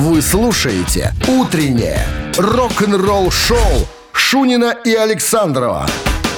Вы 0.00 0.22
слушаете 0.22 1.12
«Утреннее 1.28 2.06
рок-н-ролл-шоу» 2.38 3.58
Шунина 4.14 4.74
и 4.82 4.94
Александрова 4.94 5.86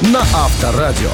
на 0.00 0.18
Авторадио. 0.18 1.12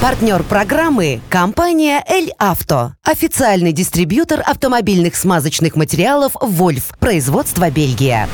Партнер 0.00 0.42
программы– 0.44 1.20
компания 1.28 2.02
«Эль 2.08 2.32
Авто». 2.38 2.94
Официальный 3.02 3.72
дистрибьютор 3.72 4.40
автомобильных 4.46 5.14
смазочных 5.14 5.76
материалов 5.76 6.32
«Вольф». 6.40 6.96
Производство 6.98 7.70
Бельгия. 7.70 8.30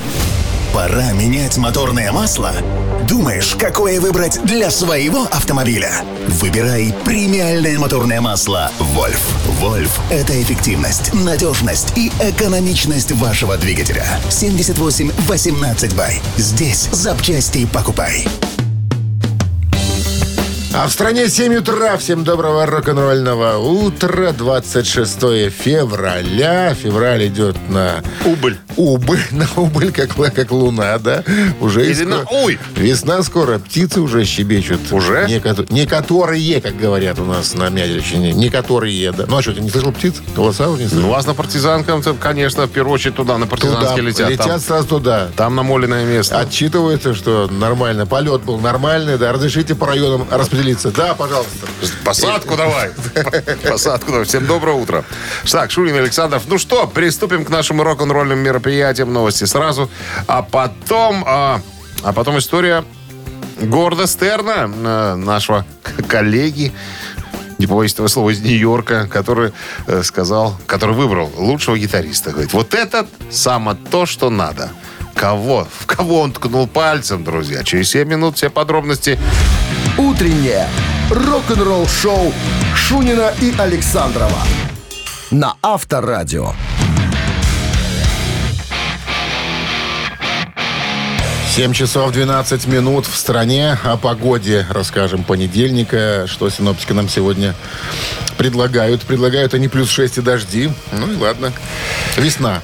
Пора 0.73 1.11
менять 1.11 1.59
моторное 1.59 2.12
масло? 2.12 2.53
Думаешь, 3.09 3.57
какое 3.59 4.00
выбрать 4.00 4.41
для 4.45 4.71
своего 4.71 5.23
автомобиля? 5.25 6.05
Выбирай 6.29 6.95
премиальное 7.05 7.79
моторное 7.79 8.21
масло 8.21 8.71
«Вольф». 8.79 9.21
«Вольф»— 9.61 10.01
это 10.11 10.41
эффективность, 10.41 11.12
надежность 11.12 11.96
и 11.96 12.12
экономичность 12.20 13.12
вашего 13.12 13.56
двигателя. 13.56 14.06
78 14.30 15.11
18 15.27 15.95
бай. 15.97 16.20
Здесь 16.37 16.88
запчасти 16.92 17.66
покупай. 17.66 18.27
А 20.75 20.87
в 20.89 20.91
стране 20.91 21.29
7 21.29 21.57
утра. 21.57 21.99
Всем 21.99 22.25
доброго 22.25 22.65
рок-н-ролльного 22.65 23.59
утра. 23.59 24.33
26 24.33 25.21
февраля. 25.51 26.73
Февраль 26.75 27.27
идет 27.27 27.57
на... 27.69 28.03
Убыль. 28.25 28.57
Убыль. 28.77 29.21
На 29.33 29.47
убыль, 29.57 29.93
как, 29.93 30.15
как 30.35 30.51
луна, 30.51 30.98
да? 30.98 31.25
Уже 31.61 31.85
Или 31.91 32.05
на 32.05 32.21
уй. 32.31 32.59
Весна 32.75 33.23
скоро. 33.23 33.59
Птицы 33.59 34.01
уже 34.01 34.25
щебечут. 34.25 34.81
Уже? 34.93 35.27
Некото- 35.29 35.67
Некоторые, 35.71 36.62
как 36.62 36.79
говорят 36.79 37.19
у 37.19 37.25
нас 37.27 37.53
на 37.55 37.69
Мядерщине. 37.69 38.33
Некоторые, 38.33 39.12
да. 39.12 39.27
Ну 39.29 39.37
а 39.37 39.43
что, 39.43 39.53
ты 39.53 39.61
не 39.61 39.69
слышал 39.69 39.93
птиц? 39.93 40.15
Голоса 40.34 40.70
уже 40.70 40.79
не 40.79 40.84
Ну, 40.84 40.91
слышал? 40.91 41.09
у 41.11 41.12
вас 41.12 41.27
на 41.27 41.34
партизанкам, 41.34 42.03
конечно, 42.19 42.67
в 42.67 42.70
первую 42.70 42.95
очередь 42.95 43.17
туда, 43.17 43.37
на 43.37 43.45
Туда 43.47 43.57
партизанские 43.57 44.05
летят. 44.07 44.31
летят 44.31 44.47
Там, 44.47 44.61
сразу 44.61 44.89
туда. 44.89 45.29
там 45.37 45.55
намоленное 45.55 46.07
место. 46.07 46.39
Отчитывается, 46.39 47.14
что 47.14 47.47
нормально. 47.51 48.07
Полет 48.07 48.41
был 48.42 48.59
нормальный, 48.59 49.19
да. 49.19 49.33
Разрешите 49.33 49.75
по 49.75 49.86
районам 49.86 50.27
распределиться. 50.62 50.91
Да, 50.91 51.14
пожалуйста. 51.14 51.66
Посадку 52.05 52.56
давай. 52.56 52.91
Посадку 53.68 54.10
давай. 54.12 54.24
Всем 54.24 54.46
доброе 54.46 54.77
утро. 54.77 55.05
Так, 55.50 55.70
Шурин 55.70 55.96
Александров. 55.96 56.44
Ну 56.46 56.58
что, 56.58 56.86
приступим 56.86 57.44
к 57.44 57.50
нашим 57.50 57.80
рок-н-ролльным 57.80 58.38
мероприятиям. 58.38 59.12
Новости 59.12 59.44
сразу. 59.44 59.90
А 60.27 60.42
потом... 60.42 61.24
А, 61.27 61.60
а 62.02 62.12
потом 62.12 62.38
история 62.38 62.84
Горда 63.60 64.06
Стерна, 64.06 64.70
э, 64.72 65.14
нашего 65.16 65.64
коллеги, 66.08 66.72
не 67.58 67.66
побоюсь 67.66 67.92
этого 67.92 68.08
слова, 68.08 68.30
из 68.30 68.40
Нью-Йорка, 68.40 69.06
который 69.06 69.52
э, 69.86 70.02
сказал, 70.02 70.56
который 70.66 70.94
выбрал 70.94 71.30
лучшего 71.36 71.78
гитариста. 71.78 72.30
Говорит, 72.30 72.52
вот 72.52 72.74
это 72.74 73.06
само 73.30 73.74
то, 73.74 74.06
что 74.06 74.30
надо. 74.30 74.70
Кого? 75.14 75.68
В 75.78 75.86
кого 75.86 76.20
он 76.22 76.33
ткнул 76.33 76.66
пальцем, 76.66 77.22
друзья? 77.22 77.62
Через 77.62 77.90
7 77.90 78.08
минут 78.08 78.36
все 78.36 78.50
подробности. 78.50 79.18
«Утреннее 80.03 80.69
рок-н-ролл-шоу» 81.11 82.33
Шунина 82.75 83.33
и 83.41 83.55
Александрова 83.56 84.42
на 85.31 85.55
Авторадио. 85.62 86.55
7 91.55 91.73
часов 91.73 92.11
12 92.12 92.67
минут 92.67 93.06
в 93.06 93.14
стране. 93.17 93.78
О 93.84 93.97
погоде 93.97 94.67
расскажем 94.70 95.23
понедельника. 95.23 96.27
Что 96.27 96.50
синоптики 96.50 96.92
нам 96.92 97.08
сегодня 97.08 97.55
предлагают. 98.36 99.03
Предлагают 99.03 99.55
они 99.55 99.69
плюс 99.69 99.89
6 99.89 100.19
и 100.19 100.20
дожди. 100.20 100.69
Ну 100.91 101.12
и 101.12 101.17
ладно. 101.17 101.53
Весна. 102.17 102.61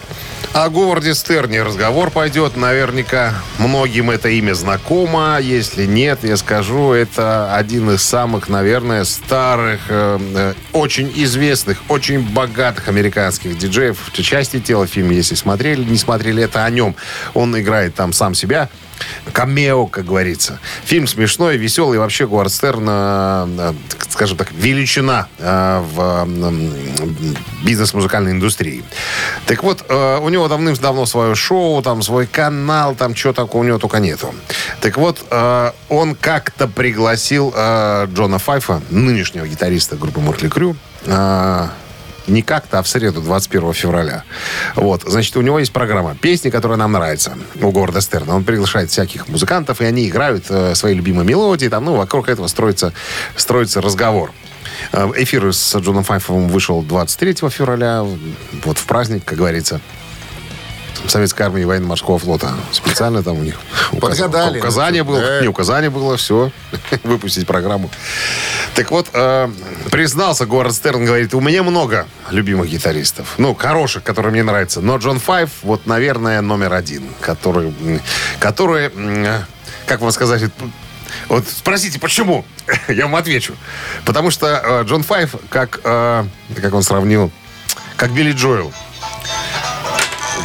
О 0.54 0.70
Говарде 0.70 1.14
Стерне 1.14 1.62
разговор 1.62 2.10
пойдет. 2.10 2.56
Наверняка 2.56 3.34
многим 3.58 4.10
это 4.10 4.28
имя 4.30 4.54
знакомо. 4.54 5.38
Если 5.40 5.84
нет, 5.84 6.20
я 6.24 6.36
скажу, 6.36 6.92
это 6.92 7.54
один 7.54 7.90
из 7.90 8.02
самых, 8.02 8.48
наверное, 8.48 9.04
старых, 9.04 9.80
э, 9.88 10.18
э, 10.34 10.54
очень 10.72 11.12
известных, 11.14 11.78
очень 11.88 12.20
богатых 12.20 12.88
американских 12.88 13.56
диджеев. 13.58 14.10
Части 14.14 14.58
тела 14.58 14.86
в 14.86 14.90
фильме, 14.90 15.16
если 15.16 15.34
смотрели, 15.34 15.84
не 15.84 15.98
смотрели, 15.98 16.42
это 16.42 16.64
о 16.64 16.70
нем. 16.70 16.96
Он 17.34 17.58
играет 17.58 17.94
там 17.94 18.12
сам 18.12 18.34
себя. 18.34 18.68
Камео, 19.32 19.86
как 19.86 20.06
говорится. 20.06 20.58
Фильм 20.84 21.06
смешной, 21.06 21.56
веселый. 21.56 21.98
Вообще 21.98 22.26
Говард 22.26 22.52
Стерн, 22.52 22.86
э, 22.88 23.46
э, 23.58 23.72
скажем 24.08 24.36
так, 24.36 24.52
величина 24.52 25.28
э, 25.38 25.82
в 25.92 26.28
бизнес-музыкальной 27.64 28.32
индустрии. 28.32 28.84
Так 29.46 29.62
вот, 29.62 29.84
у 29.90 30.28
него 30.28 30.48
давным-давно 30.48 31.06
свое 31.06 31.34
шоу, 31.34 31.82
там 31.82 32.02
свой 32.02 32.26
канал, 32.26 32.94
там 32.94 33.14
что 33.14 33.32
такого 33.32 33.62
у 33.62 33.64
него 33.64 33.78
только 33.78 33.98
нету. 33.98 34.34
Так 34.80 34.96
вот, 34.96 35.24
он 35.88 36.14
как-то 36.14 36.68
пригласил 36.68 37.50
Джона 37.50 38.38
Файфа, 38.38 38.80
нынешнего 38.90 39.46
гитариста 39.46 39.96
группы 39.96 40.20
Моркли 40.20 40.48
Крю, 40.48 40.76
не 42.28 42.42
как-то, 42.42 42.78
а 42.78 42.82
в 42.82 42.88
среду, 42.88 43.20
21 43.20 43.72
февраля. 43.72 44.24
Вот, 44.74 45.02
значит, 45.06 45.36
у 45.36 45.40
него 45.40 45.58
есть 45.58 45.72
программа 45.72 46.14
«Песни, 46.14 46.50
которая 46.50 46.78
нам 46.78 46.92
нравится» 46.92 47.36
у 47.60 47.70
Горда 47.70 48.00
Стерна. 48.00 48.36
Он 48.36 48.44
приглашает 48.44 48.90
всяких 48.90 49.28
музыкантов, 49.28 49.80
и 49.80 49.84
они 49.84 50.08
играют 50.08 50.46
э, 50.48 50.74
свои 50.74 50.94
любимые 50.94 51.26
мелодии. 51.26 51.68
Там, 51.68 51.84
ну, 51.84 51.96
вокруг 51.96 52.28
этого 52.28 52.46
строится, 52.46 52.92
строится 53.36 53.80
разговор. 53.80 54.32
Э, 54.92 55.10
Эфир 55.16 55.52
с 55.52 55.76
Джоном 55.76 56.04
Файфовым 56.04 56.48
вышел 56.48 56.82
23 56.82 57.48
февраля, 57.50 58.04
вот 58.64 58.78
в 58.78 58.86
праздник, 58.86 59.24
как 59.24 59.38
говорится. 59.38 59.80
Советской 61.06 61.42
армии 61.42 61.64
военно-морского 61.64 62.18
флота. 62.18 62.54
Специально 62.72 63.22
там 63.22 63.38
у 63.38 63.42
них 63.42 63.56
указ- 63.92 64.18
Подгадали, 64.18 64.58
указание 64.58 65.04
было. 65.04 65.20
да. 65.20 65.40
Не 65.40 65.48
указание 65.48 65.90
было, 65.90 66.16
все. 66.16 66.50
Выпустить 67.04 67.46
программу. 67.46 67.90
Так 68.74 68.90
вот, 68.90 69.08
э, 69.12 69.50
признался 69.90 70.46
Говард 70.46 70.74
Стерн, 70.74 71.04
говорит, 71.04 71.34
у 71.34 71.40
меня 71.40 71.62
много 71.62 72.06
любимых 72.30 72.68
гитаристов. 72.68 73.34
Ну, 73.38 73.54
хороших, 73.54 74.02
которые 74.02 74.32
мне 74.32 74.42
нравятся. 74.42 74.80
Но 74.80 74.96
Джон 74.96 75.18
Файв, 75.18 75.50
вот, 75.62 75.86
наверное, 75.86 76.40
номер 76.40 76.74
один. 76.74 77.08
Который, 77.20 77.72
который 78.40 78.90
как 79.86 80.00
вам 80.00 80.12
сказать, 80.12 80.42
вот 81.28 81.44
спросите, 81.48 81.98
почему? 81.98 82.44
Я 82.88 83.04
вам 83.04 83.16
отвечу. 83.16 83.54
Потому 84.04 84.30
что 84.30 84.46
э, 84.46 84.84
Джон 84.84 85.02
Файв, 85.02 85.34
как, 85.48 85.80
э, 85.82 86.24
как 86.60 86.74
он 86.74 86.82
сравнил, 86.82 87.30
как 87.96 88.12
Билли 88.12 88.32
Джоэл. 88.32 88.72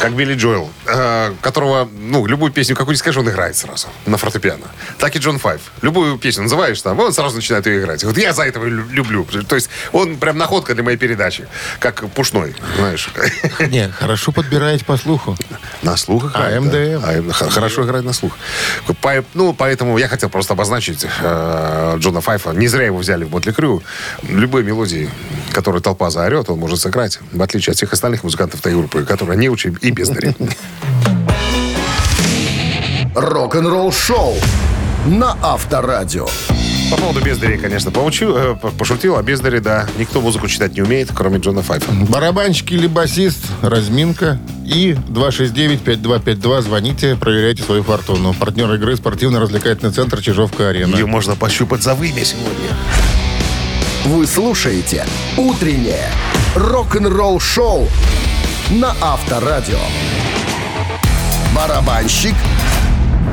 Как 0.04 0.12
Билли 0.12 0.34
Джоэл, 0.34 0.68
э, 0.86 1.32
которого, 1.40 1.88
ну, 1.98 2.26
любую 2.26 2.52
песню, 2.52 2.76
какую 2.76 2.92
не 2.92 2.98
скажешь, 2.98 3.18
он 3.18 3.30
играет 3.30 3.56
сразу 3.56 3.88
на 4.04 4.18
фортепиано. 4.18 4.66
Так 4.98 5.16
и 5.16 5.18
Джон 5.18 5.38
Файв. 5.38 5.62
Любую 5.80 6.18
песню 6.18 6.42
называешь 6.42 6.82
там, 6.82 7.00
он 7.00 7.14
сразу 7.14 7.36
начинает 7.36 7.66
ее 7.66 7.80
играть. 7.80 8.04
Вот 8.04 8.18
я 8.18 8.34
за 8.34 8.42
это 8.42 8.60
лю- 8.60 8.86
люблю. 8.90 9.24
То 9.48 9.54
есть 9.54 9.70
он 9.92 10.18
прям 10.18 10.36
находка 10.36 10.74
для 10.74 10.82
моей 10.82 10.98
передачи. 10.98 11.48
Как 11.78 12.04
пушной, 12.10 12.54
знаешь. 12.76 13.08
Не, 13.60 13.88
хорошо 13.88 14.30
подбираете 14.30 14.84
по 14.84 14.98
слуху. 14.98 15.38
На 15.80 15.96
слух 15.96 16.30
играет. 16.30 16.54
А, 16.58 16.60
МДМ. 16.60 17.30
А, 17.30 17.48
хорошо 17.48 17.84
играет 17.86 18.04
на 18.04 18.12
слух. 18.12 18.36
По- 19.00 19.24
ну, 19.32 19.54
поэтому 19.54 19.96
я 19.96 20.08
хотел 20.08 20.28
просто 20.28 20.52
обозначить 20.52 21.06
э, 21.22 21.94
Джона 21.98 22.20
Файфа. 22.20 22.50
Не 22.50 22.68
зря 22.68 22.84
его 22.84 22.98
взяли 22.98 23.24
в 23.24 23.30
Мотли 23.30 23.52
Крю. 23.52 23.82
Любые 24.24 24.64
мелодии, 24.66 25.08
которые 25.54 25.80
толпа 25.80 26.10
заорет, 26.10 26.50
он 26.50 26.58
может 26.58 26.78
сыграть. 26.80 27.20
В 27.32 27.40
отличие 27.42 27.70
от 27.72 27.78
всех 27.78 27.94
остальных 27.94 28.22
музыкантов 28.22 28.60
этой 28.60 28.74
группы, 28.74 29.04
которые 29.04 29.38
не 29.38 29.48
учат 29.48 29.72
бездари. 29.94 30.34
Рок-н-ролл-шоу 33.14 34.34
на 35.06 35.36
Авторадио. 35.42 36.26
По 36.90 36.96
поводу 36.98 37.20
бездарей, 37.20 37.58
конечно, 37.58 37.90
поучу, 37.90 38.34
э, 38.36 38.54
по- 38.60 38.68
пошутил. 38.70 39.16
А 39.16 39.22
бездари, 39.22 39.58
да, 39.58 39.86
никто 39.98 40.20
музыку 40.20 40.48
читать 40.48 40.74
не 40.74 40.82
умеет, 40.82 41.10
кроме 41.14 41.38
Джона 41.38 41.62
Файфа. 41.62 41.90
Барабанщик 41.92 42.72
или 42.72 42.86
басист, 42.86 43.38
разминка. 43.62 44.38
И 44.66 44.96
269-5252. 45.08 46.62
Звоните, 46.62 47.16
проверяйте 47.16 47.62
свою 47.62 47.82
фортуну. 47.82 48.34
Партнер 48.34 48.72
игры 48.74 48.96
спортивно-развлекательный 48.96 49.92
центр 49.92 50.20
Чижовка-Арена. 50.20 50.94
Ее 50.96 51.06
можно 51.06 51.36
пощупать 51.36 51.82
за 51.82 51.94
вымя 51.94 52.24
сегодня. 52.24 52.70
Вы 54.06 54.26
слушаете 54.26 55.06
«Утреннее 55.36 56.10
рок-н-ролл-шоу» 56.54 57.88
на 58.70 58.94
Авторадио. 59.00 59.78
Барабанщик 61.54 62.34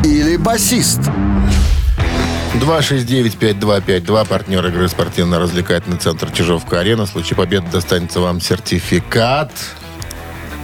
или 0.03 0.37
басист? 0.37 0.99
269-5252. 2.59 4.27
Партнер 4.27 4.65
игры 4.67 4.87
спортивно-развлекательный 4.89 5.97
центр 5.97 6.29
Чижовка-Арена. 6.31 7.05
В 7.05 7.09
случае 7.09 7.37
победы 7.37 7.65
достанется 7.71 8.19
вам 8.19 8.41
сертификат. 8.41 9.51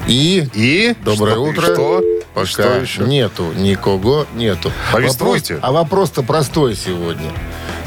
И... 0.08 0.48
И? 0.54 0.96
Доброе 1.04 1.34
Что- 1.34 1.44
утро. 1.44 1.62
Что? 1.74 2.02
Пока 2.34 2.46
Что 2.48 2.76
еще? 2.76 3.02
нету 3.04 3.52
никого, 3.56 4.28
нету. 4.36 4.72
Повествуйте. 4.92 5.56
Вопрос- 5.56 5.70
а 5.70 5.72
вопрос-то 5.72 6.24
простой 6.24 6.76
сегодня. 6.76 7.32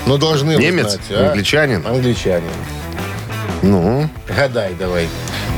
Но 0.07 0.17
должны 0.17 0.57
Немец? 0.57 0.89
знать, 0.93 1.01
а? 1.11 1.29
Англичанин? 1.29 1.87
Англичанин. 1.87 2.51
Ну, 3.63 4.09
Гадай 4.27 4.75
давай. 4.75 5.09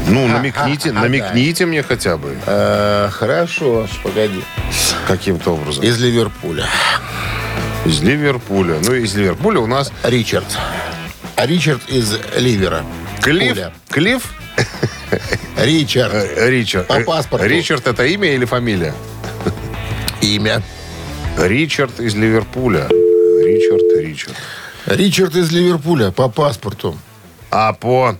Ну, 0.09 0.27
намекните, 0.29 0.91
а, 0.91 0.93
намекните 0.93 1.67
мне 1.67 1.83
хотя 1.83 2.17
бы 2.17 2.37
Э, 2.47 3.09
Хорошо, 3.11 3.87
погоди. 4.03 4.43
каким-то 5.07 5.55
образом. 5.55 5.85
Из 5.85 5.99
Ливерпуля. 6.01 6.67
Из 7.87 8.01
Ливерпуля. 8.03 8.77
Ну, 8.85 8.95
из 8.95 9.15
Ливерпуля 9.15 9.61
у 9.61 9.67
нас 9.67 9.93
Ричард. 10.03 10.45
А 11.37 11.47
Ричард 11.47 11.89
из 11.89 12.17
Ливера. 12.37 12.85
Клифф. 13.23 13.49
Пуля. 13.55 13.73
Клифф? 13.91 14.33
Ричард. 15.57 16.13
Э, 16.15 16.51
Ричард. 16.51 16.87
По 16.89 17.01
паспорту. 17.01 17.47
Ричард 17.47 17.87
это 17.87 18.05
имя 18.05 18.35
или 18.35 18.45
фамилия? 18.45 18.95
Имя. 20.21 20.63
Ричард 21.39 22.01
из 22.01 22.15
Ливерпуля. 22.15 22.89
Ричард, 22.89 23.83
Ричард. 24.01 24.37
Ричард 24.87 25.35
из 25.37 25.51
Ливерпуля 25.53 26.11
по 26.11 26.29
паспорту. 26.29 26.97
А 27.55 27.75
по, 27.75 28.17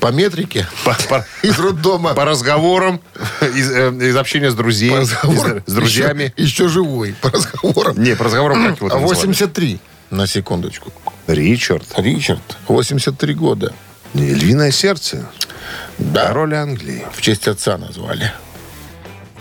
По 0.00 0.08
метрике. 0.08 0.66
по, 0.84 0.96
по- 1.08 1.24
Из 1.46 1.56
роддома. 1.56 2.14
по 2.14 2.24
разговорам, 2.24 3.00
из, 3.40 3.70
э, 3.70 3.90
из 4.08 4.16
общения 4.16 4.50
с 4.50 4.54
друзьями, 4.56 5.04
с 5.04 5.72
друзьями. 5.72 6.32
Еще, 6.36 6.64
еще 6.64 6.68
живой. 6.68 7.14
По 7.20 7.30
разговорам. 7.30 8.02
Не, 8.02 8.16
по 8.16 8.24
разговорам 8.24 8.66
как 8.66 8.78
его 8.78 8.88
там 8.88 8.98
звали? 9.06 9.14
83. 9.14 9.80
На 10.10 10.26
секундочку. 10.26 10.92
Ричард. 11.28 11.86
Ричард. 11.96 12.42
83 12.66 13.34
года. 13.34 13.72
Львиное 14.14 14.72
сердце. 14.72 15.26
Да. 15.98 16.26
Король 16.26 16.54
Англии. 16.56 17.06
В 17.12 17.20
честь 17.22 17.46
отца 17.46 17.78
назвали. 17.78 18.32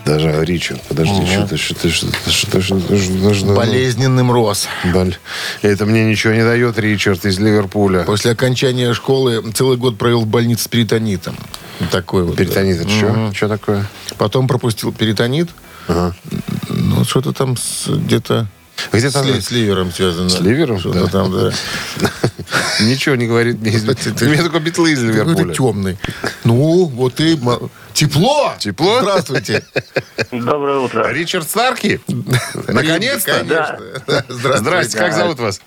Даже 0.09 0.43
Ричард. 0.43 0.81
Подожди, 0.87 1.25
что-то, 1.27 1.55
что-то, 1.57 1.89
что-то, 1.89 2.31
что-то, 2.31 2.61
что-то, 2.61 3.33
что-то. 3.35 3.53
Болезненным 3.53 4.31
рос. 4.31 4.67
Боль. 4.91 5.15
Это 5.61 5.85
мне 5.85 6.05
ничего 6.05 6.33
не 6.33 6.43
дает, 6.43 6.79
Ричард 6.79 7.25
из 7.25 7.37
Ливерпуля. 7.39 8.03
После 8.03 8.31
окончания 8.31 8.93
школы 8.93 9.43
целый 9.53 9.77
год 9.77 9.97
провел 9.99 10.21
в 10.21 10.27
больнице 10.27 10.63
с 10.63 10.67
перитонитом. 10.67 11.35
Такой 11.91 12.23
вот. 12.23 12.35
Перитонит, 12.37 12.81
это 12.81 12.89
что? 12.89 13.05
Мгм. 13.09 13.33
Что 13.35 13.47
такое? 13.47 13.85
Потом 14.17 14.47
пропустил 14.47 14.91
перитонит. 14.91 15.49
Ну, 16.69 17.03
что-то 17.05 17.31
там 17.31 17.55
с- 17.57 17.87
где-то 17.87 18.47
Где-то 18.91 19.23
с, 19.23 19.25
ли- 19.25 19.41
с 19.41 19.51
ливером 19.51 19.91
связано. 19.91 20.29
С 20.29 20.39
ливером? 20.39 20.79
Что-то 20.79 21.01
Да. 21.05 21.07
там, 21.07 21.31
да. 21.31 21.51
Ничего 22.81 23.15
не 23.15 23.27
говорит 23.27 23.57
У 23.61 23.65
меня 24.25 24.41
только 24.43 24.59
битлы 24.59 24.91
из 24.93 24.99
Какой-то 24.99 25.23
Ливерпуля. 25.23 25.53
темный. 25.53 25.97
Ну, 26.45 26.85
вот 26.85 27.19
и... 27.19 27.37
Тепло! 27.99 28.53
Тепло? 28.57 28.99
Здравствуйте. 29.01 29.61
Доброе 30.31 30.77
утро. 30.79 31.11
Ричард 31.11 31.49
Старки? 31.49 31.99
Наконец-то? 32.69 33.43
Да, 33.43 33.77
Здравствуйте. 34.29 34.57
Здрасте, 34.57 34.97
как 34.97 35.13
зовут 35.13 35.39
вас? 35.39 35.59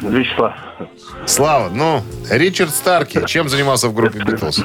Вячеслав. 0.00 0.54
Слава, 1.26 1.70
ну, 1.70 2.04
Ричард 2.30 2.70
Старки. 2.72 3.20
Чем 3.26 3.48
занимался 3.48 3.88
в 3.88 3.94
группе 3.94 4.20
Битлз? 4.20 4.60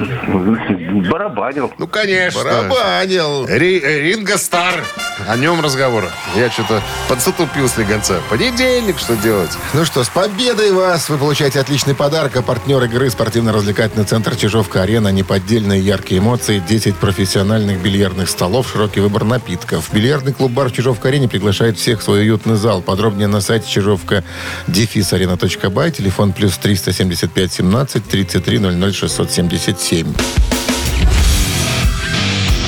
Барабанил. 1.10 1.72
Ну, 1.78 1.88
конечно. 1.88 2.44
Барабанил. 2.44 3.46
Ри- 3.48 3.80
э, 3.80 4.00
Ринго 4.02 4.38
Стар. 4.38 4.84
О 5.26 5.36
нем 5.36 5.60
разговор. 5.60 6.08
Я 6.36 6.50
что-то 6.50 6.80
подсутупил 7.08 7.68
слегонца. 7.68 8.20
Понедельник, 8.30 8.98
что 8.98 9.16
делать? 9.16 9.50
Ну 9.74 9.84
что, 9.84 10.04
с 10.04 10.08
победой 10.08 10.70
вас! 10.72 11.08
Вы 11.08 11.18
получаете 11.18 11.58
отличный 11.58 11.94
подарок. 11.96 12.36
А 12.36 12.42
партнер 12.42 12.82
игры 12.84 13.10
спортивно-развлекательный 13.10 14.04
центр 14.04 14.36
Чижовка-Арена. 14.36 15.08
Неподдельные 15.08 15.80
яркие 15.80 16.20
эмоции, 16.20 16.60
10 16.60 16.96
профессиональных 17.08 17.80
бильярдных 17.80 18.28
столов, 18.28 18.68
широкий 18.70 19.00
выбор 19.00 19.24
напитков. 19.24 19.90
Бильярдный 19.94 20.34
клуб-бар 20.34 20.68
в 20.68 20.72
Чижовка-Арене 20.72 21.26
приглашает 21.26 21.78
всех 21.78 22.00
в 22.00 22.02
свой 22.02 22.20
уютный 22.20 22.56
зал. 22.56 22.82
Подробнее 22.82 23.28
на 23.28 23.40
сайте 23.40 23.66
чижовка 23.66 24.24
арена.бай. 24.66 25.90
Телефон 25.90 26.34
плюс 26.34 26.58
375 26.58 27.50
17 27.50 28.06
33 28.06 28.58
00 28.58 28.92
677. 28.92 30.14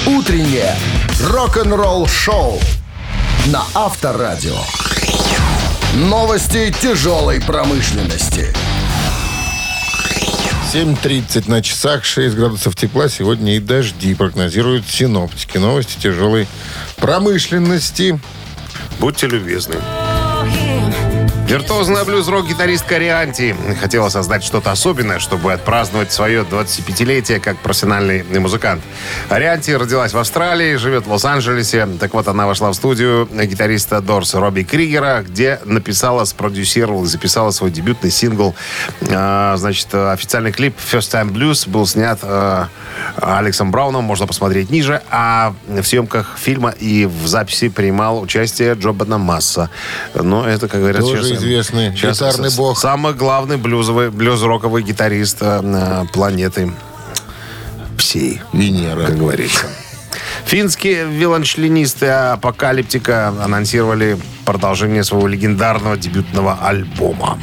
Утреннее 0.07 0.75
рок-н-ролл-шоу 1.23 2.59
на 3.49 3.63
Авторадио. 3.75 4.57
Новости 5.97 6.75
тяжелой 6.81 7.43
промышленности. 7.43 8.55
7.30 10.73 11.51
на 11.51 11.63
часах, 11.63 12.05
6 12.05 12.37
градусов 12.37 12.77
тепла. 12.77 13.09
Сегодня 13.09 13.57
и 13.57 13.59
дожди 13.59 14.15
прогнозируют 14.15 14.87
синоптики. 14.87 15.59
Новости 15.59 15.99
тяжелой 15.99 16.47
промышленности. 16.97 18.21
Будьте 19.01 19.27
любезны. 19.27 19.75
Виртуозная 21.51 22.05
блюз-рок-гитарист 22.05 22.87
Корианти 22.87 23.57
хотела 23.81 24.09
создать 24.09 24.45
что-то 24.45 24.71
особенное, 24.71 25.19
чтобы 25.19 25.53
отпраздновать 25.53 26.13
свое 26.13 26.43
25-летие 26.43 27.41
как 27.41 27.59
профессиональный 27.59 28.23
музыкант. 28.39 28.85
Арианти 29.29 29.73
родилась 29.73 30.13
в 30.13 30.19
Австралии, 30.19 30.77
живет 30.77 31.07
в 31.07 31.11
Лос-Анджелесе. 31.11 31.89
Так 31.99 32.15
вот, 32.15 32.29
она 32.29 32.47
вошла 32.47 32.71
в 32.71 32.75
студию 32.75 33.29
гитариста 33.33 34.01
Дорса 34.01 34.39
Робби 34.39 34.63
Кригера, 34.63 35.25
где 35.27 35.59
написала, 35.65 36.25
спродюсировала 36.25 37.05
записала 37.05 37.51
свой 37.51 37.73
дебютный 37.73 38.13
сингл. 38.13 38.55
А, 39.11 39.57
Значит, 39.57 39.93
официальный 39.93 40.53
клип 40.53 40.77
«First 40.79 41.11
Time 41.13 41.33
Blues» 41.33 41.69
был 41.69 41.85
снят 41.85 42.21
э, 42.23 42.67
Алексом 43.17 43.73
Брауном, 43.73 44.05
можно 44.05 44.29
посмотреть 44.29 44.71
ниже. 44.71 45.03
А 45.11 45.53
в 45.67 45.83
съемках 45.83 46.39
фильма 46.39 46.71
и 46.71 47.07
в 47.07 47.27
записи 47.27 47.71
принимал 47.71 48.21
участие 48.21 48.75
Джо 48.75 48.93
Масса. 48.93 49.69
Но 50.15 50.47
это, 50.47 50.69
как 50.69 50.79
говорят, 50.79 51.01
Тоже 51.01 51.25
сейчас, 51.25 51.40
известный 51.41 51.97
сейчас 51.97 52.19
гитарный 52.19 52.51
бог. 52.57 52.79
Самый 52.79 53.15
главный 53.15 53.57
блюзовый, 53.57 54.11
блюз-роковый 54.11 54.83
гитарист 54.83 55.39
э, 55.41 55.61
э, 55.63 56.05
планеты 56.13 56.73
всей, 57.99 58.41
Венера. 58.53 59.07
как 59.07 59.19
говорится. 59.19 59.67
Финские 60.47 61.05
виолончелинисты 61.07 62.07
Апокалиптика 62.07 63.29
анонсировали 63.29 64.19
продолжение 64.45 65.05
своего 65.05 65.29
легендарного 65.29 65.97
дебютного 65.97 66.59
альбома. 66.63 67.39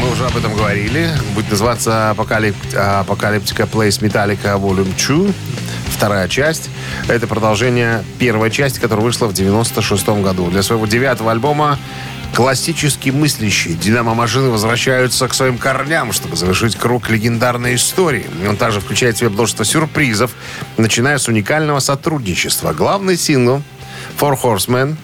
Мы 0.00 0.10
уже 0.12 0.26
об 0.26 0.36
этом 0.36 0.54
говорили. 0.54 1.10
Будет 1.34 1.50
называться 1.50 2.10
«Апокалип- 2.10 2.76
Апокалиптика 2.76 3.64
Place 3.64 4.00
Metallica 4.00 4.60
Volume 4.60 4.92
2. 4.96 5.32
Вторая 5.92 6.28
часть. 6.28 6.68
Это 7.08 7.26
продолжение 7.26 8.02
первой 8.18 8.50
части, 8.50 8.80
которая 8.80 9.04
вышла 9.04 9.26
в 9.26 9.34
96 9.34 10.08
году. 10.08 10.50
Для 10.50 10.62
своего 10.62 10.86
девятого 10.86 11.30
альбома 11.30 11.78
классически 12.34 13.10
мыслящие 13.10 13.74
динамо-машины 13.74 14.48
возвращаются 14.48 15.28
к 15.28 15.34
своим 15.34 15.58
корням, 15.58 16.12
чтобы 16.12 16.34
завершить 16.36 16.76
круг 16.76 17.10
легендарной 17.10 17.74
истории. 17.76 18.26
Он 18.48 18.56
также 18.56 18.80
включает 18.80 19.16
в 19.16 19.18
себя 19.18 19.30
множество 19.30 19.64
сюрпризов, 19.64 20.32
начиная 20.76 21.18
с 21.18 21.28
уникального 21.28 21.78
сотрудничества. 21.78 22.72
Главный 22.72 23.16
сингл 23.16 23.62
«Four 24.18 24.36
Horsemen» 24.42 24.96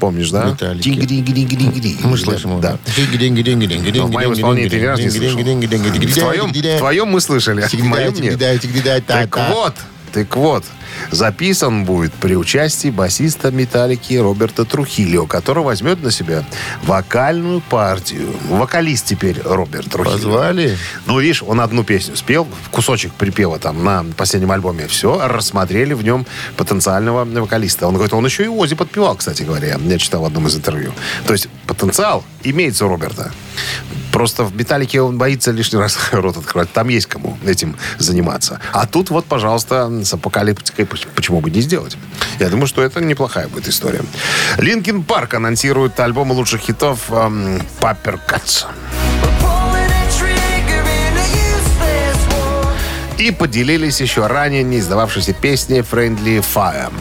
Помнишь, 0.00 0.32
да? 0.32 0.56
Тигри-гри-гри-гри. 0.58 1.98
Мы 2.02 2.18
слышим. 2.18 2.60
Да. 2.60 2.76
В 2.84 4.10
моем 4.10 4.32
исполнении 4.32 4.68
ты 4.68 4.80
ни 4.80 4.84
разу 4.84 5.02
не 5.04 5.10
слышал. 5.10 5.38
В 5.38 6.78
твоем, 6.78 7.08
мы 7.08 7.20
слышали, 7.20 7.60
в 7.62 7.84
моем 7.84 8.12
нет. 8.14 9.06
Так 9.06 9.38
вот, 9.50 9.74
так 10.12 10.36
вот, 10.36 10.64
записан 11.10 11.84
будет 11.84 12.12
при 12.12 12.36
участии 12.36 12.90
басиста 12.90 13.50
«Металлики» 13.50 14.14
Роберта 14.14 14.64
Трухильо, 14.64 15.26
который 15.26 15.64
возьмет 15.64 16.02
на 16.02 16.10
себя 16.10 16.44
вокальную 16.82 17.60
партию. 17.62 18.28
Вокалист 18.48 19.06
теперь 19.06 19.40
Роберт 19.42 19.90
Трухильо. 19.90 20.12
Позвали? 20.12 20.76
Ну, 21.06 21.18
видишь, 21.18 21.42
он 21.42 21.60
одну 21.60 21.82
песню 21.82 22.16
спел, 22.16 22.46
кусочек 22.70 23.12
припева 23.14 23.58
там 23.58 23.82
на 23.82 24.04
последнем 24.16 24.52
альбоме. 24.52 24.86
Все, 24.86 25.26
рассмотрели 25.26 25.94
в 25.94 26.04
нем 26.04 26.26
потенциального 26.56 27.24
вокалиста. 27.24 27.86
Он 27.86 27.94
говорит, 27.94 28.12
он 28.12 28.24
еще 28.26 28.44
и 28.44 28.48
Ози 28.48 28.74
подпевал, 28.74 29.16
кстати 29.16 29.42
говоря. 29.42 29.78
Я 29.82 29.98
читал 29.98 30.22
в 30.22 30.26
одном 30.26 30.46
из 30.46 30.56
интервью. 30.56 30.92
То 31.26 31.32
есть 31.32 31.48
потенциал 31.74 32.24
имеется 32.42 32.86
у 32.86 32.88
Роберта. 32.88 33.32
Просто 34.12 34.44
в 34.44 34.54
«Металлике» 34.54 35.00
он 35.00 35.16
боится 35.16 35.50
лишний 35.52 35.78
раз 35.78 35.98
рот 36.12 36.36
открывать. 36.36 36.70
Там 36.72 36.88
есть 36.88 37.06
кому 37.06 37.38
этим 37.46 37.76
заниматься. 37.98 38.60
А 38.72 38.86
тут 38.86 39.10
вот, 39.10 39.24
пожалуйста, 39.24 39.90
с 40.04 40.12
апокалиптикой 40.12 40.84
поч- 40.84 41.06
почему 41.14 41.40
бы 41.40 41.50
не 41.50 41.60
сделать? 41.62 41.96
Я 42.38 42.48
думаю, 42.48 42.66
что 42.66 42.82
это 42.82 43.00
неплохая 43.00 43.48
будет 43.48 43.68
история. 43.68 44.02
Linkin 44.58 45.04
Park 45.04 45.34
анонсирует 45.34 45.98
альбом 46.00 46.30
лучших 46.32 46.60
хитов 46.60 47.10
эм, 47.10 47.62
«Papercuts». 47.80 48.64
И 53.18 53.30
поделились 53.30 54.00
еще 54.00 54.26
ранее 54.26 54.64
не 54.64 54.78
издававшейся 54.80 55.32
песней 55.32 55.80
«Friendly 55.80 56.44
Fire». 56.54 56.92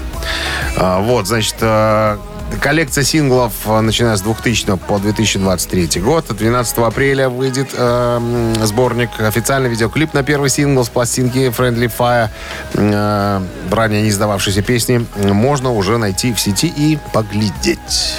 А, 0.77 0.99
Вот, 1.01 1.27
значит, 1.27 1.55
э, 1.61 2.17
коллекция 2.59 3.03
синглов, 3.03 3.53
э, 3.65 3.81
начиная 3.81 4.15
с 4.15 4.21
2000 4.21 4.77
по 4.77 4.99
2023 4.99 6.01
год. 6.01 6.25
12 6.29 6.77
апреля 6.79 7.29
выйдет 7.29 7.69
э, 7.73 8.53
сборник, 8.63 9.09
официальный 9.19 9.69
видеоклип 9.69 10.13
на 10.13 10.23
первый 10.23 10.49
сингл 10.49 10.83
с 10.83 10.89
пластинки 10.89 11.49
«Friendly 11.49 11.91
Fire». 11.95 12.29
Э, 12.73 13.41
ранее 13.71 14.01
не 14.01 14.09
издававшейся 14.09 14.61
песни 14.61 15.05
можно 15.23 15.71
уже 15.71 15.97
найти 15.97 16.33
в 16.33 16.39
сети 16.39 16.67
и 16.67 16.97
поглядеть. 17.13 18.15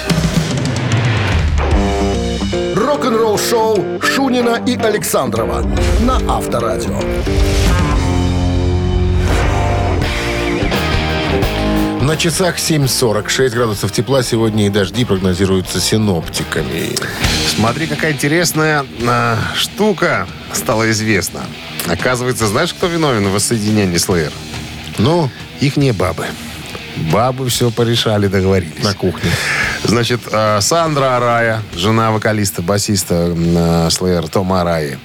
Рок-н-ролл-шоу 2.75 4.01
Шунина 4.01 4.61
и 4.65 4.77
Александрова 4.77 5.63
на 6.01 6.17
Авторадио. 6.27 6.99
На 12.03 12.17
часах 12.17 12.57
7.46 12.57 13.49
градусов 13.51 13.93
тепла 13.93 14.23
сегодня 14.23 14.65
и 14.65 14.69
дожди 14.69 15.05
прогнозируются 15.05 15.79
синоптиками. 15.79 16.97
Смотри, 17.55 17.87
какая 17.87 18.11
интересная 18.11 18.85
а, 19.07 19.37
штука 19.55 20.27
стала 20.51 20.91
известна. 20.91 21.45
Оказывается, 21.87 22.47
знаешь, 22.47 22.73
кто 22.73 22.87
виновен 22.87 23.29
в 23.29 23.31
воссоединении 23.31 23.95
Slayer? 23.95 24.33
Ну, 24.97 25.29
Их 25.61 25.77
не 25.77 25.93
бабы. 25.93 26.25
Бабы 27.09 27.47
все 27.47 27.71
порешали, 27.71 28.27
договорились. 28.27 28.83
на 28.83 28.93
кухне. 28.93 29.31
Значит, 29.85 30.19
э, 30.29 30.59
Сандра 30.59 31.15
Арая, 31.15 31.61
жена 31.73 32.11
вокалиста, 32.11 32.61
басиста 32.61 33.33
э, 33.33 33.87
Slayer 33.87 34.29
Тома 34.29 34.59
Араи, 34.59 34.99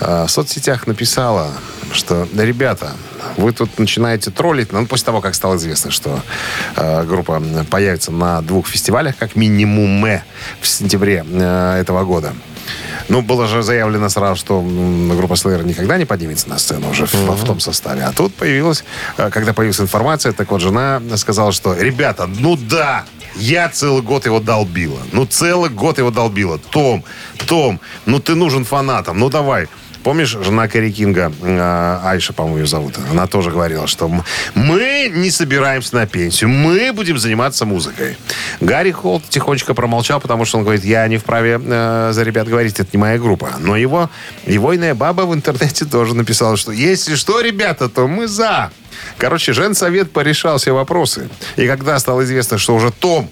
э, 0.00 0.24
в 0.26 0.28
соцсетях 0.28 0.88
написала, 0.88 1.52
что, 1.92 2.26
ребята, 2.36 2.92
вы 3.36 3.52
тут 3.52 3.78
начинаете 3.78 4.30
троллить, 4.30 4.72
ну, 4.72 4.86
после 4.86 5.06
того, 5.06 5.20
как 5.20 5.34
стало 5.34 5.56
известно, 5.56 5.90
что 5.90 6.20
э, 6.76 7.04
группа 7.04 7.42
появится 7.70 8.12
на 8.12 8.40
двух 8.42 8.66
фестивалях, 8.66 9.16
как 9.16 9.36
минимум, 9.36 10.04
в 10.60 10.66
сентябре 10.66 11.24
э, 11.26 11.80
этого 11.80 12.04
года. 12.04 12.32
Ну, 13.08 13.22
было 13.22 13.46
же 13.46 13.62
заявлено 13.62 14.08
сразу, 14.08 14.36
что 14.36 14.60
группа 14.62 15.34
Slayer 15.34 15.64
никогда 15.64 15.98
не 15.98 16.04
поднимется 16.04 16.48
на 16.48 16.58
сцену 16.58 16.90
уже 16.90 17.06
в, 17.06 17.14
в 17.14 17.44
том 17.44 17.60
составе. 17.60 18.02
А 18.02 18.12
тут 18.12 18.34
появилась, 18.34 18.84
э, 19.18 19.30
когда 19.30 19.52
появилась 19.52 19.80
информация, 19.80 20.32
так 20.32 20.50
вот 20.50 20.60
жена 20.60 21.02
сказала, 21.16 21.52
что, 21.52 21.74
ребята, 21.74 22.26
ну 22.26 22.56
да, 22.56 23.04
я 23.36 23.68
целый 23.68 24.02
год 24.02 24.26
его 24.26 24.40
долбила. 24.40 25.00
Ну, 25.12 25.26
целый 25.26 25.70
год 25.70 25.98
его 25.98 26.10
долбила. 26.10 26.58
Том, 26.58 27.04
Том, 27.46 27.80
ну 28.06 28.20
ты 28.20 28.34
нужен 28.34 28.64
фанатам, 28.64 29.18
ну 29.18 29.28
давай. 29.28 29.68
Помнишь, 30.04 30.36
жена 30.40 30.68
Кэрри 30.68 30.90
Кинга, 30.92 31.32
э, 31.42 31.98
Айша, 32.04 32.34
по-моему, 32.34 32.58
ее 32.58 32.66
зовут, 32.66 32.98
она 33.10 33.26
тоже 33.26 33.50
говорила, 33.50 33.86
что 33.86 34.10
мы 34.54 35.10
не 35.14 35.30
собираемся 35.30 35.94
на 35.94 36.06
пенсию, 36.06 36.50
мы 36.50 36.92
будем 36.92 37.18
заниматься 37.18 37.64
музыкой. 37.64 38.18
Гарри 38.60 38.90
Холт 38.90 39.24
тихонечко 39.30 39.72
промолчал, 39.72 40.20
потому 40.20 40.44
что 40.44 40.58
он 40.58 40.64
говорит, 40.64 40.84
я 40.84 41.08
не 41.08 41.16
вправе 41.16 41.58
э, 41.58 42.10
за 42.12 42.22
ребят 42.22 42.46
говорить, 42.48 42.78
это 42.78 42.90
не 42.92 42.98
моя 42.98 43.18
группа. 43.18 43.54
Но 43.58 43.76
его, 43.76 44.10
его 44.44 44.76
иная 44.76 44.94
баба 44.94 45.22
в 45.22 45.32
интернете 45.32 45.86
тоже 45.86 46.14
написала, 46.14 46.58
что 46.58 46.70
если 46.70 47.14
что, 47.14 47.40
ребята, 47.40 47.88
то 47.88 48.06
мы 48.06 48.28
за. 48.28 48.70
Короче, 49.18 49.52
женсовет 49.52 50.10
порешал 50.10 50.58
все 50.58 50.72
вопросы. 50.72 51.28
И 51.56 51.66
когда 51.66 51.98
стало 51.98 52.24
известно, 52.24 52.58
что 52.58 52.74
уже 52.74 52.90
Том 52.90 53.30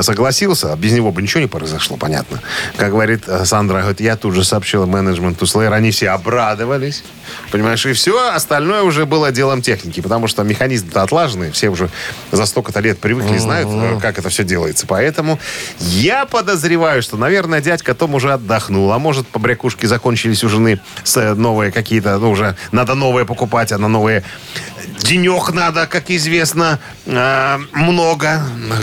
согласился, 0.00 0.72
а 0.72 0.76
без 0.76 0.92
него 0.92 1.12
бы 1.12 1.22
ничего 1.22 1.40
не 1.40 1.48
произошло, 1.48 1.96
понятно. 1.96 2.40
Как 2.76 2.90
говорит 2.90 3.24
э, 3.26 3.44
Сандра, 3.44 3.80
говорит, 3.80 4.00
я 4.00 4.16
тут 4.16 4.34
же 4.34 4.44
сообщила 4.44 4.86
менеджменту 4.86 5.44
Slayer, 5.44 5.72
они 5.72 5.90
все 5.90 6.10
обрадовались. 6.10 7.02
Понимаешь, 7.50 7.84
и 7.86 7.92
все 7.92 8.30
остальное 8.30 8.82
уже 8.82 9.06
было 9.06 9.32
делом 9.32 9.62
техники, 9.62 10.00
потому 10.00 10.26
что 10.28 10.42
механизм-то 10.42 11.02
отлаженный, 11.02 11.50
все 11.50 11.68
уже 11.68 11.90
за 12.32 12.46
столько-то 12.46 12.80
лет 12.80 12.98
привыкли, 12.98 13.38
знают, 13.38 13.68
э, 13.70 13.98
как 14.00 14.18
это 14.18 14.28
все 14.28 14.44
делается. 14.44 14.86
Поэтому 14.86 15.38
я 15.78 16.26
подозреваю, 16.26 17.02
что, 17.02 17.16
наверное, 17.16 17.60
дядька 17.60 17.94
Том 17.94 18.14
уже 18.14 18.32
отдохнул, 18.32 18.92
а 18.92 18.98
может, 18.98 19.26
побрякушки 19.26 19.86
закончились 19.86 20.44
у 20.44 20.48
жены 20.48 20.80
с 21.02 21.16
э, 21.16 21.34
новые 21.34 21.72
какие-то, 21.72 22.18
ну, 22.18 22.30
уже 22.30 22.56
надо 22.72 22.94
новые 22.94 23.26
покупать, 23.26 23.72
а 23.72 23.78
на 23.78 23.88
новые 23.88 24.24
денег 24.98 25.52
надо, 25.52 25.86
как 25.86 26.10
известно, 26.10 26.78
э, 27.06 27.58
много. 27.72 28.42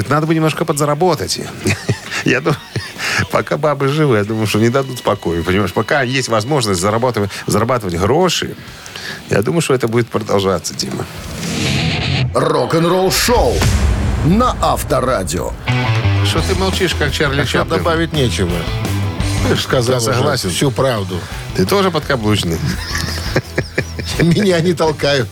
Надо 0.09 0.27
бы 0.27 0.35
немножко 0.35 0.65
подзаработать. 0.65 1.41
Я 2.25 2.39
думаю, 2.41 2.57
пока 3.31 3.57
бабы 3.57 3.87
живы, 3.87 4.17
я 4.17 4.23
думаю, 4.23 4.47
что 4.47 4.59
не 4.59 4.69
дадут 4.69 4.99
спокоя. 4.99 5.41
Понимаешь, 5.43 5.73
пока 5.73 6.01
есть 6.03 6.29
возможность 6.29 6.79
зарабатывать, 6.81 7.31
зарабатывать 7.47 7.95
гроши, 7.95 8.55
я 9.29 9.41
думаю, 9.41 9.61
что 9.61 9.73
это 9.73 9.87
будет 9.87 10.07
продолжаться, 10.09 10.73
Дима. 10.73 11.05
Рок-н-ролл-шоу 12.33 13.55
на 14.25 14.55
Авторадио. 14.61 15.51
Что 16.25 16.41
ты 16.41 16.55
молчишь, 16.55 16.93
как 16.97 17.11
Чарли 17.11 17.41
Тут 17.41 17.49
Чаплин? 17.49 17.77
добавить 17.77 18.13
нечего. 18.13 18.51
Ты 19.47 19.55
же 19.55 19.61
сказал 19.61 19.95
Я 19.95 20.01
согласен. 20.01 20.49
всю 20.51 20.69
правду. 20.71 21.19
Ты 21.55 21.65
тоже 21.65 21.89
подкаблучный. 21.91 22.57
Меня 24.21 24.59
не 24.61 24.73
толкают. 24.73 25.27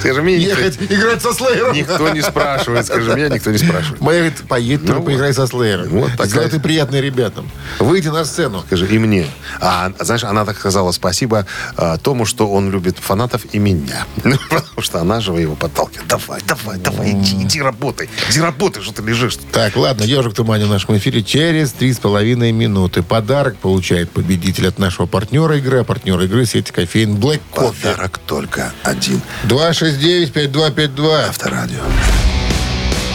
Скажи, 0.00 0.22
меня 0.22 0.38
никто, 0.38 0.60
Ехать 0.60 0.78
играть 0.90 1.22
со 1.22 1.32
Слеером. 1.32 1.74
никто 1.74 2.08
не 2.10 2.20
спрашивает. 2.22 2.86
Скажи, 2.86 3.14
меня 3.14 3.28
никто 3.28 3.50
не 3.50 3.58
спрашивает. 3.58 4.00
Моя 4.00 4.20
говорит, 4.20 4.48
поедь, 4.48 4.82
Ну 4.82 4.94
ну, 4.94 5.02
поиграй 5.02 5.32
со 5.34 5.46
Слеером. 5.46 5.88
Вот 5.88 6.10
такая- 6.12 6.26
Сделай 6.28 6.48
ты 6.50 6.60
приятный 6.60 7.00
ребятам. 7.00 7.50
Выйди 7.78 8.08
на 8.08 8.24
сцену. 8.24 8.62
Скажи, 8.66 8.86
и 8.86 8.98
мне. 8.98 9.26
А, 9.60 9.92
знаешь, 10.00 10.24
она 10.24 10.44
так 10.44 10.58
сказала 10.58 10.92
спасибо 10.92 11.46
а, 11.76 11.98
тому, 11.98 12.24
что 12.24 12.48
он 12.50 12.70
любит 12.70 12.98
фанатов 12.98 13.42
и 13.52 13.58
меня. 13.58 14.06
Ну, 14.24 14.36
потому 14.50 14.82
что 14.82 15.00
она 15.00 15.20
же 15.20 15.32
его 15.32 15.54
подталкивает. 15.54 16.06
Давай, 16.08 16.40
давай, 16.46 16.78
давай, 16.78 17.12
иди, 17.12 17.42
иди 17.44 17.62
работай. 17.62 18.10
Иди 18.30 18.40
работай, 18.40 18.82
что 18.82 18.92
ты 18.92 19.02
лежишь. 19.02 19.36
Так, 19.52 19.74
ладно, 19.76 20.04
ежик 20.04 20.34
тумане 20.34 20.66
в 20.66 20.68
нашем 20.68 20.96
эфире 20.98 21.22
через 21.22 21.72
три 21.72 21.92
с 21.92 21.98
половиной 21.98 22.52
минуты. 22.52 23.02
Подарок 23.02 23.56
получает 23.56 24.10
победитель 24.10 24.68
от 24.68 24.78
нашего 24.78 25.06
партнера 25.06 25.56
игры, 25.58 25.80
а 25.80 25.84
партнер 25.84 26.20
игры 26.20 26.44
сети 26.46 26.72
кофеин 26.72 27.16
Black 27.16 27.40
Coffee. 27.54 27.74
Подарок 27.82 28.07
только 28.16 28.72
один. 28.82 29.20
269-5252. 29.44 31.28
Авторадио. 31.28 31.82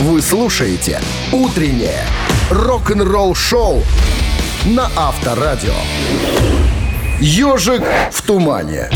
Вы 0.01 0.21
слушаете 0.21 0.99
«Утреннее 1.31 2.05
рок-н-ролл-шоу» 2.51 3.83
на 4.65 4.89
Авторадио. 4.95 5.73
«Ежик 7.19 7.83
в 8.11 8.21
тумане». 8.21 8.89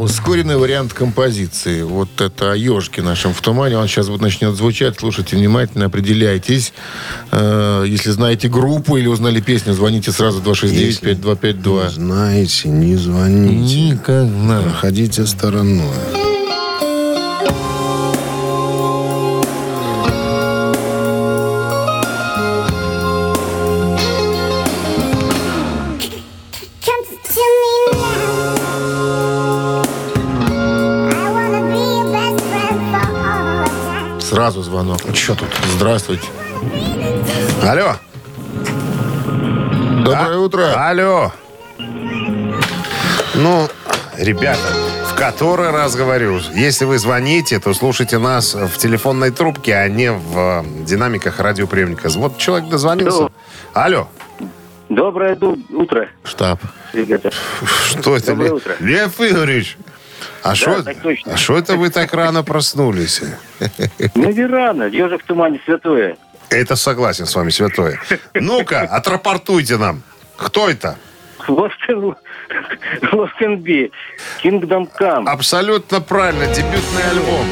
Ускоренный 0.00 0.56
вариант 0.56 0.94
композиции. 0.94 1.82
Вот 1.82 2.22
это 2.22 2.52
о 2.52 2.56
ежике 2.56 3.02
нашем 3.02 3.34
в 3.34 3.40
тумане. 3.42 3.76
Он 3.76 3.86
сейчас 3.86 4.08
вот 4.08 4.22
начнет 4.22 4.54
звучать. 4.56 4.96
Слушайте 4.98 5.36
внимательно, 5.36 5.86
определяйтесь. 5.86 6.72
Э, 7.32 7.84
если 7.86 8.10
знаете 8.10 8.48
группу 8.48 8.96
или 8.96 9.06
узнали 9.06 9.40
песню, 9.40 9.74
звоните 9.74 10.10
сразу 10.10 10.40
269-5252. 10.40 11.90
Знаете, 11.90 12.68
не 12.70 12.96
звоните. 12.96 13.84
Никогда. 13.84 14.62
Проходите 14.62 15.26
стороной. 15.26 16.19
Звонок. 34.84 35.00
Что 35.14 35.34
тут? 35.34 35.48
Здравствуйте. 35.76 36.26
Алло. 37.62 37.94
Доброе 40.04 40.38
утро. 40.38 40.88
Алло. 40.88 41.32
Ну, 43.34 43.68
ребята, 44.16 44.58
в 45.10 45.14
который 45.14 45.70
раз 45.70 45.94
говорю, 45.94 46.40
если 46.54 46.84
вы 46.84 46.98
звоните, 46.98 47.58
то 47.60 47.72
слушайте 47.74 48.18
нас 48.18 48.54
в 48.54 48.76
телефонной 48.78 49.30
трубке, 49.30 49.74
а 49.76 49.88
не 49.88 50.10
в 50.12 50.36
э, 50.38 50.84
динамиках 50.84 51.38
радиоприемника. 51.38 52.08
Вот 52.10 52.38
человек 52.38 52.68
дозвонился. 52.68 53.28
Алло. 53.72 54.08
Доброе 54.88 55.38
утро, 55.70 56.08
Штаб. 56.24 56.60
ребята. 56.92 57.30
Что 57.90 58.16
это? 58.16 58.32
Доброе 58.32 58.48
Лев- 58.50 58.54
утро. 58.56 58.74
Лев 58.80 59.20
Игоревич. 59.20 59.78
А 60.42 60.54
что 60.54 60.82
точно. 61.02 61.32
а 61.32 61.36
что 61.36 61.56
это 61.56 61.76
вы 61.76 61.90
так 61.90 62.12
рано 62.14 62.42
проснулись? 62.42 63.22
Ну, 64.14 64.30
не 64.30 64.46
рано, 64.46 64.84
ежик 64.84 65.22
в 65.22 65.26
тумане 65.26 65.60
святое. 65.64 66.16
Это 66.48 66.76
согласен 66.76 67.26
с 67.26 67.34
вами, 67.34 67.50
святое. 67.50 68.00
Ну-ка, 68.34 68.80
отрапортуйте 68.82 69.76
нам. 69.76 70.02
Кто 70.36 70.68
это? 70.68 70.96
And, 71.46 72.16
Lost 73.12 73.32
and 73.40 73.62
Be, 73.62 73.90
Kingdom 74.42 74.88
Come. 74.98 75.28
Абсолютно 75.28 76.00
правильно, 76.00 76.46
дебютный 76.46 77.02
альбом. 77.10 77.46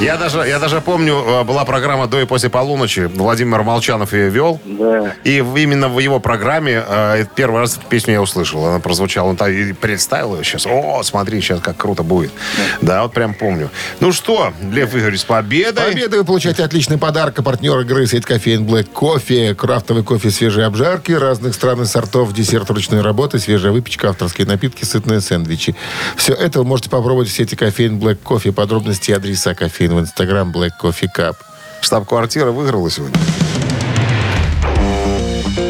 Я 0.00 0.16
даже, 0.16 0.38
я 0.40 0.58
даже 0.58 0.80
помню, 0.80 1.14
э, 1.14 1.44
была 1.44 1.64
программа 1.64 2.06
«До 2.06 2.20
и 2.20 2.26
после 2.26 2.50
полуночи». 2.50 3.10
Владимир 3.14 3.62
Молчанов 3.62 4.12
ее 4.12 4.28
вел. 4.28 4.60
Да. 4.64 5.14
И 5.24 5.38
именно 5.38 5.88
в 5.88 5.98
его 5.98 6.18
программе 6.20 6.82
э, 6.86 7.24
первый 7.34 7.60
раз 7.60 7.76
эту 7.76 7.86
песню 7.86 8.14
я 8.14 8.22
услышал. 8.22 8.66
Она 8.66 8.80
прозвучала. 8.80 9.28
Он 9.28 9.36
и 9.48 9.72
представил 9.72 10.36
ее 10.36 10.44
сейчас. 10.44 10.66
О, 10.66 11.02
смотри, 11.02 11.40
сейчас 11.40 11.60
как 11.60 11.76
круто 11.76 12.02
будет. 12.02 12.32
Да, 12.80 13.02
вот 13.02 13.12
прям 13.12 13.34
помню. 13.34 13.70
Ну 14.00 14.12
что, 14.12 14.52
Лев 14.72 14.94
Игоревич, 14.94 15.20
с 15.20 15.24
победой. 15.24 15.84
Победы 15.84 16.18
вы 16.18 16.24
получаете 16.24 16.64
отличный 16.64 16.98
подарок. 16.98 17.38
А 17.38 17.42
партнер 17.42 17.78
игры 17.80 18.06
сеть 18.06 18.24
кофеин 18.24 18.66
Black 18.66 18.90
Кофе. 18.92 19.54
Крафтовый 19.54 20.02
кофе 20.02 20.30
свежей 20.30 20.66
обжарки 20.66 21.12
разных 21.12 21.54
стран 21.54 21.82
и 21.82 21.84
сортов. 21.84 22.32
Десерт 22.32 22.68
ручной 22.70 23.02
работы, 23.02 23.38
свежая 23.52 23.72
выпечка, 23.72 24.08
авторские 24.08 24.46
напитки, 24.46 24.86
сытные 24.86 25.20
сэндвичи. 25.20 25.76
Все 26.16 26.32
это 26.32 26.60
вы 26.60 26.64
можете 26.64 26.88
попробовать 26.88 27.28
в 27.28 27.32
сети 27.32 27.54
кофеин 27.54 27.98
Black 27.98 28.16
Кофе. 28.22 28.50
Подробности 28.50 29.10
и 29.10 29.14
адреса 29.14 29.54
кофеин 29.54 29.94
в 29.94 30.00
инстаграм 30.00 30.50
Black 30.50 30.70
Coffee 30.82 31.08
Cup. 31.14 31.34
Штаб-квартира 31.82 32.50
выиграла 32.50 32.90
сегодня. 32.90 33.14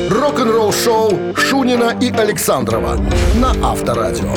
Рок-н-ролл-шоу 0.08 1.34
Шунина 1.34 1.96
и 2.00 2.12
Александрова 2.12 3.00
на 3.34 3.50
Авторадио. 3.68 4.32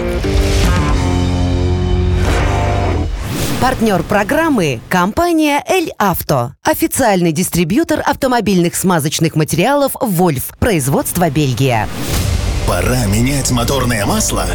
Партнер 3.62 4.02
программы– 4.04 4.80
компания 4.90 5.64
«Эль 5.68 5.92
Авто». 6.00 6.54
Официальный 6.64 7.32
дистрибьютор 7.32 8.02
автомобильных 8.04 8.76
смазочных 8.76 9.36
материалов 9.36 9.92
«Вольф». 10.02 10.54
Производство 10.60 11.30
Бельгия. 11.30 11.88
Пора 12.68 13.06
менять 13.06 13.52
моторное 13.52 14.08
масло? 14.08 14.48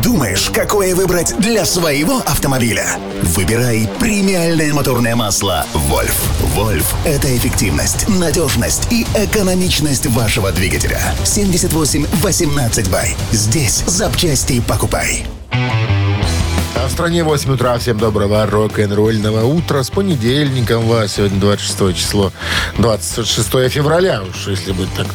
Думаешь, 0.00 0.50
какое 0.54 0.94
выбрать 0.94 1.34
для 1.40 1.64
своего 1.64 2.18
автомобиля? 2.18 2.86
Выбирай 3.22 3.88
премиальное 3.98 4.72
моторное 4.72 5.16
масло 5.16 5.66
«Вольф». 5.74 6.14
«Вольф»— 6.54 6.94
это 7.04 7.36
эффективность, 7.36 8.08
надежность 8.08 8.92
и 8.92 9.04
экономичность 9.16 10.06
вашего 10.06 10.52
двигателя. 10.52 11.00
78 11.24 12.06
18 12.22 12.88
бай. 12.88 13.16
Здесь 13.32 13.82
запчасти 13.88 14.60
покупай. 14.60 15.26
А 15.52 16.86
в 16.86 16.92
стране 16.92 17.24
8 17.24 17.50
утра. 17.50 17.76
Всем 17.78 17.98
доброго 17.98 18.46
рок-н-ролльного 18.46 19.44
утра. 19.44 19.82
С 19.82 19.90
понедельником 19.90 20.86
вас. 20.86 21.14
Сегодня 21.14 21.40
26 21.40 21.96
число. 21.96 22.32
26 22.78 23.48
февраля 23.70 24.22
уж, 24.22 24.46
если 24.46 24.70
быть 24.70 24.94
так 24.94 25.08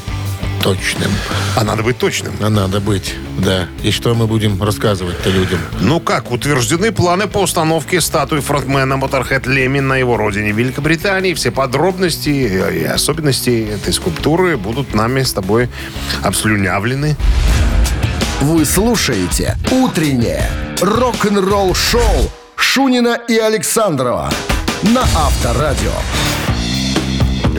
точным. 0.61 1.11
А 1.55 1.63
надо 1.63 1.83
быть 1.83 1.97
точным. 1.97 2.33
А 2.41 2.49
надо 2.49 2.79
быть, 2.79 3.15
да. 3.37 3.67
И 3.83 3.91
что 3.91 4.13
мы 4.13 4.27
будем 4.27 4.61
рассказывать-то 4.61 5.29
людям? 5.29 5.59
Ну 5.79 5.99
как, 5.99 6.31
утверждены 6.31 6.91
планы 6.91 7.27
по 7.27 7.39
установке 7.39 8.01
статуи 8.01 8.39
фронтмена 8.39 8.93
Motorhead 8.93 9.49
Леми 9.49 9.79
на 9.79 9.97
его 9.97 10.17
родине 10.17 10.51
Великобритании. 10.51 11.33
Все 11.33 11.51
подробности 11.51 12.29
и 12.29 12.83
особенности 12.83 13.69
этой 13.73 13.93
скульптуры 13.93 14.57
будут 14.57 14.93
нами 14.93 15.23
с 15.23 15.33
тобой 15.33 15.69
обслюнявлены. 16.23 17.15
Вы 18.41 18.65
слушаете 18.65 19.57
«Утреннее 19.71 20.49
рок-н-ролл-шоу» 20.81 22.31
Шунина 22.55 23.19
и 23.27 23.37
Александрова 23.37 24.31
на 24.83 25.01
Авторадио. 25.01 25.91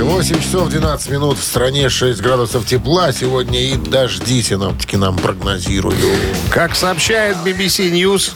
8 0.01 0.41
часов 0.41 0.69
12 0.71 1.11
минут. 1.11 1.39
В 1.39 1.45
стране 1.45 1.89
6 1.89 2.21
градусов 2.21 2.67
тепла. 2.67 3.13
Сегодня 3.13 3.61
и 3.61 3.77
дожди 3.77 4.43
синоптики 4.43 4.97
нам 4.97 5.17
прогнозируют. 5.17 5.99
Как 6.51 6.75
сообщает 6.75 7.37
BBC 7.45 7.91
News, 7.93 8.33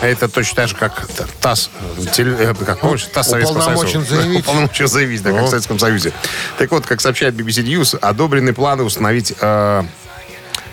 это 0.00 0.28
точно 0.28 0.56
так 0.56 0.68
же, 0.68 0.74
как 0.74 1.06
ТАСС, 1.40 1.70
теле- 2.16 2.36
э, 2.36 2.54
как, 2.64 2.80
помнишь, 2.80 3.04
ТАСС 3.04 3.28
Советского 3.30 3.60
Союза. 3.76 4.00
заявить. 4.16 4.40
Уполномочен 4.44 4.88
заявить, 4.88 5.22
да, 5.22 5.30
как 5.30 5.40
Ну. 5.42 5.46
в 5.46 5.50
Советском 5.50 5.78
Союзе. 5.78 6.12
Так 6.58 6.70
вот, 6.72 6.84
как 6.86 7.00
сообщает 7.00 7.34
BBC 7.34 7.62
News, 7.64 7.96
одобрены 7.98 8.52
планы 8.52 8.82
установить 8.82 9.32
э, 9.40 9.82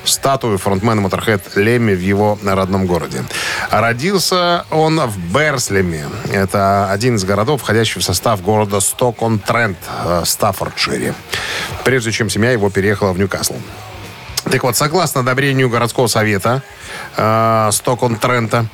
статую 0.03 0.57
фронтмена 0.57 1.01
Motorhead 1.01 1.41
Лемми 1.55 1.93
в 1.93 2.01
его 2.01 2.37
родном 2.43 2.85
городе. 2.85 3.23
Родился 3.69 4.65
он 4.71 4.99
в 4.99 5.17
Берслеме. 5.33 6.05
Это 6.31 6.89
один 6.91 7.15
из 7.15 7.23
городов, 7.23 7.61
входящий 7.61 8.01
в 8.01 8.03
состав 8.03 8.41
города 8.41 8.79
Сток-он-Трент, 8.79 9.77
э, 10.05 10.23
Стаффордшире. 10.25 11.13
Прежде 11.83 12.11
чем 12.11 12.29
семья 12.29 12.51
его 12.51 12.69
переехала 12.69 13.13
в 13.13 13.19
Ньюкасл. 13.19 13.55
Так 14.49 14.63
вот, 14.63 14.75
согласно 14.75 15.21
одобрению 15.21 15.69
городского 15.69 16.07
совета 16.07 16.63
э, 17.15 17.69
Стокон-Трента, 17.71 18.65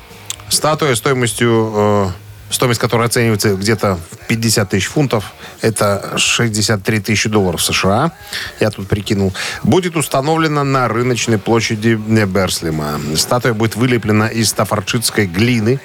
статуя 0.47 0.95
стоимостью, 0.95 1.73
э, 1.75 2.24
стоимость 2.55 2.79
которой 2.79 3.05
оценивается 3.05 3.53
где-то 3.53 3.97
в 3.97 4.27
50 4.27 4.69
тысяч 4.69 4.87
фунтов, 4.87 5.33
это 5.61 6.13
63 6.17 6.99
тысячи 6.99 7.29
долларов 7.29 7.61
США, 7.61 8.11
я 8.59 8.71
тут 8.71 8.87
прикинул, 8.87 9.33
будет 9.63 9.95
установлена 9.95 10.63
на 10.63 10.87
рыночной 10.87 11.37
площади 11.37 11.95
Берслима. 11.95 12.99
Статуя 13.15 13.53
будет 13.53 13.75
вылеплена 13.75 14.27
из 14.27 14.49
стаффордширской 14.49 15.27
глины 15.27 15.79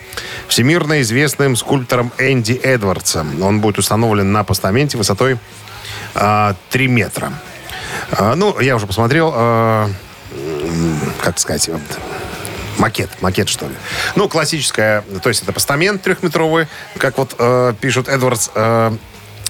всемирно 0.49 1.01
известным 1.03 1.57
скульптором 1.57 2.13
Энди 2.19 2.53
Эдвардсом. 2.53 3.43
Он 3.43 3.61
будет 3.61 3.79
установлен 3.79 4.33
на 4.33 4.45
постаменте 4.45 4.97
высотой 4.97 5.39
а, 6.15 6.55
3 6.71 6.89
метра. 6.89 7.33
А, 8.13 8.35
ну, 8.35 8.59
я 8.61 8.77
уже 8.77 8.87
посмотрел, 8.87 9.33
м, 9.35 9.95
как 11.23 11.39
сказать, 11.39 11.69
макет, 12.81 13.11
макет, 13.21 13.49
что 13.49 13.69
ли. 13.69 13.75
Ну, 14.17 14.29
классическая, 14.29 15.03
то 15.23 15.29
есть 15.29 15.43
это 15.43 15.53
постамент 15.53 16.03
трехметровый, 16.03 16.67
как 16.99 17.19
вот 17.19 17.35
э, 17.39 17.75
пишут 17.81 18.09
Эдвардс, 18.09 18.49
э, 18.55 18.97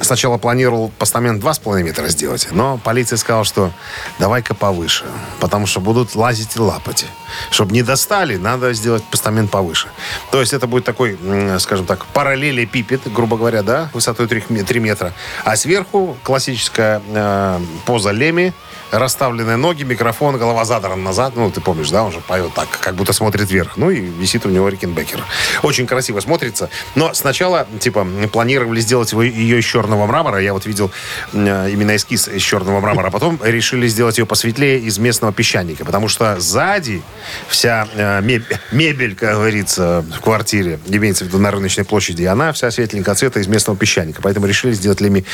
сначала 0.00 0.38
планировал 0.38 0.90
постамент 0.98 1.42
2,5 1.42 1.82
метра 1.82 2.08
сделать, 2.08 2.48
но 2.50 2.78
полиция 2.78 3.16
сказала, 3.16 3.44
что 3.44 3.70
давай-ка 4.18 4.54
повыше, 4.54 5.04
потому 5.38 5.66
что 5.66 5.80
будут 5.80 6.14
лазить 6.14 6.56
и 6.56 6.60
лапать. 6.60 7.06
Чтобы 7.50 7.72
не 7.72 7.82
достали, 7.82 8.36
надо 8.36 8.72
сделать 8.72 9.04
постамент 9.04 9.50
повыше. 9.50 9.88
То 10.30 10.40
есть 10.40 10.52
это 10.52 10.66
будет 10.66 10.84
такой, 10.84 11.18
скажем 11.60 11.86
так, 11.86 12.06
параллелепипед, 12.06 13.12
грубо 13.12 13.36
говоря, 13.36 13.62
да, 13.62 13.90
высотой 13.92 14.26
3, 14.26 14.80
метра. 14.80 15.12
А 15.44 15.56
сверху 15.56 16.16
классическая 16.24 17.00
э, 17.06 17.60
поза 17.86 18.10
Леми, 18.10 18.52
расставленные 18.90 19.56
ноги, 19.56 19.82
микрофон, 19.82 20.38
голова 20.38 20.64
задрана 20.64 21.02
назад. 21.02 21.34
Ну, 21.36 21.50
ты 21.50 21.60
помнишь, 21.60 21.90
да, 21.90 22.02
он 22.02 22.12
же 22.12 22.20
поет 22.20 22.52
так, 22.54 22.68
как 22.80 22.94
будто 22.94 23.12
смотрит 23.12 23.50
вверх. 23.50 23.76
Ну, 23.76 23.90
и 23.90 24.00
висит 24.00 24.46
у 24.46 24.48
него 24.48 24.68
Рикенбекер. 24.68 25.22
Очень 25.62 25.86
красиво 25.86 26.20
смотрится. 26.20 26.70
Но 26.94 27.14
сначала, 27.14 27.66
типа, 27.78 28.06
планировали 28.32 28.80
сделать 28.80 29.12
его, 29.12 29.22
ее 29.22 29.58
из 29.58 29.64
черного 29.64 30.06
мрамора. 30.06 30.40
Я 30.40 30.52
вот 30.52 30.66
видел 30.66 30.90
э, 31.32 31.70
именно 31.70 31.96
эскиз 31.96 32.28
из 32.28 32.42
черного 32.42 32.80
мрамора. 32.80 33.08
А 33.08 33.10
потом 33.10 33.38
решили 33.42 33.86
сделать 33.88 34.18
ее 34.18 34.26
посветлее 34.26 34.78
из 34.78 34.98
местного 34.98 35.32
песчаника. 35.32 35.84
Потому 35.84 36.08
что 36.08 36.38
сзади 36.40 37.02
вся 37.48 37.88
э, 37.94 38.20
меб- 38.22 38.58
мебель, 38.72 39.14
как 39.14 39.34
говорится, 39.34 40.04
в 40.16 40.20
квартире, 40.20 40.78
имеется 40.86 41.24
в 41.24 41.28
виду 41.28 41.38
на 41.38 41.50
рыночной 41.50 41.84
площади, 41.84 42.24
она 42.24 42.52
вся 42.52 42.70
светленького 42.70 43.14
цвета 43.14 43.40
из 43.40 43.46
местного 43.46 43.78
песчаника. 43.78 44.20
Поэтому 44.22 44.46
решили 44.46 44.72
сделать 44.72 45.00
Леми 45.00 45.24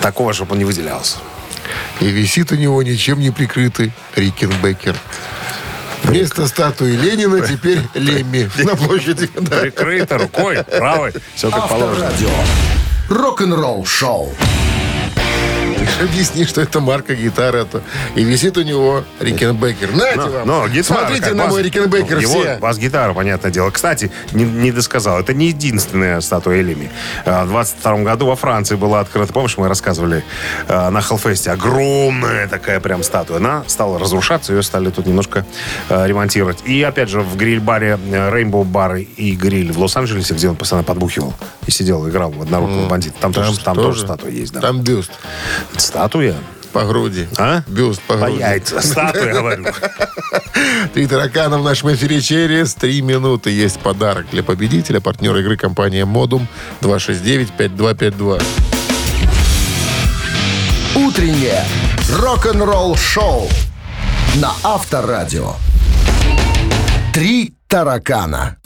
такого, 0.00 0.32
чтобы 0.32 0.52
он 0.52 0.58
не 0.58 0.64
выделялся. 0.64 1.16
И 2.00 2.06
висит 2.06 2.52
у 2.52 2.56
него 2.56 2.82
ничем 2.82 3.20
не 3.20 3.30
прикрытый 3.30 3.92
Рикенбекер. 4.16 4.96
Вместо 6.02 6.46
статуи 6.46 6.92
Ленина 6.92 7.46
теперь 7.46 7.80
Лемми 7.94 8.50
на 8.62 8.76
площади. 8.76 9.30
Да. 9.40 9.60
Прикрыто 9.60 10.18
рукой, 10.18 10.62
правой. 10.64 11.12
Все 11.34 11.50
как 11.50 11.68
положено. 11.68 12.08
Авторадио. 12.08 12.30
Рок-н-ролл-шоу. 13.08 14.34
Объясни, 16.02 16.44
что 16.44 16.60
это 16.60 16.80
марка 16.80 17.14
гитары. 17.14 17.64
то 17.64 17.82
И 18.14 18.24
висит 18.24 18.56
у 18.56 18.62
него 18.62 19.04
Рикенбекер. 19.20 19.90
Знаете 19.92 20.20
Но, 20.20 20.28
вам? 20.30 20.46
но 20.46 20.68
гитара, 20.68 20.98
Смотрите 21.06 21.32
на 21.34 21.46
мой 21.46 21.62
Рикенбекер 21.62 22.18
Его 22.18 22.40
все. 22.40 22.58
бас-гитара, 22.58 23.14
понятное 23.14 23.50
дело. 23.50 23.70
Кстати, 23.70 24.10
не, 24.32 24.44
не 24.44 24.72
досказал, 24.72 25.20
это 25.20 25.34
не 25.34 25.48
единственная 25.48 26.20
статуя 26.20 26.60
Элеми. 26.60 26.90
А, 27.24 27.44
В 27.44 27.48
22 27.48 27.98
году 27.98 28.26
во 28.26 28.36
Франции 28.36 28.76
была 28.76 29.00
открыта, 29.00 29.32
помнишь, 29.32 29.56
мы 29.56 29.68
рассказывали 29.68 30.24
а, 30.68 30.90
на 30.90 31.00
Хеллфесте, 31.00 31.50
огромная 31.50 32.48
такая 32.48 32.80
прям 32.80 33.02
статуя. 33.02 33.36
Она 33.38 33.64
стала 33.66 33.98
разрушаться, 33.98 34.52
ее 34.52 34.62
стали 34.62 34.90
тут 34.90 35.06
немножко 35.06 35.46
а, 35.88 36.06
ремонтировать. 36.06 36.58
И 36.64 36.82
опять 36.82 37.08
же 37.08 37.20
в 37.20 37.36
гриль-баре 37.36 37.98
э, 38.10 38.30
Rainbow 38.30 38.64
Bar 38.64 39.00
и 39.00 39.32
гриль 39.36 39.72
в 39.72 39.78
Лос-Анджелесе, 39.78 40.34
где 40.34 40.48
он 40.48 40.56
постоянно 40.56 40.84
подбухивал 40.84 41.34
и 41.66 41.70
сидел, 41.70 42.08
играл 42.08 42.30
в 42.30 42.42
однорукого 42.42 42.88
бандита. 42.88 43.16
Там, 43.20 43.32
тоже, 43.32 43.58
там 43.60 43.76
тоже 43.76 44.00
статуя 44.00 44.30
есть, 44.30 44.52
да. 44.52 44.60
Там 44.60 44.80
бюст 44.80 45.12
Статуя? 45.84 46.34
по 46.72 46.84
груди. 46.86 47.28
А? 47.38 47.62
Бюст 47.68 48.00
по 48.00 48.14
По 48.14 48.26
груди. 48.26 48.40
яйца. 48.40 48.80
Статуя, 48.82 49.32
говорю. 49.32 49.66
Три 50.94 51.06
таракана 51.06 51.58
в 51.58 51.62
нашем 51.62 51.92
эфире 51.92 52.20
через 52.20 52.74
три 52.74 53.00
минуты. 53.00 53.50
Есть 53.50 53.78
подарок 53.78 54.26
для 54.32 54.42
победителя. 54.42 55.00
Партнер 55.00 55.36
игры 55.36 55.56
компания 55.56 56.04
Модум 56.04 56.48
269-5252. 56.80 58.42
Утреннее 60.96 61.64
рок-н-ролл-шоу 62.10 63.48
на 64.36 64.52
Авторадио. 64.64 65.52
Три 67.12 67.54
таракана. 67.68 68.56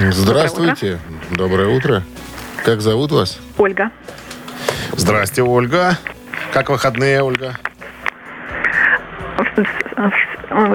Здравствуйте. 0.00 0.98
Доброе 1.30 1.68
утро. 1.68 2.02
Как 2.64 2.80
зовут 2.80 3.10
вас? 3.12 3.38
Ольга. 3.56 3.90
Здрасте, 4.92 5.42
Ольга. 5.42 5.96
Как 6.52 6.70
выходные, 6.70 7.22
Ольга? 7.22 7.56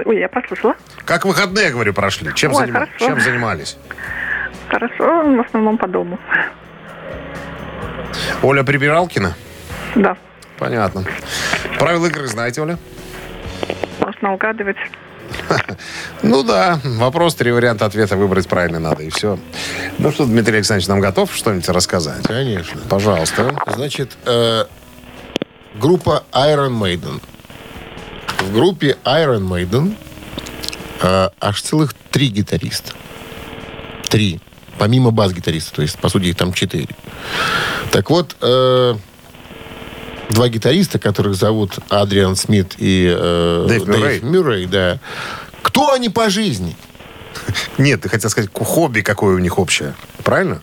Ой, 0.06 0.20
я 0.20 0.30
послушала. 0.30 0.76
Как 1.06 1.26
выходные, 1.26 1.72
говорю, 1.72 1.94
прошли? 1.94 2.34
Чем, 2.36 2.52
Ой, 2.54 2.66
занимались? 2.66 2.90
хорошо. 2.98 3.06
Чем 3.06 3.20
занимались? 3.22 3.78
Хорошо, 4.70 5.24
в 5.36 5.40
основном 5.46 5.78
по 5.78 5.88
дому. 5.88 6.20
Оля 8.42 8.64
Прибиралкина? 8.64 9.36
Да, 9.96 10.18
Понятно. 10.60 11.04
Правила 11.80 12.06
игры 12.08 12.28
знаете, 12.28 12.62
Оля? 12.62 12.78
можно 14.00 14.34
угадывать. 14.34 14.78
Ну 16.22 16.44
да, 16.44 16.80
вопрос, 16.84 17.36
три 17.36 17.52
варианта 17.52 17.86
ответа 17.86 18.16
выбрать 18.16 18.48
правильно 18.48 18.80
надо, 18.80 19.04
и 19.04 19.10
все. 19.10 19.38
Ну 20.00 20.12
что, 20.12 20.26
Дмитрий 20.26 20.56
Александрович 20.56 20.88
нам 20.88 21.00
готов 21.00 21.34
что-нибудь 21.34 21.68
рассказать? 21.70 22.24
Конечно. 22.24 22.82
Пожалуйста. 22.90 23.56
Значит, 23.68 24.18
э, 24.26 24.66
группа 25.76 26.24
Iron 26.32 26.80
Maiden. 26.80 27.22
В 28.40 28.54
группе 28.54 28.98
Iron 29.04 29.48
Maiden 29.48 29.96
э, 31.02 31.30
аж 31.40 31.62
целых 31.62 31.94
три 32.12 32.28
гитариста. 32.28 32.94
Три. 34.10 34.40
Помимо 34.78 35.12
бас-гитариста. 35.12 35.76
То 35.76 35.82
есть, 35.82 35.98
по 36.00 36.10
сути, 36.10 36.26
их 36.26 36.36
там 36.36 36.54
четыре. 36.54 36.90
Так 37.92 38.10
вот, 38.10 38.36
э, 38.42 38.96
два 40.34 40.50
гитариста, 40.50 41.00
которых 41.00 41.36
зовут 41.36 41.80
Адриан 41.90 42.36
Смит 42.36 42.76
и 42.78 43.14
э, 43.16 43.66
Дэйв 43.68 43.88
Мюррей. 43.88 44.20
Мюррей, 44.22 44.66
да. 44.66 45.00
Кто 45.62 45.94
они 45.94 46.10
по 46.10 46.30
жизни? 46.30 46.76
Нет, 47.78 48.02
ты 48.02 48.10
хотел 48.10 48.30
сказать, 48.30 48.50
хобби 48.54 49.02
какое 49.02 49.36
у 49.36 49.40
них 49.40 49.58
общее. 49.58 49.94
Правильно? 50.24 50.62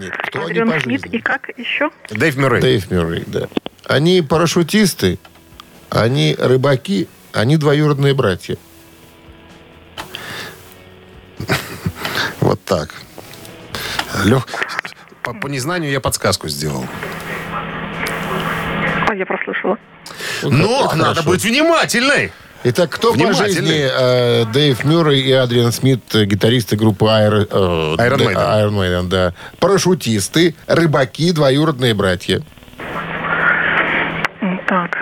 Нет, 0.00 0.12
кто 0.28 0.40
они 0.40 0.50
Адриан 0.50 0.70
по 0.70 0.80
Смит 0.80 1.02
жизни? 1.02 1.18
и 1.18 1.20
как 1.20 1.48
еще? 1.56 1.90
Дэйв 2.10 2.36
Мюррей. 2.36 2.60
Дэйв 2.60 2.90
Мюррей, 2.90 3.24
да. 3.26 3.48
Они 3.86 4.22
парашютисты, 4.22 5.18
они 5.88 6.36
рыбаки, 6.38 7.08
они 7.32 7.56
двоюродные 7.56 8.14
братья. 8.14 8.56
Вот 12.40 12.60
так. 12.64 12.94
Лех, 14.24 14.46
по, 15.22 15.34
по 15.34 15.46
незнанию 15.46 15.92
я 15.92 16.00
подсказку 16.00 16.48
сделал. 16.48 16.84
Я 19.14 19.26
прослушала. 19.26 19.78
Но 20.42 20.84
как 20.88 20.96
надо 20.96 21.14
хорошо. 21.14 21.28
быть 21.30 21.44
внимательной. 21.44 22.32
Итак, 22.62 22.90
кто 22.90 23.14
по 23.14 23.32
жизни 23.32 23.88
э, 23.90 24.44
Дэйв 24.52 24.84
Мюррей 24.84 25.22
и 25.22 25.32
Адриан 25.32 25.72
Смит, 25.72 26.14
э, 26.14 26.24
гитаристы 26.26 26.76
группы 26.76 27.06
Iron, 27.06 27.48
э, 27.50 27.96
Iron 27.96 27.96
да, 27.96 28.24
Maiden. 28.24 28.34
Iron 28.34 28.72
Maiden, 28.72 29.08
да. 29.08 29.34
Парашютисты, 29.60 30.54
рыбаки, 30.66 31.32
двоюродные 31.32 31.94
братья. 31.94 32.42
Так. 34.68 34.96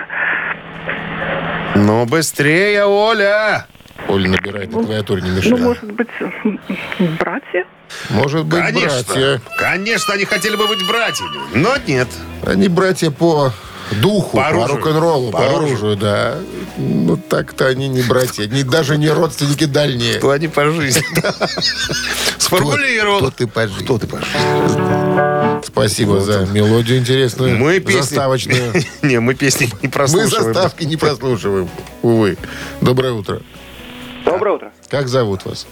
Ну, 1.75 2.05
быстрее, 2.05 2.85
Оля! 2.85 3.67
Оля 4.07 4.29
набирает 4.29 4.71
на 4.71 4.83
клавиатуре, 4.83 5.21
не 5.21 5.29
Ну, 5.29 5.35
мешает. 5.37 5.59
может 5.59 5.91
быть, 5.91 6.07
братья? 7.19 7.65
Может 8.09 8.45
быть, 8.45 8.61
Конечно. 8.61 9.03
братья. 9.13 9.41
Конечно, 9.57 10.13
они 10.13 10.25
хотели 10.25 10.55
бы 10.55 10.67
быть 10.67 10.85
братьями. 10.87 11.39
Но 11.53 11.75
нет. 11.87 12.07
Они 12.45 12.69
братья 12.69 13.11
по 13.11 13.51
духу, 14.01 14.37
По 14.37 14.43
по, 14.43 14.47
оружию. 14.49 14.77
рок-н-роллу, 14.77 15.31
По 15.31 15.37
по, 15.39 15.45
оружию. 15.45 15.67
оружию, 15.69 15.97
да. 15.97 16.35
Ну, 16.77 17.17
так-то 17.17 17.67
они 17.67 17.87
не 17.87 18.01
братья, 18.03 18.47
не, 18.47 18.63
даже 18.63 18.97
не 18.97 19.09
родственники 19.09 19.65
дальние. 19.65 20.15
Кто 20.15 20.31
они 20.31 20.47
по 20.47 20.65
жизни? 20.71 21.03
Сформулировал. 22.37 23.19
Кто 23.19 23.31
ты 23.31 23.47
по 23.47 23.67
жизни? 23.67 23.83
Кто 23.83 23.97
ты 23.97 24.07
по 24.07 24.17
жизни? 24.17 25.65
Спасибо 25.65 26.21
за 26.21 26.45
мелодию 26.45 26.97
интересную, 26.99 27.57
Мы 27.57 27.79
песни... 27.79 27.99
заставочную. 28.01 28.73
Не, 29.01 29.19
мы 29.19 29.33
песни 29.35 29.65
не 29.65 29.71
Мы 29.83 29.89
прослушиваем. 29.89 30.53
заставки 30.53 30.83
не 30.85 30.95
прослушиваем, 30.95 31.69
увы. 32.01 32.37
Доброе 32.81 33.11
утро. 33.13 33.41
Доброе 34.25 34.55
утро. 34.55 34.71
Как 34.89 35.07
зовут 35.09 35.45
вас? 35.45 35.67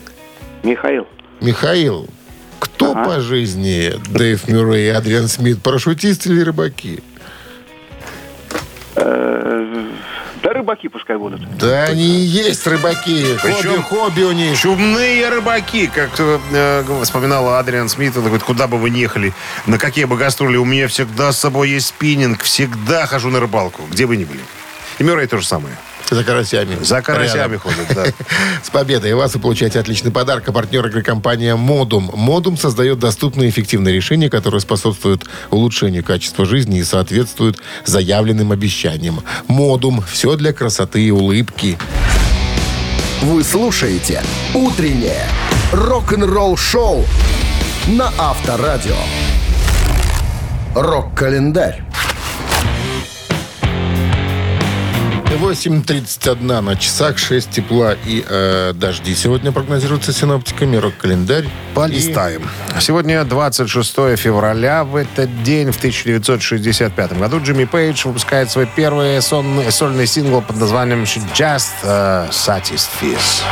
Михаил. 0.63 1.07
Михаил. 1.39 2.07
Кто 2.59 2.93
по 2.95 3.19
жизни 3.21 3.93
Дэйв 4.09 4.47
Мюррей 4.47 4.87
и 4.87 4.89
Адриан 4.89 5.27
Смит? 5.27 5.61
Парашютисты 5.61 6.29
или 6.29 6.41
рыбаки? 6.41 7.01
Да 10.43 10.53
рыбаки 10.53 10.87
пускай 10.87 11.17
будут. 11.17 11.41
Да 11.57 11.83
они 11.85 12.03
и 12.03 12.19
есть 12.25 12.65
рыбаки. 12.67 13.35
Хобби, 13.37 13.53
Причем- 13.53 13.83
хобби 13.83 14.21
у 14.21 14.31
них. 14.31 14.57
Чумные 14.59 15.29
рыбаки, 15.29 15.87
как 15.87 16.11
э, 16.19 16.39
э, 16.51 17.01
вспоминала 17.03 17.59
Адриан 17.59 17.89
Смит, 17.89 18.15
он 18.17 18.23
говорит, 18.23 18.43
куда 18.43 18.67
бы 18.67 18.77
вы 18.77 18.89
ни 18.89 18.99
ехали, 18.99 19.33
на 19.65 19.77
какие 19.77 20.05
бы 20.05 20.15
гастроли, 20.17 20.57
у 20.57 20.65
меня 20.65 20.87
всегда 20.87 21.31
с 21.31 21.39
собой 21.39 21.69
есть 21.69 21.87
спиннинг, 21.87 22.43
всегда 22.43 23.05
хожу 23.07 23.29
на 23.29 23.39
рыбалку, 23.39 23.83
где 23.91 24.05
бы 24.05 24.15
ни 24.15 24.25
были. 24.25 24.41
И 24.99 25.03
Мюррей 25.03 25.27
то 25.27 25.37
же 25.37 25.45
самое. 25.45 25.75
За 26.09 26.23
карасями. 26.23 26.77
За 26.83 27.01
карасями 27.01 27.53
Рядом. 27.53 27.59
ходят, 27.59 27.87
да. 27.93 28.05
С 28.63 28.69
победой 28.69 29.13
вас 29.13 29.33
вы 29.33 29.41
получаете 29.41 29.79
отличный 29.79 30.11
подарок. 30.11 30.47
А 30.47 30.51
партнер 30.51 30.85
игры 30.87 31.03
компания 31.03 31.55
«Модум». 31.55 32.11
«Модум» 32.13 32.57
создает 32.57 32.99
доступные 32.99 33.49
и 33.49 33.51
эффективные 33.51 33.93
решения, 33.93 34.29
которые 34.29 34.61
способствуют 34.61 35.25
улучшению 35.51 36.03
качества 36.03 36.45
жизни 36.45 36.79
и 36.79 36.83
соответствуют 36.83 37.57
заявленным 37.85 38.51
обещаниям. 38.51 39.21
«Модум»– 39.47 40.01
все 40.11 40.35
для 40.37 40.53
красоты 40.53 41.01
и 41.01 41.11
улыбки. 41.11 41.77
Вы 43.21 43.43
слушаете 43.43 44.23
«Утреннее 44.53 45.25
рок-н-ролл-шоу» 45.73 47.05
на 47.87 48.11
Авторадио. 48.17 48.95
Рок-календарь. 50.75 51.83
8.31 55.29 56.61
на 56.61 56.75
часах, 56.77 57.17
6 57.17 57.49
тепла 57.49 57.95
и 58.05 58.23
э, 58.27 58.73
дожди. 58.73 59.13
Сегодня 59.13 59.51
прогнозируется 59.51 60.13
синоптиками 60.13 60.77
рок-календарь. 60.77 61.45
Полистаем. 61.73 62.49
Сегодня 62.79 63.23
26 63.23 64.17
февраля. 64.17 64.83
В 64.83 64.95
этот 64.95 65.43
день, 65.43 65.71
в 65.71 65.77
1965 65.77 67.19
году, 67.19 67.41
Джимми 67.41 67.65
Пейдж 67.65 68.07
выпускает 68.07 68.49
свой 68.49 68.67
первый 68.73 69.17
сонный- 69.21 69.71
сольный 69.71 70.07
сингл 70.07 70.41
под 70.41 70.57
названием 70.57 71.03
«She 71.03 71.21
Just 71.35 71.83
uh, 71.83 72.29
Satisfies». 72.29 73.43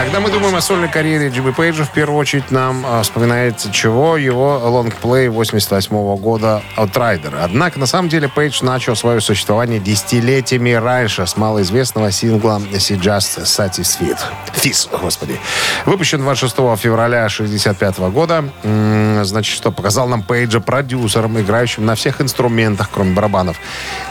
Когда 0.00 0.18
мы 0.20 0.30
думаем 0.30 0.54
о 0.56 0.62
сольной 0.62 0.88
карьере 0.88 1.28
Джимми 1.28 1.50
Пейджа, 1.50 1.84
в 1.84 1.92
первую 1.92 2.18
очередь 2.18 2.50
нам 2.50 2.86
э, 2.86 3.02
вспоминается 3.02 3.70
чего? 3.70 4.16
Его 4.16 4.58
лонгплей 4.58 5.28
88 5.28 6.16
года 6.16 6.62
«Outrider». 6.78 7.38
Однако, 7.42 7.78
на 7.78 7.84
самом 7.84 8.08
деле, 8.08 8.26
Пейдж 8.26 8.64
начал 8.64 8.96
свое 8.96 9.20
существование 9.20 9.78
десятилетиями 9.78 10.70
раньше 10.70 11.26
с 11.26 11.36
малоизвестного 11.36 12.10
сингла 12.12 12.62
«She 12.72 12.98
Just 12.98 13.42
Satisfied». 13.44 14.18
Фис, 14.54 14.88
господи. 14.90 15.38
Выпущен 15.84 16.20
26 16.20 16.56
февраля 16.78 17.28
65 17.28 17.98
года. 18.10 18.44
М, 18.64 19.22
Значит, 19.22 19.54
что 19.54 19.70
показал 19.70 20.08
нам 20.08 20.22
Пейджа 20.22 20.60
продюсером, 20.60 21.38
играющим 21.38 21.84
на 21.84 21.94
всех 21.94 22.22
инструментах, 22.22 22.88
кроме 22.90 23.12
барабанов. 23.12 23.58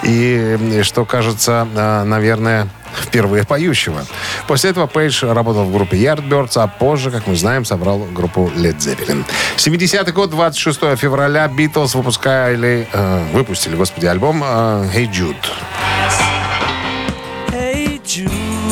И 0.04 0.80
что 0.84 1.04
кажется, 1.06 1.68
э, 1.74 2.04
наверное, 2.04 2.68
впервые 2.96 3.46
поющего. 3.46 4.06
После 4.48 4.72
этого 4.72 4.88
Пейдж 4.88 5.24
работал 5.26 5.66
в 5.66 5.74
группе 5.74 5.98
Yardbirds, 5.98 6.54
а 6.56 6.68
позже, 6.68 7.12
как 7.12 7.28
мы 7.28 7.36
знаем, 7.36 7.66
собрал 7.66 8.00
группу 8.00 8.52
Led 8.56 8.78
Zeppelin. 8.78 9.26
70-й 9.58 10.12
год, 10.12 10.30
26 10.32 10.98
февраля, 10.98 11.48
Битлз 11.48 11.96
выпускали, 11.96 12.88
э, 12.92 13.24
выпустили, 13.34 13.76
господи, 13.76 14.06
альбом 14.06 14.44
э, 14.44 14.90
«Hey 14.94 15.10
Jude». 15.12 15.36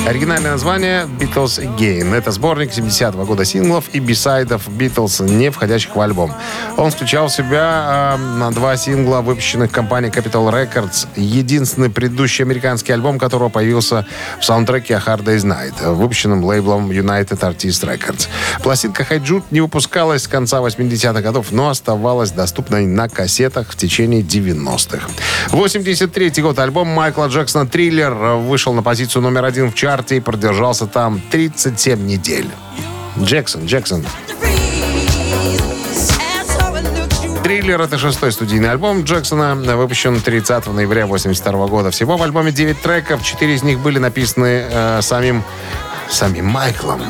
Оригинальное 0.08 0.52
название 0.52 1.06
«Beatles 1.20 1.60
Again». 1.62 2.16
Это 2.16 2.32
сборник 2.32 2.72
70-го 2.72 3.26
года 3.26 3.44
синглов 3.44 3.90
и 3.92 4.00
бисайдов 4.00 4.70
Beatles, 4.70 5.30
не 5.30 5.52
входящих 5.52 5.98
в 5.98 6.00
альбом. 6.00 6.32
Он 6.78 6.92
включал 6.92 7.28
в 7.28 7.34
себя 7.34 8.18
э, 8.18 8.52
два 8.54 8.78
сингла, 8.78 9.20
выпущенных 9.20 9.70
компанией 9.70 10.10
Capitol 10.10 10.50
Records. 10.50 11.10
Единственный 11.18 11.90
предыдущий 11.90 12.46
американский 12.46 12.94
альбом, 12.94 13.20
которого 13.20 13.50
появился 13.50 14.06
в 14.40 14.46
саундтреке 14.46 14.96
«A 14.96 15.00
Hard 15.06 15.26
Day's 15.26 15.44
Night», 15.44 15.94
выпущенным 15.94 16.42
лейблом 16.42 16.90
United 16.90 17.42
Artists 17.42 17.86
Records. 17.86 18.30
Пластинка 18.64 19.04
«Hey 19.04 19.20
Jude» 19.20 19.44
не 19.52 19.60
выпускалась 19.60 20.24
с 20.24 20.28
конца 20.30 20.60
80-х 20.60 21.22
годов, 21.22 21.48
но 21.52 21.68
оставалась 21.68 22.32
доступной 22.32 22.86
на 22.86 23.10
кассетах 23.10 23.72
в 23.72 23.76
течение 23.76 24.22
90-х. 24.22 25.10
83 25.50 26.42
год. 26.42 26.60
Альбом 26.60 26.88
Майкла 26.88 27.26
Джексона 27.26 27.68
«Триллер» 27.68 28.14
вышел 28.14 28.72
на 28.72 28.82
позицию 28.82 29.24
номер 29.24 29.44
один 29.44 29.70
в 29.70 29.76
чарте 29.76 29.97
и 30.12 30.20
продержался 30.20 30.88
там 30.88 31.22
37 31.32 32.06
недель. 32.06 32.50
Джексон, 33.20 33.66
Джексон. 33.66 34.06
«Триллер»— 37.44 37.82
это 37.82 37.98
шестой 37.98 38.32
студийный 38.34 38.70
альбом 38.70 39.04
Джексона, 39.04 39.56
выпущен 39.56 40.20
30 40.20 40.68
ноября 40.68 41.06
1982 41.06 41.68
года. 41.68 41.92
Всего 41.92 42.18
в 42.18 42.24
альбоме 42.24 42.52
9 42.52 42.82
треков, 42.82 43.24
4 43.24 43.56
из 43.56 43.64
них 43.64 43.80
были 43.80 44.00
написаны 44.00 44.66
э, 44.70 45.02
самим 45.02 45.44
самим 46.10 46.46
Майклом. 46.46 47.02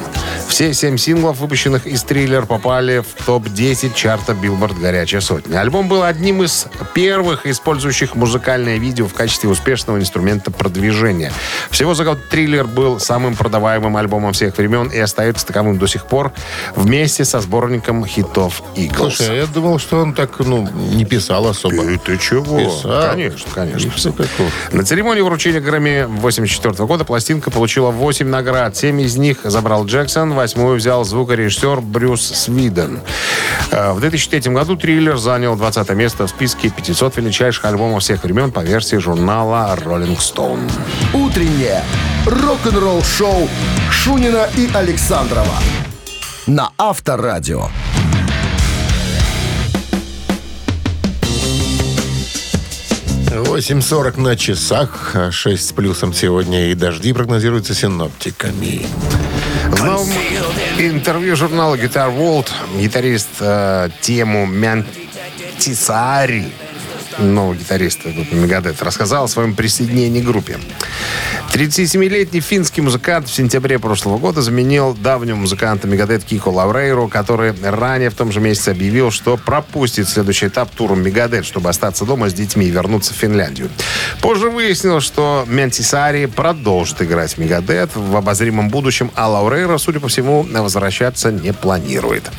Все 0.47 0.73
семь 0.73 0.97
синглов, 0.97 1.39
выпущенных 1.39 1.85
из 1.85 2.03
Thriller, 2.03 2.45
попали 2.45 2.99
в 2.99 3.25
топ-10 3.25 3.93
чарта 3.93 4.33
Билборд 4.33 4.79
«Горячая 4.79 5.21
сотня». 5.21 5.59
Альбом 5.59 5.87
был 5.87 6.03
одним 6.03 6.41
из 6.41 6.67
первых, 6.95 7.45
использующих 7.45 8.15
музыкальное 8.15 8.77
видео 8.77 9.07
в 9.07 9.13
качестве 9.13 9.49
успешного 9.49 9.97
инструмента 9.99 10.49
продвижения. 10.49 11.33
Всего 11.69 11.93
за 11.93 12.05
год 12.05 12.19
Thriller 12.29 12.65
был 12.65 12.99
самым 12.99 13.35
продаваемым 13.35 13.97
альбомом 13.97 14.33
всех 14.33 14.57
времен 14.57 14.87
и 14.87 14.97
остается 14.97 15.45
таковым 15.45 15.77
до 15.77 15.87
сих 15.87 16.05
пор 16.05 16.31
вместе 16.75 17.25
со 17.25 17.41
сборником 17.41 18.05
хитов 18.05 18.63
Eagles. 18.75 18.95
Слушай, 18.95 19.29
а 19.29 19.33
я 19.33 19.45
думал, 19.45 19.79
что 19.79 19.99
он 19.99 20.13
так, 20.13 20.39
ну, 20.39 20.67
не 20.93 21.05
писал 21.05 21.47
особо. 21.47 21.83
Ты, 21.83 21.97
ты 21.97 22.17
чего? 22.17 22.57
Писал. 22.57 23.11
Конечно, 23.11 23.51
конечно. 23.53 24.09
И. 24.09 24.75
На 24.75 24.83
церемонии 24.83 25.21
вручения 25.21 25.59
Грэмми 25.59 26.05
84 26.07 26.73
года 26.85 27.03
пластинка 27.03 27.51
получила 27.51 27.91
8 27.91 28.27
наград. 28.27 28.75
Семь 28.77 29.01
из 29.01 29.17
них 29.17 29.39
забрал 29.43 29.85
Джексон, 29.85 30.36
восьмую 30.37 30.77
взял 30.77 31.03
звукорежиссер 31.03 31.81
Брюс 31.81 32.21
Свиден. 32.21 33.01
Э, 33.71 33.91
В 33.91 33.99
2003 33.99 34.53
году 34.53 34.75
триллер 34.77 35.17
занял 35.17 35.55
20 35.55 35.89
место 35.89 36.27
в 36.27 36.29
списке 36.29 36.69
500 36.69 37.17
величайших 37.17 37.65
альбомов 37.65 38.03
всех 38.03 38.23
времен 38.23 38.51
по 38.51 38.61
версии 38.61 38.95
журнала 38.97 39.77
Rolling 39.83 40.17
Stone. 40.17 40.71
Утреннее 41.13 41.83
рок-н-ролл-шоу 42.25 43.49
Шунина 43.91 44.47
и 44.55 44.69
Александрова 44.73 45.55
на 46.47 46.71
Авторадио. 46.77 47.69
8.40 53.29 54.19
на 54.19 54.35
часах, 54.35 55.15
6 55.31 55.67
с 55.67 55.71
плюсом 55.71 56.13
сегодня 56.13 56.71
и 56.71 56.73
дожди 56.73 57.13
прогнозируются 57.13 57.73
синоптиками. 57.73 58.85
В 59.69 59.83
новом 59.83 60.07
интервью 60.77 61.35
журнала 61.35 61.75
Guitar 61.75 62.15
World 62.15 62.49
гитарист 62.79 63.27
э, 63.41 63.89
тему 64.01 64.45
Мянтисари, 64.45 66.51
новый 67.19 67.57
гитарист 67.57 68.05
группы 68.05 68.35
Мегадет, 68.35 68.81
рассказал 68.81 69.25
о 69.25 69.27
своем 69.27 69.55
присоединении 69.55 70.21
к 70.21 70.25
группе. 70.25 70.57
37-летний 71.53 72.41
финский 72.41 72.81
музыкант 72.81 73.29
в 73.29 73.33
сентябре 73.33 73.79
прошлого 73.79 74.17
года 74.17 74.41
заменил 74.41 74.93
давнего 74.93 75.37
музыканта 75.37 75.87
Мегадет 75.87 76.23
Кико 76.23 76.49
Лаврейру, 76.49 77.07
который 77.07 77.53
ранее 77.63 78.09
в 78.09 78.15
том 78.15 78.31
же 78.31 78.39
месяце 78.39 78.69
объявил, 78.69 79.11
что 79.11 79.37
пропустит 79.37 80.07
следующий 80.07 80.47
этап 80.47 80.69
тура 80.69 80.93
Мегадет, 80.93 81.45
чтобы 81.45 81.69
остаться 81.69 82.05
дома 82.05 82.29
с 82.29 82.33
детьми 82.33 82.67
и 82.67 82.69
вернуться 82.69 83.13
в 83.13 83.17
Финляндию. 83.17 83.69
Позже 84.21 84.49
выяснилось, 84.49 85.03
что 85.03 85.45
Ментисари 85.47 86.25
продолжит 86.25 87.01
играть 87.01 87.37
Мегадет 87.37 87.95
в 87.95 88.15
обозримом 88.15 88.69
будущем, 88.69 89.09
а 89.15 89.27
Лаурейра, 89.27 89.77
судя 89.77 89.99
по 89.99 90.09
всему, 90.09 90.43
возвращаться 90.43 91.31
не 91.31 91.53
планирует. 91.53 92.29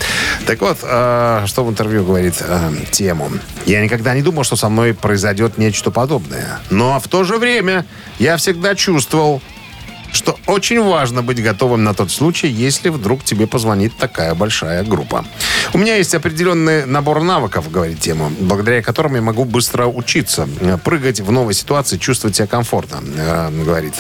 Так 0.47 0.61
вот, 0.61 0.79
э, 0.83 1.43
что 1.47 1.65
в 1.65 1.71
интервью 1.71 2.05
говорит 2.05 2.35
э, 2.41 2.71
тему. 2.93 3.31
«Я 3.67 3.83
никогда 3.83 4.15
не 4.15 4.23
думал, 4.23 4.45
что 4.45 4.57
со 4.57 4.68
мной 4.69 4.95
произойдет 4.95 5.59
нечто 5.59 5.91
подобное. 5.91 6.61
Но 6.71 6.99
в 7.01 7.09
то 7.09 7.25
же 7.25 7.39
время 7.39 7.85
я 8.19 8.37
всегда 8.37 8.75
чувствовал, 8.75 9.43
что 10.13 10.39
очень 10.47 10.83
важно 10.83 11.23
быть 11.23 11.43
готовым 11.43 11.85
на 11.85 11.95
тот 11.95 12.11
случай, 12.11 12.49
если 12.49 12.89
вдруг 12.89 13.25
тебе 13.25 13.47
позвонит 13.47 13.97
такая 13.97 14.35
большая 14.35 14.85
группа. 14.85 15.25
У 15.73 15.79
меня 15.79 15.97
есть 15.97 16.15
определенный 16.15 16.87
набор 16.87 17.23
навыков, 17.23 17.71
говорит 17.71 18.01
тема, 18.01 18.33
благодаря 18.41 18.83
которым 18.83 19.17
я 19.17 19.23
могу 19.23 19.45
быстро 19.45 19.87
учиться, 19.87 20.49
э, 20.61 20.79
прыгать 20.83 21.21
в 21.21 21.31
новой 21.31 21.55
ситуации, 21.55 21.99
чувствовать 21.99 22.37
себя 22.37 22.47
комфортно, 22.47 23.01
э, 23.05 23.51
говорит 23.65 23.95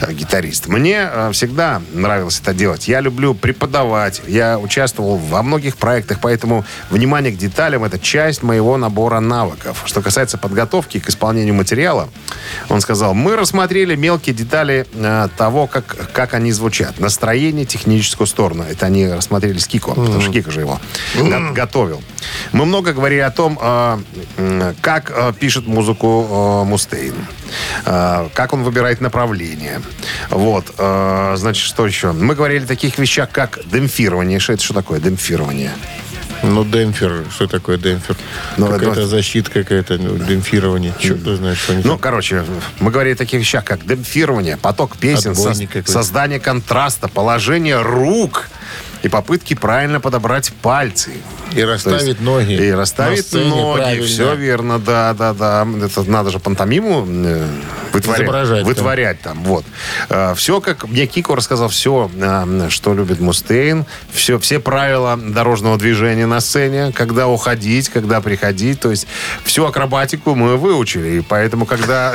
э, 0.00 0.12
гитарист. 0.12 0.66
Мне 0.66 1.08
всегда 1.32 1.80
нравилось 1.92 2.40
это 2.40 2.52
делать. 2.52 2.88
Я 2.88 3.00
люблю 3.00 3.34
преподавать, 3.34 4.22
я 4.26 4.58
участвовал 4.58 5.16
во 5.16 5.42
многих 5.42 5.76
проектах, 5.76 6.18
поэтому 6.20 6.64
внимание 6.90 7.32
к 7.32 7.38
деталям– 7.38 7.84
это 7.84 7.98
часть 7.98 8.42
моего 8.42 8.76
набора 8.76 9.20
навыков. 9.20 9.82
Что 9.86 10.02
касается 10.02 10.38
подготовки 10.38 11.00
к 11.00 11.08
исполнению 11.08 11.54
материала, 11.54 12.08
он 12.68 12.80
сказал, 12.80 13.14
мы 13.14 13.36
рассмотрели 13.36 13.96
мелкие 13.96 14.34
детали 14.34 14.86
того, 15.28 15.66
как, 15.66 16.12
как 16.12 16.34
они 16.34 16.52
звучат. 16.52 16.98
Настроение, 17.00 17.64
техническую 17.64 18.26
сторону. 18.26 18.64
Это 18.68 18.86
они 18.86 19.06
рассмотрели 19.08 19.58
с 19.58 19.66
Кико, 19.66 19.90
потому 19.94 20.20
что 20.20 20.30
Кико 20.32 20.50
же 20.50 20.60
его 20.60 20.80
го- 21.16 21.52
готовил. 21.54 22.02
Мы 22.52 22.64
много 22.64 22.92
говорили 22.92 23.20
о 23.20 23.30
том, 23.30 23.58
э, 23.60 23.98
м, 24.38 24.74
как 24.80 25.10
э, 25.14 25.32
пишет 25.38 25.66
музыку 25.66 26.62
э, 26.64 26.68
Мустейн. 26.68 27.14
Э, 27.84 28.28
как 28.34 28.52
он 28.52 28.62
выбирает 28.62 29.00
направление. 29.00 29.80
Вот. 30.30 30.72
Э, 30.78 31.34
значит, 31.36 31.64
что 31.64 31.86
еще? 31.86 32.12
Мы 32.12 32.34
говорили 32.34 32.64
о 32.64 32.66
таких 32.68 32.98
вещах, 32.98 33.30
как 33.30 33.58
демпфирование. 33.66 34.38
Что 34.38 34.52
это 34.54 34.62
что 34.62 34.74
такое 34.74 35.00
демпфирование? 35.00 35.72
Ну, 36.42 36.64
демпфер, 36.64 37.24
что 37.30 37.46
такое 37.46 37.76
демпфер? 37.78 38.16
Ну, 38.56 38.66
какая-то 38.66 39.00
ну, 39.00 39.06
защита, 39.06 39.50
какая-то 39.50 39.96
ну, 39.98 40.16
демпфирование. 40.16 40.92
Черт 40.98 41.22
ты 41.22 41.36
знаешь, 41.36 41.58
что 41.58 41.72
они 41.72 41.82
Ну, 41.84 41.98
короче, 41.98 42.44
мы 42.80 42.90
говорили 42.90 43.14
о 43.14 43.16
таких 43.16 43.40
вещах, 43.40 43.64
как 43.64 43.86
демпфирование, 43.86 44.56
поток 44.56 44.96
песен, 44.96 45.34
со- 45.34 45.54
создание 45.84 46.40
контраста, 46.40 47.08
положение 47.08 47.80
рук 47.80 48.48
и 49.02 49.08
попытки 49.08 49.54
правильно 49.54 50.00
подобрать 50.00 50.52
пальцы. 50.62 51.10
И 51.52 51.62
расставить 51.62 52.02
есть- 52.06 52.20
ноги 52.20 52.54
И 52.54 52.70
расставить 52.70 53.26
сцене 53.26 53.50
ноги. 53.50 53.78
правильно. 53.78 54.06
Все 54.06 54.34
верно, 54.34 54.78
да, 54.78 55.14
да, 55.14 55.34
да. 55.34 55.66
Это 55.84 56.02
надо 56.10 56.30
же 56.30 56.38
пантомиму 56.38 57.06
вытворять, 57.92 58.22
Изображать, 58.22 58.64
вытворять 58.64 59.20
там. 59.20 59.42
Вот. 59.44 59.64
все, 60.36 60.60
как 60.60 60.88
мне 60.88 61.06
Кико 61.06 61.36
рассказал, 61.36 61.68
все, 61.68 62.10
что 62.68 62.94
любит 62.94 63.20
Мустейн, 63.20 63.84
все, 64.12 64.38
все 64.38 64.60
правила 64.60 65.16
дорожного 65.16 65.78
движения 65.78 66.26
на 66.26 66.40
сцене, 66.40 66.92
когда 66.92 67.28
уходить, 67.28 67.88
когда 67.88 68.20
приходить. 68.20 68.80
То 68.80 68.90
есть 68.90 69.06
всю 69.44 69.64
акробатику 69.64 70.34
мы 70.34 70.56
выучили. 70.56 71.18
И 71.18 71.20
поэтому, 71.20 71.66
когда 71.66 72.14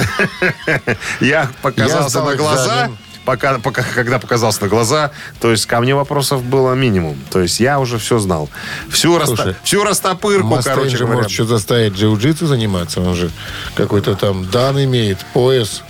я 1.19 1.49
показался 1.61 2.23
на 2.23 2.35
глаза. 2.35 2.89
Пока, 3.27 3.59
пока, 3.59 3.83
когда 3.83 4.19
показался 4.19 4.61
на 4.63 4.69
глаза, 4.69 5.11
то 5.41 5.51
есть 5.51 5.65
ко 5.65 5.81
мне 5.81 5.93
вопросов 5.93 6.41
было 6.43 6.73
минимум. 6.75 7.17
То 7.29 7.41
есть 7.41 7.59
я 7.59 7.77
уже 7.79 7.97
все 7.97 8.19
знал. 8.19 8.49
Всю, 8.89 9.17
раста- 9.17 9.35
Слушай, 9.35 9.55
всю 9.63 9.83
растопырку, 9.83 10.47
Мастейн 10.47 10.75
короче 10.77 10.91
же 10.97 11.03
говоря. 11.03 11.15
может 11.17 11.31
что 11.31 11.43
заставить 11.45 11.93
джиу-джитсу 11.93 12.45
заниматься. 12.45 13.01
Он 13.01 13.13
же 13.15 13.29
какой-то 13.75 14.15
там 14.15 14.49
дан 14.49 14.81
имеет, 14.81 15.19
пояс. 15.33 15.83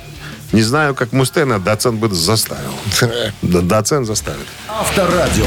Не 0.51 0.63
знаю, 0.63 0.95
как 0.95 1.11
Мустена 1.13 1.59
доцент 1.59 1.99
бы 1.99 2.09
заставил. 2.13 2.73
Доцент 3.43 4.07
заставит. 4.07 4.47
Авторадио. 4.67 5.45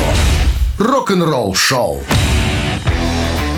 Рок-н-ролл 0.78 1.54
шоу. 1.56 2.02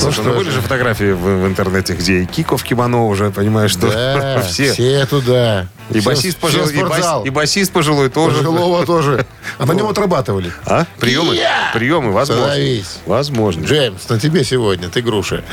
Слушай, 0.02 0.24
ну 0.24 0.34
были 0.34 0.50
же 0.50 0.60
фотографии 0.60 1.12
в, 1.12 1.44
в 1.44 1.46
интернете, 1.46 1.94
где 1.94 2.22
и 2.22 2.26
Кико 2.26 2.56
в 2.56 2.64
кимоно 2.64 3.06
уже, 3.06 3.30
понимаешь, 3.30 3.70
что 3.70 3.88
Да, 3.90 4.42
все. 4.48 4.72
все 4.72 5.06
туда. 5.06 5.68
И 5.90 6.00
Все- 6.00 6.08
басист, 6.08 6.38
пожилой, 6.38 6.72
и, 6.72 6.82
бас- 6.82 7.26
и 7.26 7.30
басист 7.30 7.72
пожилой 7.72 8.08
тоже. 8.08 8.38
Пожилого 8.38 8.86
тоже. 8.86 9.26
А 9.58 9.66
на 9.66 9.72
нем 9.72 9.86
отрабатывали. 9.88 10.50
А? 10.64 10.86
Приемы? 10.98 11.36
Приемы, 11.74 12.12
возможно. 12.12 12.44
Становись. 12.46 12.98
Возможно. 13.06 13.64
Джеймс, 13.66 14.08
на 14.08 14.18
тебе 14.18 14.44
сегодня, 14.44 14.88
ты 14.88 15.02
груша. 15.02 15.44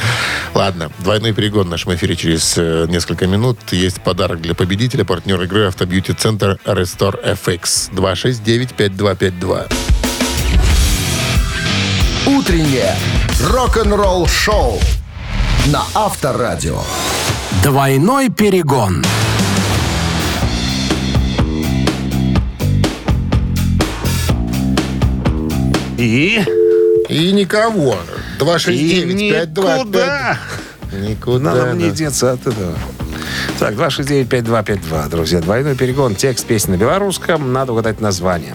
Ладно, 0.54 0.90
двойной 1.00 1.34
перегон 1.34 1.68
в 1.68 1.70
нашем 1.70 1.94
эфире 1.96 2.16
через 2.16 2.54
э, 2.58 2.86
несколько 2.88 3.28
минут. 3.28 3.60
Есть 3.72 4.02
подарок 4.02 4.42
для 4.42 4.56
победителя, 4.56 5.04
партнер 5.04 5.42
игры 5.42 5.68
Автобьюти-центр 5.68 6.60
Restore 6.66 7.38
FX 7.46 7.92
269-5252. 7.92 9.99
Утреннее 12.38 12.96
рок-н-ролл 13.42 14.28
шоу 14.28 14.80
на 15.68 15.82
Авторадио. 15.96 16.80
Двойной 17.64 18.30
перегон. 18.30 19.04
И? 25.98 26.46
И 27.10 27.32
никого. 27.32 27.98
И 28.40 28.44
269-5252. 28.44 29.80
никуда. 29.80 30.38
Никуда. 30.94 31.40
Надо 31.40 31.74
мне 31.74 31.90
да. 31.90 31.96
деться 31.96 32.32
от 32.34 32.46
этого. 32.46 32.78
Так, 33.58 33.74
269-5252, 33.74 35.10
друзья. 35.10 35.40
Двойной 35.42 35.76
перегон. 35.76 36.14
Текст 36.14 36.46
песни 36.46 36.74
на 36.74 36.78
белорусском. 36.78 37.52
Надо 37.52 37.72
угадать 37.72 38.00
название. 38.02 38.54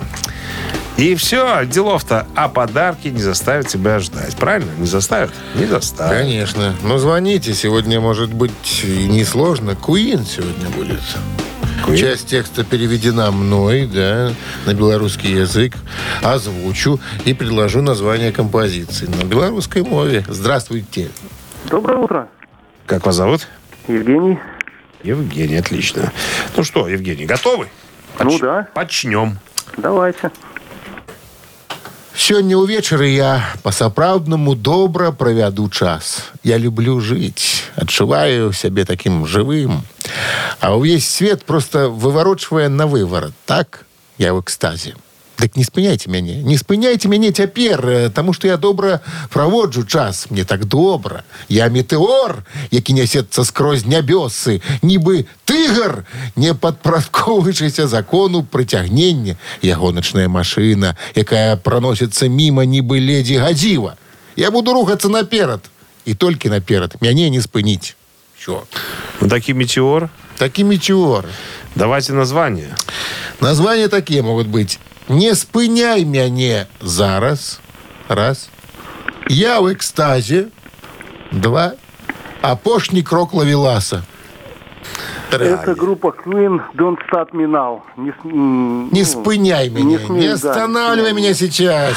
И 0.97 1.17
все, 1.17 1.65
делов-то. 1.67 2.27
А 2.37 2.49
подарки 2.49 3.09
не 3.09 3.21
заставят 3.21 3.67
тебя 3.67 3.99
ждать. 3.99 4.37
Правильно? 4.37 4.71
Не 4.79 4.87
заставят? 4.87 5.33
Не 5.57 5.67
заставят. 5.67 6.17
Конечно. 6.17 6.75
Ну, 6.83 6.99
звоните. 6.99 7.53
Сегодня, 7.53 8.01
может 8.01 8.33
быть, 8.33 8.85
и 8.85 9.09
несложно. 9.09 9.75
Куин 9.75 10.25
сегодня 10.25 10.69
будет. 10.71 11.01
Queen? 11.85 11.97
Часть 11.97 12.29
текста 12.29 12.65
переведена 12.65 13.31
мной, 13.31 13.87
да, 13.87 14.33
на 14.67 14.73
белорусский 14.73 15.41
язык. 15.41 15.75
Озвучу 16.23 17.01
и 17.25 17.35
предложу 17.35 17.83
название 17.83 18.33
композиции 18.33 19.07
на 19.07 19.25
белорусской 19.25 19.83
мове. 19.83 20.25
Здравствуйте. 20.29 21.11
Доброе 21.69 21.99
утро. 21.99 22.29
Как 22.87 23.05
вас 23.05 23.17
зовут? 23.17 23.49
Евгений. 23.89 24.39
Евгений, 25.03 25.57
отлично. 25.57 26.13
Ну 26.57 26.63
что, 26.65 26.89
Евгений, 26.89 27.27
готовы? 27.27 27.69
Ну 28.19 28.39
да. 28.39 28.69
Почнем. 28.73 29.39
Давайте. 29.77 30.31
Сёння 32.20 32.58
ўвечары 32.60 33.08
я 33.16 33.56
па-сапраўднаму 33.64 34.56
добра 34.56 35.12
правяду 35.12 35.70
час. 35.70 36.30
Я 36.44 36.58
люблю 36.58 37.00
жыць, 37.00 37.64
адчуваю 37.76 38.52
сябе 38.52 38.84
такім 38.86 39.26
жывым. 39.26 39.82
А 40.60 40.76
ўвесь 40.76 41.08
свет 41.08 41.46
просто 41.46 41.88
выварочвае 41.88 42.68
на 42.68 42.88
выварат, 42.88 43.34
так? 43.46 43.86
Я 44.18 44.34
в 44.34 44.42
экстазе. 44.42 44.96
Дык 45.40 45.56
не 45.56 45.64
спыняйте 45.64 46.10
мяне, 46.10 46.44
не 46.44 46.58
спыняйте 46.58 47.08
мяне 47.08 47.32
цяпер, 47.32 47.86
э, 47.88 48.10
таму 48.10 48.34
што 48.34 48.48
я 48.48 48.58
добра 48.58 49.00
праводжу 49.30 49.86
час, 49.86 50.28
мне 50.30 50.44
так 50.44 50.66
добра. 50.66 51.24
Я 51.48 51.70
метэор, 51.70 52.44
які 52.72 52.94
нясецца 52.94 53.46
скрозь 53.46 53.86
нябёсы, 53.86 54.62
нібы 54.82 55.28
тыгар, 55.46 56.04
не 56.36 56.54
падпрадковваючыся 56.54 57.88
закону 57.88 58.44
прыцягнення. 58.44 59.38
Я 59.62 59.76
гоначная 59.78 60.28
машына, 60.28 60.98
якая 61.16 61.56
праносіцца 61.56 62.28
міма 62.28 62.66
нібы 62.66 63.00
ледзі 63.00 63.38
гадзіва. 63.38 63.96
Я 64.36 64.52
буду 64.52 64.74
рухацца 64.74 65.08
наперад, 65.08 65.62
і 66.06 66.16
толькі 66.16 66.50
наперад, 66.50 66.96
мяне 67.00 67.30
не 67.30 67.40
спыніць. 67.40 67.96
Що? 68.40 68.64
Ну, 69.22 69.28
таки 69.30 69.54
метеор. 69.54 70.10
Такі 70.38 70.64
метеор. 70.64 71.26
Давайте 71.76 72.14
название. 72.14 72.76
Названия 73.40 73.88
такие 73.88 74.22
могут 74.22 74.48
быть. 74.48 74.80
Не 75.09 75.35
спыняй 75.35 76.05
мяне 76.05 76.67
зараз. 76.81 77.61
Раз. 78.09 78.49
Я 79.29 79.61
в 79.61 79.73
экстазе. 79.73 80.49
Два. 81.31 81.75
Апошний 82.41 83.03
крок 83.03 83.35
лавеласа. 83.35 84.05
Три. 85.39 85.47
Это 85.49 85.75
группа 85.75 86.15
Queen 86.25 86.61
Don't 86.77 86.99
Stop 87.11 87.31
Me 87.33 87.47
Now. 87.47 87.81
Не, 87.97 88.11
с- 88.11 88.25
м, 88.25 88.89
Не 88.93 89.01
ну, 89.01 89.07
спыняй 89.07 89.69
меня. 89.69 89.99
смей, 89.99 90.21
Не 90.21 90.29
да, 90.29 90.35
останавливай 90.35 91.11
смей. 91.11 91.23
меня 91.23 91.35
сейчас. 91.35 91.95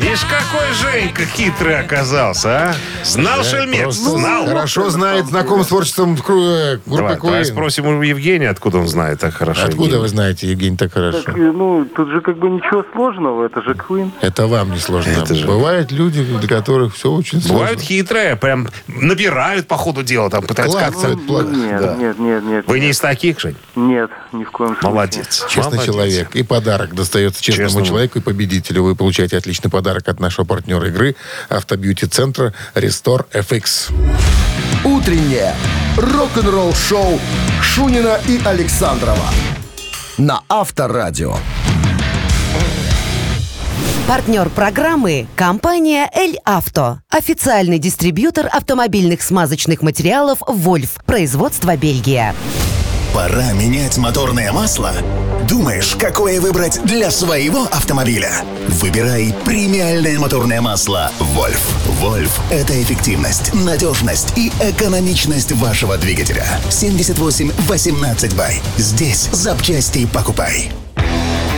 Видишь, 0.00 0.24
какой 0.24 0.72
Женька 0.72 1.24
хитрый 1.24 1.78
оказался, 1.80 2.48
а? 2.70 2.74
Знал 3.04 3.42
шельмец, 3.44 3.82
Просто 3.82 4.10
знал. 4.10 4.46
Хорошо 4.46 4.90
знает, 4.90 5.26
знаком 5.26 5.62
с 5.64 5.68
творчеством 5.68 6.14
кру- 6.14 6.78
группы 6.86 6.96
Давай, 6.96 7.16
давай 7.16 7.40
Queen. 7.42 7.44
спросим 7.44 7.86
у 7.86 8.02
Евгения, 8.02 8.48
откуда 8.50 8.78
он 8.78 8.88
знает 8.88 9.20
так 9.20 9.34
хорошо. 9.34 9.62
Откуда 9.66 9.82
Евгений. 9.84 10.02
вы 10.02 10.08
знаете, 10.08 10.50
Евгений, 10.50 10.76
так 10.76 10.92
хорошо? 10.92 11.22
Так, 11.22 11.36
э, 11.38 11.52
ну, 11.52 11.84
тут 11.84 12.08
же 12.08 12.20
как 12.20 12.38
бы 12.38 12.48
ничего 12.50 12.84
сложного, 12.92 13.44
это 13.46 13.62
же 13.62 13.72
Queen. 13.74 14.10
Это 14.20 14.46
вам 14.46 14.70
не 14.72 14.78
сложно. 14.78 15.10
Это 15.10 15.34
же- 15.34 15.46
Бывают 15.46 15.92
люди, 15.92 16.22
для 16.24 16.48
которых 16.48 16.94
все 16.94 17.10
очень 17.10 17.40
сложно. 17.40 17.58
Бывают 17.58 17.80
хитрые, 17.80 18.36
прям 18.36 18.68
набирают 18.88 19.66
по 19.68 19.76
ходу 19.76 20.02
дела, 20.02 20.30
там 20.30 20.42
пытаются 20.44 20.78
как-то... 20.78 21.16
Нет, 21.50 21.80
Да. 21.80 21.94
нет, 21.96 22.18
нет, 22.18 22.42
нет. 22.44 22.64
Вы 22.66 22.80
не 22.80 22.90
из 22.90 22.98
таких, 23.00 23.40
Жень? 23.40 23.56
Нет, 23.74 24.10
ни 24.32 24.44
в 24.44 24.50
коем 24.50 24.74
случае. 24.74 24.90
Молодец. 24.90 25.44
Честный 25.48 25.76
Молодец. 25.78 25.84
человек. 25.86 26.36
И 26.36 26.42
подарок 26.42 26.94
достается 26.94 27.42
честному 27.42 27.68
Честному. 27.68 27.86
человеку 27.86 28.18
и 28.18 28.22
победителю. 28.22 28.82
Вы 28.84 28.94
получаете 28.94 29.36
отличный 29.36 29.70
подарок 29.70 30.08
от 30.08 30.20
нашего 30.20 30.44
партнера 30.44 30.88
игры 30.88 31.16
автобьюти-центра 31.48 32.52
Restore 32.74 33.26
FX. 33.32 33.92
Утреннее 34.84 35.54
рок-н-ролл-шоу 35.96 37.18
Шунина 37.62 38.18
и 38.28 38.40
Александрова 38.44 39.28
на 40.18 40.42
Авторадио. 40.48 41.36
Партнер 44.06 44.50
программы– 44.50 45.26
компания 45.36 46.10
«Эль 46.14 46.38
Авто». 46.44 46.98
Официальный 47.08 47.78
дистрибьютор 47.78 48.50
автомобильных 48.52 49.22
смазочных 49.22 49.80
материалов 49.80 50.40
«Вольф». 50.46 50.96
Производство 51.06 51.74
Бельгия. 51.74 52.34
Пора 53.14 53.52
менять 53.52 53.96
моторное 53.96 54.52
масло? 54.52 54.92
Думаешь, 55.48 55.96
какое 55.98 56.38
выбрать 56.38 56.82
для 56.84 57.10
своего 57.10 57.62
автомобиля? 57.62 58.30
Выбирай 58.68 59.34
премиальное 59.46 60.18
моторное 60.18 60.60
масло 60.60 61.10
«Вольф». 61.18 61.74
«Вольф»— 62.02 62.38
это 62.50 62.74
эффективность, 62.82 63.54
надежность 63.54 64.36
и 64.36 64.52
экономичность 64.60 65.52
вашего 65.52 65.96
двигателя. 65.96 66.44
78-18 66.68 68.36
бай. 68.36 68.60
Здесь 68.76 69.30
запчасти 69.32 70.04
покупай. 70.04 70.70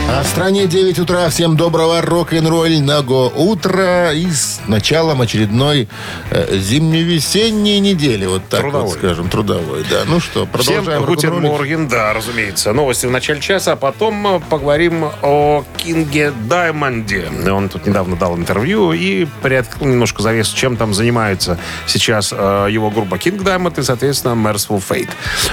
А 0.09 0.23
в 0.23 0.27
стране 0.27 0.67
9 0.67 0.99
утра. 0.99 1.29
Всем 1.29 1.57
доброго 1.57 2.01
рок-н-ролльного 2.01 3.27
утра. 3.27 4.13
И 4.13 4.31
с 4.31 4.61
началом 4.65 5.21
очередной 5.21 5.89
э, 6.31 6.57
зимне-весенней 6.57 7.79
недели. 7.79 8.25
Вот 8.25 8.47
так 8.49 8.61
Трудовой. 8.61 8.87
вот 8.87 8.97
скажем. 8.97 9.29
Трудовой, 9.29 9.83
да. 9.89 10.03
Ну 10.07 10.21
что, 10.21 10.45
Всем 10.45 10.47
продолжаем 10.47 11.03
Guten 11.03 11.29
рок-н-роллить? 11.29 11.59
Morgen, 11.59 11.87
да, 11.89 12.13
разумеется. 12.13 12.71
Новости 12.71 13.05
в 13.05 13.11
начале 13.11 13.41
часа, 13.41 13.73
а 13.73 13.75
потом 13.75 14.25
э, 14.27 14.39
поговорим 14.49 15.09
о 15.21 15.65
Кинге 15.75 16.31
Даймонде. 16.47 17.29
Он 17.51 17.67
тут 17.67 17.85
недавно 17.85 18.15
дал 18.15 18.37
интервью 18.37 18.93
и 18.93 19.27
приоткрыл 19.41 19.87
немножко 19.87 20.23
завесу, 20.23 20.55
чем 20.55 20.77
там 20.77 20.93
занимается 20.93 21.59
сейчас 21.85 22.33
э, 22.35 22.67
его 22.71 22.89
группа 22.89 23.15
King 23.15 23.43
Diamond 23.43 23.77
и, 23.79 23.83
соответственно, 23.83 24.31
Merciful 24.31 24.81
Fate. 24.81 25.09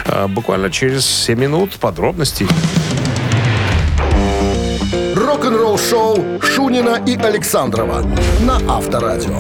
Э, 0.07 0.29
буквально 0.29 0.71
через 0.71 1.05
7 1.05 1.39
минут 1.39 1.73
подробностей. 1.73 2.47
Рок-н-ролл-шоу 5.85 6.41
Шунина 6.41 7.03
и 7.07 7.17
Александрова 7.17 8.03
на 8.41 8.57
Авторадио. 8.69 9.39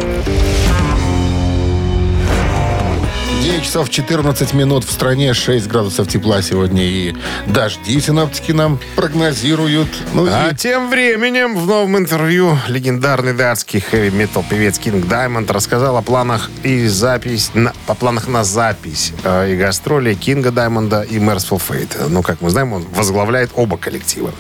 9 3.45 3.63
часов 3.63 3.91
14 3.91 4.55
минут 4.55 4.85
в 4.85 4.91
стране, 4.91 5.35
6 5.35 5.69
градусов 5.69 6.09
тепла 6.09 6.41
сегодня 6.41 6.83
и 6.83 7.15
дожди 7.47 8.01
синоптики 8.01 8.53
нам 8.53 8.81
прогнозируют. 8.97 9.91
Ну 10.15 10.27
А 10.33 10.49
и 10.49 10.55
тем 10.55 10.89
временем 10.89 11.55
в 11.55 11.67
новом 11.67 11.99
интервью 11.99 12.57
легендарный 12.69 13.35
датский 13.35 13.81
хэви-метал 13.81 14.47
певец 14.49 14.79
Кинг 14.79 15.07
Даймонд 15.09 15.51
рассказал 15.51 15.99
о 15.99 16.03
планах 16.03 16.51
и 16.63 16.87
запись, 16.87 17.51
на, 17.53 17.75
о 17.87 17.95
планах 17.95 18.29
на 18.29 18.45
запись 18.45 19.13
э, 19.25 19.53
и 19.53 19.57
гастроли 19.57 20.15
Кинга 20.15 20.51
Даймонда 20.51 21.03
и 21.03 21.19
Merciful 21.19 21.61
Fate. 21.61 22.09
Ну, 22.09 22.23
как 22.23 22.41
мы 22.41 22.49
знаем, 22.49 22.73
он 22.73 22.87
возглавляет 22.95 23.51
оба 23.57 23.77
коллектива. 23.77 24.33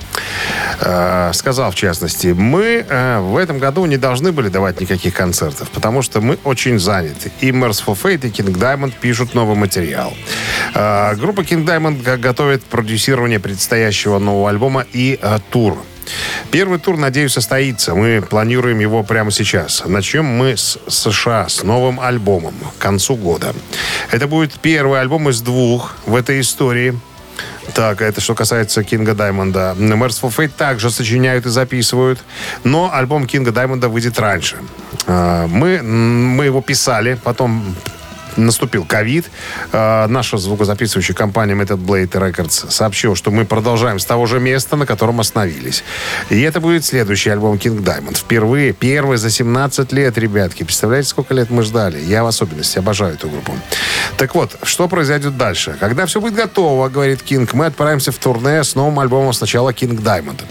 Э, 0.80 1.30
сказал, 1.34 1.72
в 1.72 1.74
частности, 1.74 2.28
мы 2.28 2.86
э, 2.88 3.20
в 3.20 3.36
этом 3.36 3.58
году 3.58 3.84
не 3.84 3.98
должны 3.98 4.32
были 4.32 4.48
давать 4.48 4.80
никаких 4.80 5.12
концертов, 5.12 5.68
потому 5.70 6.00
что 6.00 6.22
мы 6.22 6.38
очень 6.44 6.78
заняты. 6.78 7.30
И 7.40 7.50
Merciful 7.50 7.98
Fate, 8.02 8.26
и 8.26 8.30
King 8.30 8.54
Diamond 8.54 8.93
пишут 9.00 9.35
новый 9.35 9.57
материал. 9.57 10.14
Э, 10.74 11.14
группа 11.16 11.40
King 11.40 11.64
Diamond 11.64 12.16
готовит 12.18 12.62
продюсирование 12.64 13.40
предстоящего 13.40 14.18
нового 14.18 14.50
альбома 14.50 14.87
и 14.92 15.18
э, 15.20 15.38
тур. 15.50 15.78
Первый 16.50 16.78
тур, 16.78 16.96
надеюсь, 16.96 17.33
состоится. 17.33 17.94
Мы 17.94 18.22
планируем 18.22 18.78
его 18.78 19.02
прямо 19.02 19.30
сейчас. 19.30 19.83
Начнем 19.87 20.24
мы 20.24 20.57
с 20.57 20.78
США, 20.88 21.48
с 21.48 21.62
новым 21.62 22.00
альбомом 22.00 22.54
к 22.76 22.83
концу 22.83 23.16
года. 23.16 23.54
Это 24.11 24.26
будет 24.26 24.52
первый 24.61 25.00
альбом 25.00 25.28
из 25.30 25.40
двух 25.40 25.96
в 26.07 26.14
этой 26.14 26.40
истории. 26.40 26.98
Так, 27.72 28.02
это 28.02 28.20
что 28.20 28.35
касается 28.35 28.85
Кинга 28.85 29.14
Даймонда. 29.14 29.74
Merciful 29.78 30.35
Fate 30.37 30.52
также 30.57 30.90
сочиняют 30.90 31.46
и 31.46 31.48
записывают, 31.48 32.22
но 32.62 32.92
альбом 32.92 33.26
Кинга 33.26 33.52
Даймонда 33.52 33.88
выйдет 33.88 34.18
раньше. 34.18 34.59
А, 35.07 35.46
Мы, 35.46 35.83
мы 35.83 36.44
его 36.44 36.61
писали, 36.61 37.18
потом 37.24 37.74
наступил 38.36 38.84
ковид. 38.84 39.30
Э, 39.72 40.06
Наша 40.08 40.38
звукозаписывающая 40.38 41.14
компания 41.14 41.54
Method 41.54 41.84
Blade 41.84 42.10
Records 42.10 42.70
сообщила, 42.70 43.16
что 43.16 43.30
мы 43.30 43.44
продолжаем 43.44 43.98
с 43.98 44.04
того 44.04 44.26
же 44.26 44.40
места, 44.40 44.76
на 44.76 44.86
котором 44.86 45.20
остановились. 45.20 45.84
И 46.30 46.40
это 46.40 46.60
будет 46.60 46.84
следующий 46.84 47.30
альбом 47.30 47.56
King 47.56 47.82
Diamond. 47.82 48.16
Впервые, 48.16 48.72
первый 48.72 49.16
за 49.16 49.30
17 49.30 49.92
лет, 49.92 50.18
ребятки. 50.18 50.62
Представляете, 50.62 51.08
сколько 51.08 51.34
лет 51.34 51.50
мы 51.50 51.62
ждали? 51.62 51.98
Я 52.00 52.24
в 52.24 52.26
особенности 52.26 52.78
обожаю 52.78 53.14
эту 53.14 53.28
группу. 53.28 53.52
Так 54.16 54.34
вот, 54.34 54.56
что 54.62 54.88
произойдет 54.88 55.36
дальше? 55.36 55.76
Когда 55.80 56.06
все 56.06 56.20
будет 56.20 56.34
готово, 56.34 56.88
говорит 56.88 57.22
Кинг, 57.22 57.54
мы 57.54 57.66
отправимся 57.66 58.12
в 58.12 58.18
турне 58.18 58.62
с 58.62 58.74
новым 58.74 58.98
альбомом 59.00 59.32
сначала 59.32 59.70
King 59.70 60.00
Diamond. 60.00 60.42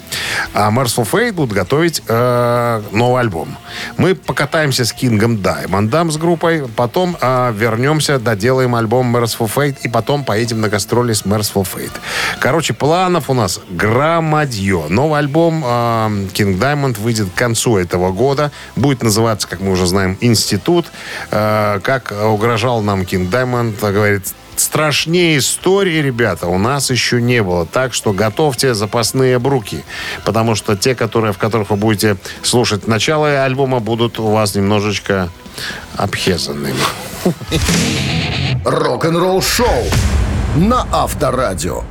А 0.54 0.72
Merciful 0.72 1.08
Fate 1.10 1.34
будут 1.34 1.54
готовить 1.54 2.04
э, 2.08 2.82
новый 2.92 3.22
альбом. 3.22 3.58
Мы 3.98 4.16
покатаемся 4.16 4.86
с 4.86 4.94
Кингом 4.94 5.42
Даймондом 5.42 6.12
с 6.12 6.18
группой, 6.18 6.68
потом 6.76 7.18
э, 7.20 7.54
вернемся, 7.56 7.73
доделаем 8.20 8.76
альбом 8.76 9.16
Merciful 9.16 9.52
Fate 9.54 9.78
и 9.84 9.88
потом 9.88 10.24
поедем 10.24 10.62
на 10.62 10.70
гастроли 10.70 11.14
с 11.14 11.24
Merciful 11.24 11.68
Fate. 11.72 11.94
Короче, 12.40 12.74
планов 12.74 13.30
у 13.30 13.34
нас 13.34 13.60
громадье. 13.70 14.86
Новый 14.90 15.20
альбом 15.20 15.64
э, 15.64 15.68
King 16.34 16.60
Diamond 16.60 17.00
выйдет 17.00 17.30
к 17.30 17.38
концу 17.38 17.78
этого 17.78 18.12
года. 18.12 18.52
Будет 18.76 19.04
называться, 19.04 19.48
как 19.48 19.62
мы 19.62 19.72
уже 19.72 19.86
знаем, 19.88 20.18
«Институт». 20.22 20.88
Э, 21.32 21.80
как 21.84 22.12
угрожал 22.12 22.82
нам 22.82 23.02
King 23.02 23.30
Diamond, 23.30 23.80
говорит, 23.80 24.24
Страшнее 24.56 25.40
истории, 25.40 26.00
ребята, 26.00 26.48
у 26.48 26.58
нас 26.58 26.92
еще 26.92 27.22
не 27.22 27.42
было. 27.42 27.66
Так 27.66 27.94
что 27.94 28.14
готовьте 28.14 28.74
запасные 28.74 29.40
бруки. 29.40 29.84
Потому 30.26 30.56
что 30.56 30.78
те, 30.78 30.94
которые, 30.94 31.34
в 31.34 31.38
которых 31.38 31.72
вы 31.72 31.76
будете 31.76 32.18
слушать 32.44 32.88
начало 32.88 33.44
альбома, 33.44 33.80
будут 33.80 34.20
у 34.20 34.28
вас 34.28 34.54
немножечко 34.54 35.30
обхезанными. 35.96 36.76
Рок-н-ролл-шоу 38.66 39.84
на 40.56 40.88
Авторадио. 40.92 41.84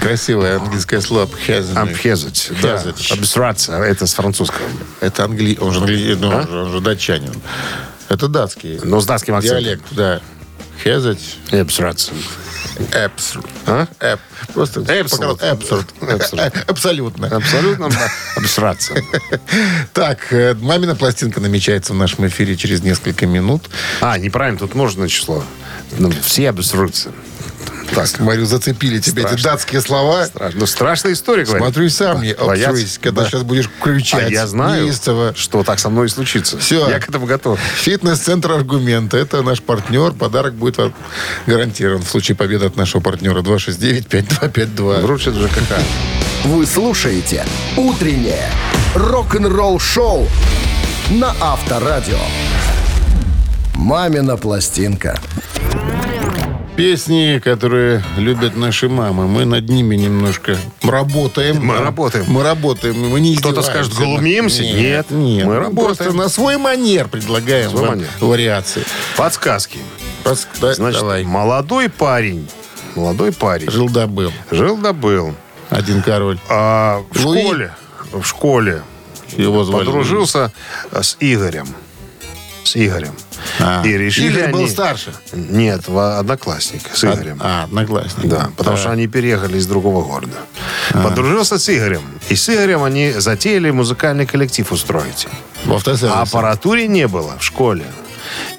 Красивое 0.00 0.56
английское 0.58 1.00
слово. 1.00 1.24
Обхезанный. 1.24 1.82
Обхезать. 1.92 2.50
Да. 2.62 2.82
Обесраться. 3.10 3.72
Это 3.74 4.06
с 4.06 4.14
французского. 4.14 4.66
Это 5.00 5.24
англи... 5.24 5.58
Он 5.60 5.72
же, 5.72 5.80
англи... 5.80 6.14
ну, 6.18 6.30
А? 6.32 6.46
он 6.50 6.72
же- 6.72 6.80
датчанин. 6.80 7.34
Это 8.08 8.28
датский. 8.28 8.80
Но 8.82 9.00
с 9.00 9.06
датским 9.06 9.34
акцентом. 9.34 9.62
Диалект, 9.62 9.84
да. 9.90 10.20
Хезать. 10.82 11.36
И 11.50 11.56
обесраться. 11.56 12.12
Эпсурд. 12.92 13.46
А? 13.66 13.86
Эп. 14.00 14.20
Просто 14.54 14.80
Эпсурд. 14.80 15.42
Эпсурд. 15.42 15.86
Абсолютно. 16.66 17.28
Абсолютно 17.28 17.88
да. 17.88 18.08
обесраться. 18.36 18.94
Так, 19.92 20.32
э, 20.32 20.54
мамина 20.54 20.94
пластинка 20.94 21.40
намечается 21.40 21.92
в 21.92 21.96
нашем 21.96 22.26
эфире 22.26 22.56
через 22.56 22.82
несколько 22.82 23.26
минут. 23.26 23.68
А, 24.00 24.16
неправильно, 24.18 24.58
тут 24.58 24.74
можно 24.74 25.08
число. 25.08 25.44
Все 26.22 26.48
обесрутся. 26.48 27.12
Так, 27.94 28.06
смотрю, 28.06 28.46
зацепили 28.46 28.98
тебе 29.00 29.22
эти 29.24 29.42
датские 29.42 29.80
слова. 29.80 30.24
Страшно. 30.26 30.60
Ну, 30.60 30.66
страшная 30.66 31.12
история, 31.12 31.44
говорит. 31.44 31.62
Смотрю, 31.64 31.84
и 31.84 31.88
сам 31.90 32.22
не 32.22 32.30
обсрусь, 32.32 32.98
когда 33.00 33.22
Да. 33.22 33.28
сейчас 33.28 33.42
будешь 33.42 33.68
кричать. 33.82 34.28
А 34.28 34.30
я 34.30 34.46
знаю, 34.46 34.84
неистово. 34.86 35.34
что 35.36 35.62
так 35.62 35.78
со 35.78 35.90
мной 35.90 36.06
и 36.06 36.08
случится. 36.08 36.58
Всё. 36.58 36.88
Я 36.88 36.98
к 37.00 37.08
этому 37.08 37.26
готов. 37.26 37.58
Фитнес-центр 37.60 38.52
«Аргумент». 38.52 39.14
Это 39.14 39.42
наш 39.42 39.60
партнер. 39.60 40.12
Подарок 40.12 40.54
будет 40.54 40.78
вам 40.78 40.94
гарантирован 41.46 42.02
в 42.02 42.08
случае 42.08 42.36
победы 42.36 42.66
от 42.66 42.76
нашего 42.76 43.00
партнера. 43.02 43.42
269-5252. 43.42 45.00
Вручит 45.02 45.34
ЖКХ. 45.34 45.78
Вы 46.44 46.66
слушаете 46.66 47.44
«Утреннее 47.76 48.48
рок-н-ролл-шоу» 48.94 50.28
на 51.10 51.34
Авторадио. 51.40 52.18
«Мамина 53.74 54.36
пластинка». 54.36 55.20
Песни, 56.76 57.38
которые 57.38 58.02
любят 58.16 58.56
наши 58.56 58.88
мамы. 58.88 59.28
Мы 59.28 59.44
над 59.44 59.68
ними 59.68 59.94
немножко 59.94 60.56
работаем. 60.82 61.64
Мы 61.64 61.76
работаем. 61.78 62.24
Мы 62.28 62.42
работаем. 62.42 63.10
Мы 63.10 63.20
не 63.20 63.36
Кто-то 63.36 63.60
скажет, 63.62 63.92
глумимся? 63.92 64.62
Нет, 64.62 64.74
Нет. 64.74 65.10
нет. 65.10 65.46
Мы 65.46 65.52
Мы 65.54 65.58
работаем. 65.58 65.96
Просто 65.96 66.12
на 66.16 66.28
свой 66.30 66.56
манер 66.56 67.08
предлагаем 67.08 67.68
Свой 67.70 67.82
вам 67.82 67.90
манер. 67.90 68.08
вариации. 68.20 68.84
Подсказки. 69.18 69.78
Да, 70.24 70.34
Значит, 70.74 71.00
давай. 71.00 71.24
молодой 71.24 71.90
парень. 71.90 72.48
Молодой 72.94 73.32
парень. 73.32 73.70
Жил 73.70 73.90
да 73.90 74.06
был. 74.06 74.32
Жил 74.50 74.78
да 74.78 74.92
был. 74.94 75.34
Один 75.68 76.00
король. 76.02 76.38
А 76.48 77.02
в 77.10 77.24
Луи? 77.26 77.42
школе, 77.42 77.72
в 78.12 78.22
школе 78.24 78.82
Его 79.36 79.64
звали. 79.64 79.84
подружился 79.84 80.52
с 80.90 81.16
Игорем. 81.20 81.66
С 82.64 82.76
Игорем. 82.76 83.12
А. 83.62 83.82
И 83.86 83.96
решили 83.96 84.32
Игорь 84.32 84.44
они... 84.44 84.52
был 84.52 84.68
старше. 84.68 85.14
Нет, 85.32 85.88
одноклассник 85.88 86.82
с 86.92 87.04
Игорем. 87.04 87.38
А, 87.40 87.64
одноклассник. 87.64 88.28
Да, 88.28 88.50
потому 88.56 88.76
что 88.76 88.90
они 88.90 89.06
переехали 89.06 89.58
из 89.58 89.66
другого 89.66 90.04
города. 90.04 90.36
Подружился 90.92 91.58
с 91.58 91.68
Игорем. 91.70 92.02
И 92.28 92.34
с 92.34 92.48
Игорем 92.48 92.82
они 92.82 93.12
затеяли 93.12 93.70
музыкальный 93.70 94.26
коллектив 94.26 94.70
устроить. 94.72 95.28
В 95.64 95.72
автосервисе. 95.72 96.18
А 96.18 96.22
аппаратуре 96.22 96.88
не 96.88 97.06
было 97.06 97.38
в 97.38 97.44
школе. 97.44 97.84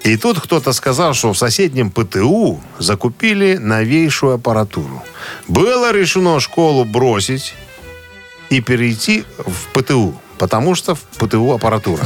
И 0.03 0.17
тут 0.17 0.39
кто-то 0.39 0.73
сказал, 0.73 1.13
что 1.13 1.33
в 1.33 1.37
соседнем 1.37 1.91
ПТУ 1.91 2.61
закупили 2.79 3.57
новейшую 3.57 4.35
аппаратуру. 4.35 5.03
Было 5.47 5.91
решено 5.91 6.39
школу 6.39 6.85
бросить 6.85 7.55
и 8.49 8.61
перейти 8.61 9.25
в 9.37 9.67
ПТУ, 9.73 10.13
потому 10.37 10.75
что 10.75 10.95
в 10.95 11.01
ПТУ 11.17 11.53
аппаратура. 11.53 12.03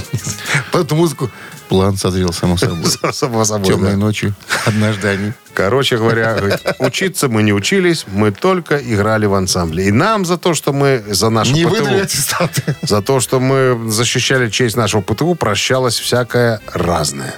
Под 0.72 0.92
музыку 0.92 1.30
план 1.68 1.98
созрел, 1.98 2.34
само 2.34 2.58
собой. 2.58 2.86
Само 3.12 3.46
собой, 3.46 3.68
Темной 3.68 3.92
да. 3.92 3.98
ночью. 3.98 4.34
Однажды 4.66 5.08
они. 5.08 5.34
Короче 5.54 5.98
говоря, 5.98 6.38
учиться 6.80 7.30
мы 7.30 7.44
не 7.44 7.54
учились, 7.54 8.06
мы 8.08 8.32
только 8.32 8.78
играли 8.78 9.26
в 9.26 9.34
ансамбле. 9.34 9.88
И 9.88 9.92
нам 9.92 10.26
за 10.26 10.38
то, 10.38 10.54
что 10.54 10.74
мы 10.74 11.04
за 11.08 11.30
нашу 11.30 11.54
Не 11.54 11.66
ПТУ, 11.66 12.00
аттестаты. 12.02 12.76
за 12.82 13.02
то, 13.02 13.20
что 13.20 13.40
мы 13.40 13.90
защищали 13.90 14.50
честь 14.50 14.76
нашего 14.76 15.02
ПТУ, 15.02 15.36
прощалось 15.36 16.00
всякое 16.00 16.62
разное. 16.74 17.34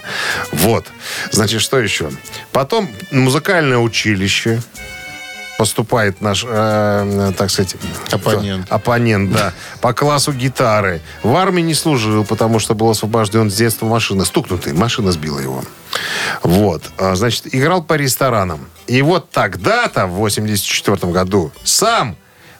Вот. 0.51 0.85
Значит, 1.31 1.61
что 1.61 1.79
еще? 1.79 2.09
Потом 2.51 2.89
музыкальное 3.11 3.77
училище 3.77 4.61
поступает 5.59 6.21
наш, 6.21 6.45
э, 6.47 7.33
так 7.37 7.51
сказать... 7.51 7.75
Оппонент. 8.13 8.65
кто? 8.65 8.75
Оппонент, 8.75 9.33
да. 9.33 9.53
По 9.81 9.91
классу 9.91 10.31
гитары. 10.31 11.01
В 11.21 11.35
армии 11.35 11.61
не 11.61 11.73
служил, 11.73 12.23
потому 12.23 12.59
что 12.59 12.75
был 12.75 12.89
освобожден 12.89 13.51
с 13.51 13.55
детства 13.55 13.85
машина. 13.85 14.23
Стукнутый, 14.23 14.71
машина 14.71 15.11
сбила 15.11 15.37
его. 15.37 15.61
Вот. 16.43 16.83
А, 16.97 17.13
Значит, 17.15 17.53
играл 17.53 17.83
по 17.83 17.95
ресторанам. 17.95 18.69
И 18.87 19.01
вот 19.01 19.31
тогда-то, 19.31 20.07
в 20.07 20.11
84 20.11 21.11
году, 21.11 21.51
сам 21.65 22.15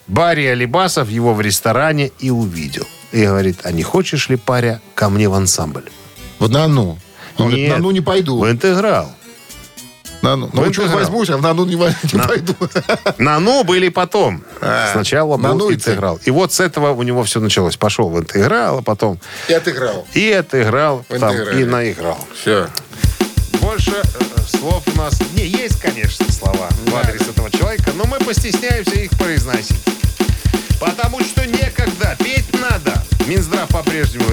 Барри 0.08 0.48
Алибасов 0.48 1.08
его 1.08 1.34
в 1.34 1.40
ресторане 1.40 2.12
и 2.20 2.32
увидел. 2.32 2.86
И 3.14 3.26
говорит, 3.26 3.62
а 3.64 3.72
не 3.72 3.84
хочешь 3.84 4.28
ли, 4.28 4.36
паря, 4.36 4.82
ко 4.94 5.08
мне 5.10 5.30
в 5.30 5.36
ансамбль? 5.36 5.90
В 6.38 6.50
Нану. 6.50 7.00
Он 7.38 7.46
говорит, 7.46 7.70
Нет. 7.70 7.78
на 7.78 7.82
Ну 7.82 7.92
не 7.92 8.02
пойду. 8.02 8.40
В 8.40 8.52
интеграл. 8.52 9.10
На 10.22 10.36
Ну. 10.36 10.50
Ну, 10.52 10.62
учет 10.64 10.86
интеграл. 10.86 11.00
возьмусь, 11.00 11.30
а 11.30 11.38
в 11.38 11.42
Нану 11.42 11.66
не, 11.66 11.76
не 11.76 12.18
На- 12.18 12.28
пойду. 12.28 12.54
На 13.18 13.40
«ну» 13.40 13.64
были 13.64 13.90
потом. 13.90 14.44
А, 14.62 14.90
Сначала 14.92 15.38
на 15.38 15.50
был 15.50 15.58
«ну» 15.60 15.70
и 15.70 15.76
интеграл. 15.76 16.20
И 16.26 16.32
вот 16.32 16.52
с 16.54 16.60
этого 16.60 16.92
у 16.92 17.04
него 17.04 17.24
все 17.24 17.40
началось. 17.40 17.78
Пошел 17.78 18.10
в 18.10 18.20
интеграл, 18.20 18.80
а 18.80 18.82
потом 18.82 19.20
И 19.48 19.54
отыграл. 19.54 20.06
и 20.14 20.32
отыграл, 20.32 21.06
В 21.10 21.20
там, 21.20 21.34
и 21.36 21.64
наиграл. 21.64 22.18
Все. 22.42 22.68
Больше 23.62 23.92
э, 23.92 24.42
слов 24.58 24.84
у 24.94 24.98
нас... 24.98 25.20
Не, 25.36 25.46
есть, 25.46 25.80
конечно, 25.80 26.26
слова 26.32 26.68
в 26.86 26.96
адрес 26.96 27.22
этого 27.22 27.50
человека, 27.52 27.92
но 27.96 28.06
мы 28.06 28.18
постесняемся 28.20 28.96
их 28.96 29.12
произносить. 29.12 29.80
Потому 30.80 31.20
что 31.22 31.46
некогда, 31.46 32.16
петь 32.20 32.46
надо. 32.60 32.99
Минздрав 33.30 33.70
по-прежнему, 33.70 34.26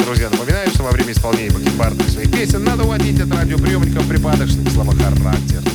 друзья, 0.00 0.28
напоминает, 0.28 0.74
что 0.74 0.82
во 0.82 0.90
время 0.90 1.12
исполнения 1.12 1.52
бакенбардных 1.52 2.08
своих 2.08 2.32
песен 2.32 2.64
надо 2.64 2.82
уводить 2.82 3.20
от 3.20 3.32
радиоприемников 3.32 4.08
припадочных 4.08 4.68
слабохарактерных. 4.72 5.72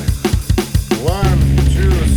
One, 1.01 1.39
two, 1.73 2.16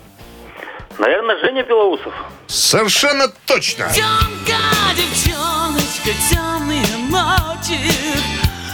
Наверное, 1.01 1.35
Женя 1.39 1.63
Белоусов. 1.63 2.13
Совершенно 2.45 3.27
точно. 3.47 3.87
Девчонка, 3.87 4.61
девчоночка, 4.95 6.11
темные 6.29 6.85
ночи. 7.09 7.79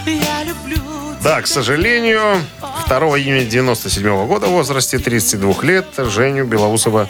Я 0.06 0.44
люблю 0.44 0.78
Да, 1.24 1.42
к 1.42 1.48
сожалению, 1.48 2.42
2 2.88 2.98
июня 3.18 3.46
97 3.46 4.28
года 4.28 4.48
в 4.48 4.50
возрасте 4.50 5.00
32 5.00 5.64
лет 5.64 5.86
Женю 5.98 6.44
Белоусова 6.44 7.08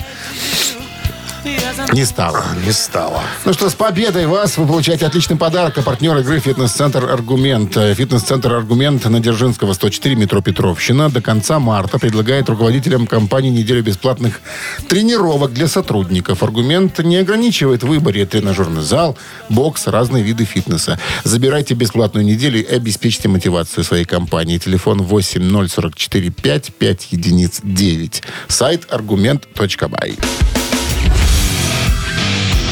Не 1.93 2.03
стало. 2.03 2.43
Не 2.65 2.73
стало. 2.73 3.21
Ну 3.45 3.53
что, 3.53 3.69
с 3.69 3.73
победой 3.73 4.27
вас! 4.27 4.57
Вы 4.57 4.67
получаете 4.67 5.05
отличный 5.05 5.37
подарок. 5.37 5.77
А 5.77 5.81
партнер 5.81 6.17
игры 6.17 6.39
«Фитнес-центр 6.39 7.05
Аргумент». 7.05 7.73
Фитнес-центр 7.73 8.53
Аргумент 8.53 9.05
на 9.05 9.21
Дзержинского, 9.21 9.71
104, 9.71 10.15
метро 10.15 10.41
Петровщина. 10.41 11.09
До 11.09 11.21
конца 11.21 11.59
марта 11.59 11.97
предлагает 11.97 12.49
руководителям 12.49 13.07
компании 13.07 13.49
неделю 13.51 13.83
бесплатных 13.83 14.41
тренировок 14.89 15.53
для 15.53 15.67
сотрудников. 15.67 16.43
Аргумент 16.43 16.99
не 16.99 17.17
ограничивает 17.17 17.83
в 17.83 17.87
выборе. 17.87 18.25
Тренажерный 18.25 18.81
зал, 18.81 19.17
бокс, 19.47 19.87
разные 19.87 20.23
виды 20.23 20.43
фитнеса. 20.43 20.99
Забирайте 21.23 21.73
бесплатную 21.73 22.25
неделю 22.25 22.59
и 22.59 22.75
обеспечьте 22.75 23.29
мотивацию 23.29 23.85
своей 23.85 24.05
компании. 24.05 24.57
Телефон 24.57 25.03
8044 25.03 26.31
5 26.31 26.73
5 26.73 27.07
единиц 27.11 27.61
9. 27.63 28.23
Сайт 28.49 28.87
аргумент.бай. 28.91 30.17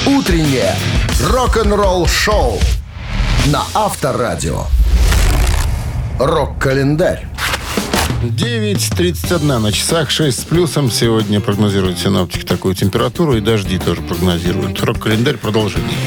Утреннее 0.08 0.76
рок-н-ролл-шоу 1.20 2.60
на 3.48 3.64
Авторадио. 3.74 4.66
Рок-календарь. 6.20 7.26
9.31 8.22 9.58
на 9.58 9.72
часах, 9.72 10.12
6 10.12 10.40
с 10.40 10.44
плюсом. 10.44 10.92
Сегодня 10.92 11.42
прогнозируют 11.42 11.98
синоптики 11.98 12.44
такую 12.44 12.76
температуру 12.76 13.36
и 13.36 13.42
дожди 13.42 13.80
тоже 13.80 14.02
прогнозируют. 14.04 14.80
Рок-календарь 14.84 15.38
продолжение. 15.38 15.98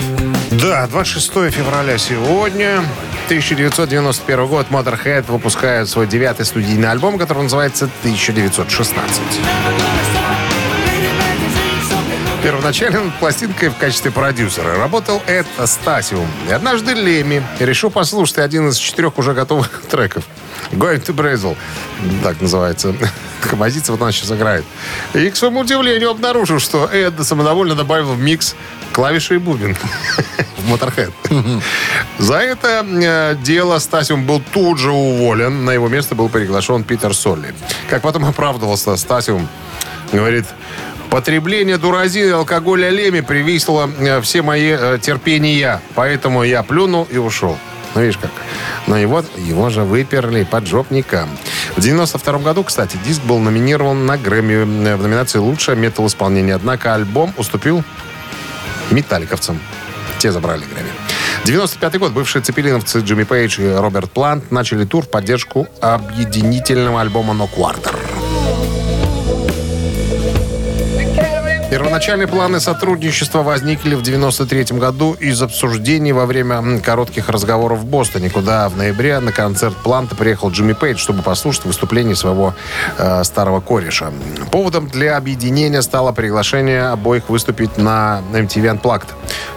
Да, 0.52 0.86
26 0.86 1.52
февраля 1.52 1.98
сегодня. 1.98 2.84
1991 3.26 4.46
год 4.46 4.66
Motorhead 4.70 5.24
выпускает 5.26 5.88
свой 5.88 6.06
девятый 6.06 6.46
студийный 6.46 6.92
альбом, 6.92 7.18
который 7.18 7.42
называется 7.42 7.90
«1916». 8.04 8.94
Первоначально 12.48 13.12
пластинкой 13.20 13.68
в 13.68 13.76
качестве 13.76 14.10
продюсера 14.10 14.78
работал 14.78 15.22
Эд 15.26 15.46
Стасиум. 15.66 16.26
И 16.48 16.50
однажды 16.50 16.94
Леми 16.94 17.42
решил 17.58 17.90
послушать 17.90 18.38
один 18.38 18.70
из 18.70 18.78
четырех 18.78 19.18
уже 19.18 19.34
готовых 19.34 19.82
треков. 19.90 20.24
Going 20.72 21.04
to 21.04 21.14
Brazil. 21.14 21.58
Так 22.22 22.40
называется. 22.40 22.94
Композиция 23.42 23.92
вот 23.92 24.00
она 24.00 24.12
сейчас 24.12 24.32
играет. 24.32 24.64
И, 25.12 25.28
к 25.28 25.36
своему 25.36 25.60
удивлению, 25.60 26.08
обнаружил, 26.08 26.58
что 26.58 26.88
Эд 26.90 27.22
самодовольно 27.22 27.74
добавил 27.74 28.14
в 28.14 28.18
микс 28.18 28.56
клавиши 28.94 29.34
и 29.34 29.38
бубен 29.38 29.76
в 30.56 30.72
Motorhead. 30.72 31.12
За 32.16 32.36
это 32.36 32.82
э, 32.82 33.36
дело 33.42 33.78
Стасиум 33.78 34.24
был 34.24 34.40
тут 34.54 34.78
же 34.78 34.90
уволен. 34.90 35.66
На 35.66 35.72
его 35.72 35.88
место 35.88 36.14
был 36.14 36.30
приглашен 36.30 36.82
Питер 36.82 37.14
Солли. 37.14 37.54
Как 37.90 38.00
потом 38.00 38.24
оправдывался 38.24 38.96
Стасиум, 38.96 39.46
говорит, 40.12 40.46
Потребление 41.10 41.78
дуразина 41.78 42.28
и 42.28 42.32
алкоголя 42.32 42.90
Леми 42.90 43.20
привисло 43.20 43.88
э, 43.98 44.20
все 44.20 44.42
мои 44.42 44.76
э, 44.78 44.98
терпения. 45.00 45.80
Поэтому 45.94 46.42
я 46.42 46.62
плюнул 46.62 47.08
и 47.10 47.16
ушел. 47.16 47.56
Ну, 47.94 48.02
видишь 48.02 48.18
как. 48.18 48.30
Но 48.86 48.98
и 48.98 49.06
вот 49.06 49.24
его 49.38 49.70
же 49.70 49.82
выперли 49.82 50.44
поджопникам. 50.44 51.30
В 51.76 51.80
92 51.80 52.38
году, 52.38 52.62
кстати, 52.62 52.98
диск 53.04 53.22
был 53.22 53.38
номинирован 53.38 54.04
на 54.04 54.18
Грэмми 54.18 54.86
э, 54.86 54.96
в 54.96 55.02
номинации 55.02 55.38
«Лучшее 55.38 55.76
метал-исполнение». 55.76 56.54
Однако 56.54 56.94
альбом 56.94 57.32
уступил 57.38 57.82
металликовцам. 58.90 59.58
Те 60.18 60.30
забрали 60.30 60.64
Грэмми. 60.64 60.90
95 61.44 61.98
год. 61.98 62.12
Бывшие 62.12 62.42
цепелиновцы 62.42 63.00
Джимми 63.00 63.24
Пейдж 63.24 63.60
и 63.60 63.68
Роберт 63.68 64.10
Плант 64.10 64.50
начали 64.50 64.84
тур 64.84 65.04
в 65.04 65.10
поддержку 65.10 65.66
объединительного 65.80 67.00
альбома 67.00 67.32
«No 67.32 67.48
Quarter». 67.48 68.17
Первоначальные 71.70 72.26
планы 72.26 72.60
сотрудничества 72.60 73.42
возникли 73.42 73.94
в 73.94 74.00
93 74.00 74.78
году 74.78 75.12
из 75.12 75.42
обсуждений 75.42 76.12
во 76.12 76.24
время 76.24 76.80
коротких 76.80 77.28
разговоров 77.28 77.80
в 77.80 77.84
Бостоне, 77.84 78.30
куда 78.30 78.70
в 78.70 78.76
ноябре 78.78 79.18
на 79.18 79.32
концерт 79.32 79.76
Планта 79.76 80.16
приехал 80.16 80.50
Джимми 80.50 80.72
Пейдж, 80.72 80.96
чтобы 80.96 81.22
послушать 81.22 81.66
выступление 81.66 82.16
своего 82.16 82.54
э, 82.96 83.22
старого 83.22 83.60
кореша. 83.60 84.10
Поводом 84.50 84.88
для 84.88 85.18
объединения 85.18 85.82
стало 85.82 86.12
приглашение 86.12 86.86
обоих 86.86 87.28
выступить 87.28 87.76
на 87.76 88.22
MTV 88.32 88.80
Unplugged. 88.80 89.08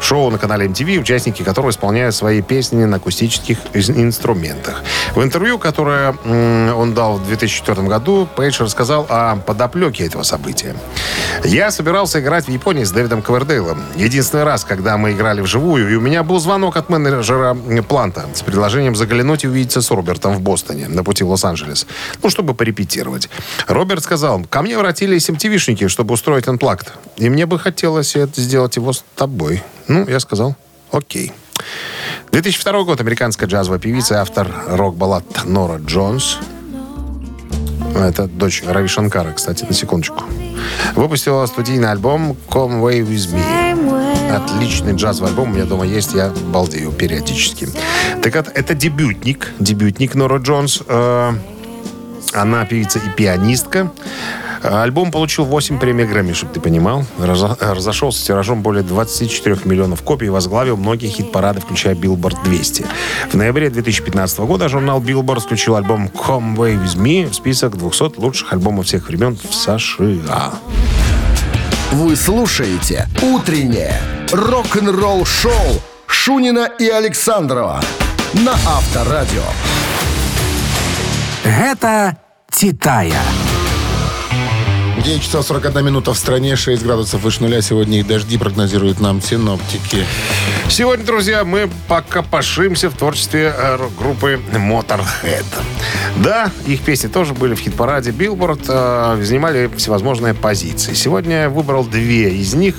Шоу 0.01 0.32
на 0.32 0.38
канале 0.38 0.68
MTV, 0.68 0.99
участники 0.99 1.43
которого 1.43 1.70
исполняют 1.70 2.14
свои 2.14 2.41
песни 2.41 2.84
на 2.84 2.97
акустических 2.97 3.57
инструментах. 3.74 4.84
В 5.16 5.24
интервью, 5.24 5.57
которое 5.57 6.12
он 6.74 6.93
дал 6.93 7.16
в 7.16 7.26
2004 7.26 7.84
году, 7.84 8.28
Пейдж 8.36 8.62
рассказал 8.62 9.05
о 9.07 9.38
подоплеке 9.38 10.05
этого 10.05 10.24
события. 10.24 10.76
Я 11.45 11.72
собирался 12.02 12.20
играть 12.20 12.45
в 12.45 12.52
Японии 12.52 12.84
с 12.84 12.91
Дэвидом 12.91 13.22
Ковердейлом. 13.22 13.84
Единственный 13.95 14.43
раз, 14.43 14.64
когда 14.64 14.97
мы 14.97 15.12
играли 15.12 15.41
вживую, 15.41 15.91
и 15.91 15.95
у 15.95 16.02
меня 16.02 16.24
был 16.24 16.39
звонок 16.39 16.76
от 16.76 16.89
менеджера 16.89 17.56
Планта 17.88 18.26
с 18.34 18.41
предложением 18.41 18.95
заглянуть 18.95 19.43
и 19.43 19.47
увидеться 19.47 19.82
с 19.82 19.91
Робертом 19.91 20.34
в 20.34 20.41
Бостоне 20.41 20.88
на 20.88 21.04
пути 21.04 21.24
в 21.24 21.30
Лос-Анджелес. 21.30 21.86
Ну, 22.24 22.30
чтобы 22.32 22.56
порепетировать. 22.56 23.30
Роберт 23.68 24.04
сказал, 24.04 24.43
ко 24.49 24.64
мне 24.64 24.76
обратились 24.76 25.30
MTV-шники, 25.30 25.89
чтобы 25.89 26.16
устроить 26.16 26.47
анплакт. 26.47 26.91
И 27.18 27.30
мне 27.30 27.45
бы 27.45 27.60
хотелось 27.60 28.16
это 28.16 28.41
сделать 28.41 28.78
его 28.78 28.93
с 28.93 29.04
тобой. 29.16 29.62
Ну, 29.88 30.08
я 30.08 30.20
сказал, 30.20 30.56
окей. 30.91 31.34
2002 32.32 32.84
год. 32.84 32.99
Американская 32.99 33.47
джазовая 33.47 33.80
певица 33.80 34.16
и 34.16 34.18
автор 34.18 34.47
рок-баллад 34.68 35.45
Нора 35.45 35.78
Джонс 35.78 36.39
это 37.95 38.28
дочь 38.28 38.64
Рави 38.66 38.88
Шанкара, 38.88 39.34
кстати, 39.34 39.66
на 39.66 39.74
секундочку. 39.74 40.24
Выпустила 40.95 41.45
студийный 41.45 41.91
альбом 41.91 42.36
Come 42.49 42.82
Way 42.82 43.01
With 43.01 43.34
Me. 43.34 44.36
Отличный 44.36 44.93
джазовый 44.93 45.32
альбом. 45.32 45.51
У 45.51 45.53
меня 45.53 45.66
дома 45.66 45.86
есть, 45.86 46.14
я 46.14 46.30
балдею 46.53 46.91
периодически. 46.91 47.68
Так 48.22 48.36
вот, 48.36 48.47
это 48.53 48.74
дебютник. 48.74 49.51
Дебютник 49.59 50.16
Нора 50.16 50.38
Джонс. 50.38 50.82
Э, 50.88 51.34
Она 52.34 52.66
певица 52.66 52.99
и 52.99 53.09
пианистка. 53.09 53.91
Альбом 54.64 55.12
получил 55.12 55.45
8 55.45 55.80
премий 55.80 56.05
Грэмми, 56.05 56.34
чтобы 56.34 56.53
ты 56.53 56.59
понимал. 56.59 57.05
Разо- 57.18 57.57
Разошелся 57.59 58.20
с 58.20 58.24
тиражом 58.24 58.62
более 58.62 58.84
24 58.84 59.57
миллионов 59.66 60.01
копий 60.03 60.28
и 60.28 60.30
возглавил 60.30 60.78
многие 60.78 61.07
хит-парады, 61.09 61.62
включая 61.62 61.95
Billboard 61.95 62.43
200. 62.43 62.86
В 63.32 63.36
ноябре 63.36 63.70
2015 63.70 64.39
года 64.45 64.70
журнал 64.70 65.01
Billboard 65.01 65.39
включил 65.39 65.76
альбом 65.76 66.07
Come 66.14 66.55
Way 66.55 66.84
With 66.84 66.95
Me 66.97 67.28
в 67.30 67.34
список 67.36 67.78
200 67.78 68.20
лучших 68.20 68.53
альбомов 68.53 68.86
всех 68.86 69.07
времен 69.07 69.36
в 69.38 69.53
США. 69.53 70.53
Вы 71.91 72.16
слушаете 72.16 73.07
«Утреннее 73.22 73.99
рок-н-ролл-шоу» 74.32 75.82
Шунина 76.07 76.70
и 76.80 76.88
Александрова 76.88 77.82
на 78.34 78.53
Авторадио. 78.53 79.43
Гэта 81.43 82.18
Титая. 82.51 83.22
9 85.04 85.24
часов 85.24 85.45
41 85.47 85.84
минута 85.84 86.14
в 86.14 86.18
стране, 86.18 86.56
6 86.56 86.84
градусов 86.84 87.22
выше 87.22 87.41
нуля. 87.41 87.62
Сегодня 87.62 87.99
и 87.99 88.04
дожди 88.04 88.38
прогнозируют 88.38 88.99
нам 88.99 89.20
синоптики. 89.22 90.06
Сегодня, 90.70 91.04
друзья, 91.04 91.43
мы 91.43 91.70
пока 91.88 92.22
пошимся 92.22 92.89
в 92.89 92.93
творчестве 92.93 93.54
э, 93.58 93.76
рок-группы 93.78 94.39
Motorhead. 94.54 95.45
Да, 96.18 96.52
их 96.68 96.82
песни 96.82 97.08
тоже 97.08 97.34
были 97.34 97.56
в 97.56 97.60
хит-параде 97.60 98.12
Billboard, 98.12 98.66
э, 98.68 99.24
занимали 99.24 99.72
всевозможные 99.76 100.36
позиции. 100.36 100.93
Сегодня 100.93 101.43
я 101.43 101.49
выбрал 101.49 101.84
две 101.84 102.36
из 102.36 102.54
них 102.54 102.76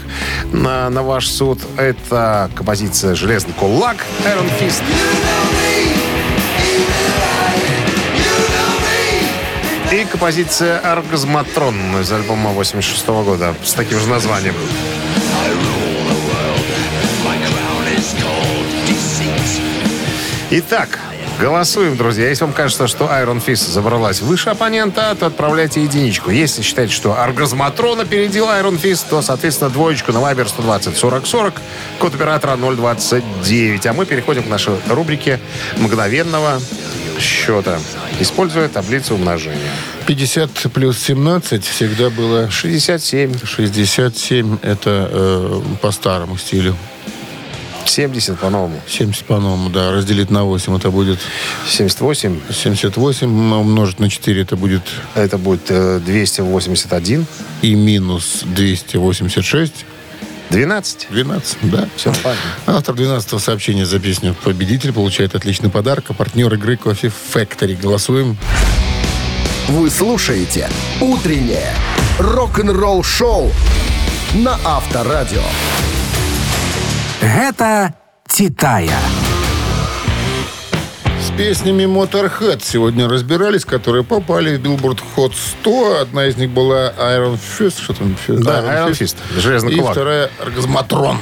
на, 0.52 0.88
на 0.90 1.02
ваш 1.02 1.26
суд. 1.26 1.58
Это 1.76 2.50
композиция 2.54 3.16
«Железный 3.16 3.52
кулак» 3.54 3.96
Iron 4.24 4.48
Fist. 4.60 4.82
И 9.92 10.06
композиция 10.06 10.78
«Оргазматрон» 10.78 12.00
из 12.00 12.10
альбома 12.10 12.52
86 12.52 13.06
года 13.08 13.54
с 13.62 13.74
таким 13.74 14.00
же 14.00 14.08
названием. 14.08 14.54
Итак, 20.50 20.98
голосуем, 21.38 21.98
друзья. 21.98 22.30
Если 22.30 22.42
вам 22.42 22.54
кажется, 22.54 22.86
что 22.86 23.04
Iron 23.04 23.44
Fist 23.44 23.70
забралась 23.70 24.22
выше 24.22 24.48
оппонента, 24.48 25.14
то 25.14 25.26
отправляйте 25.26 25.82
единичку. 25.82 26.30
Если 26.30 26.62
считаете, 26.62 26.94
что 26.94 27.20
Оргазматрон 27.20 28.00
опередил 28.00 28.46
Iron 28.46 28.80
Fist, 28.80 29.04
то, 29.10 29.20
соответственно, 29.20 29.68
двоечку 29.68 30.12
на 30.12 30.18
Viber 30.18 30.48
120 30.48 30.96
40 30.96 31.26
40, 31.26 31.54
код 31.98 32.14
оператора 32.14 32.56
029. 32.56 33.86
А 33.86 33.92
мы 33.92 34.06
переходим 34.06 34.44
к 34.44 34.48
нашей 34.48 34.72
рубрике 34.88 35.38
мгновенного 35.76 36.62
счета, 37.22 37.78
используя 38.20 38.68
таблицу 38.68 39.14
умножения. 39.14 39.72
50 40.06 40.50
плюс 40.72 40.98
17 40.98 41.64
всегда 41.64 42.10
было 42.10 42.50
67, 42.50 43.44
67. 43.44 44.58
Это 44.62 45.08
э, 45.10 45.62
по 45.80 45.90
старому 45.92 46.36
стилю. 46.36 46.76
70 47.84 48.38
по-новому. 48.38 48.80
70 48.88 49.24
по-новому, 49.24 49.70
да. 49.70 49.92
Разделить 49.92 50.30
на 50.30 50.44
8 50.44 50.76
это 50.76 50.90
будет 50.90 51.18
78, 51.68 52.40
78. 52.50 53.52
Умножить 53.52 53.98
на 53.98 54.08
4 54.08 54.42
это 54.42 54.56
будет 54.56 54.82
это 55.14 55.38
будет 55.38 55.70
э, 55.70 56.00
281. 56.04 57.26
и 57.62 57.74
минус 57.74 58.42
286. 58.44 59.72
12. 60.52 61.06
12, 61.10 61.58
да. 61.62 61.88
Все 61.96 62.12
понятно. 62.22 62.42
Автор 62.66 62.94
12-го 62.94 63.38
сообщения 63.38 63.86
за 63.86 63.98
песню 63.98 64.34
«Победитель» 64.44 64.92
получает 64.92 65.34
отличный 65.34 65.70
подарок. 65.70 66.04
А 66.08 66.12
партнер 66.12 66.52
игры 66.54 66.76
«Кофе 66.76 67.10
Factory». 67.34 67.80
Голосуем. 67.80 68.36
Вы 69.68 69.88
слушаете 69.88 70.68
«Утреннее 71.00 71.74
рок-н-ролл-шоу» 72.18 73.50
на 74.34 74.58
Авторадио. 74.64 75.42
Гэта 77.20 77.94
«Титая». 78.28 78.98
Песнями 81.36 81.84
Motorhead 81.84 82.62
сегодня 82.62 83.08
разбирались, 83.08 83.64
которые 83.64 84.04
попали 84.04 84.56
в 84.56 84.60
Billboard 84.60 85.00
Hot 85.16 85.32
100. 85.34 86.00
Одна 86.02 86.26
из 86.26 86.36
них 86.36 86.50
была 86.50 86.92
Iron 86.98 87.38
Fist. 87.58 87.82
Что 87.82 87.94
там? 87.94 88.16
Fist? 88.26 88.42
Да, 88.42 88.60
Iron 88.60 88.90
Fist. 88.90 89.16
Железный 89.36 89.72
И 89.72 89.78
кулак. 89.78 89.92
вторая 89.92 90.30
Оргазматрон. 90.38 91.18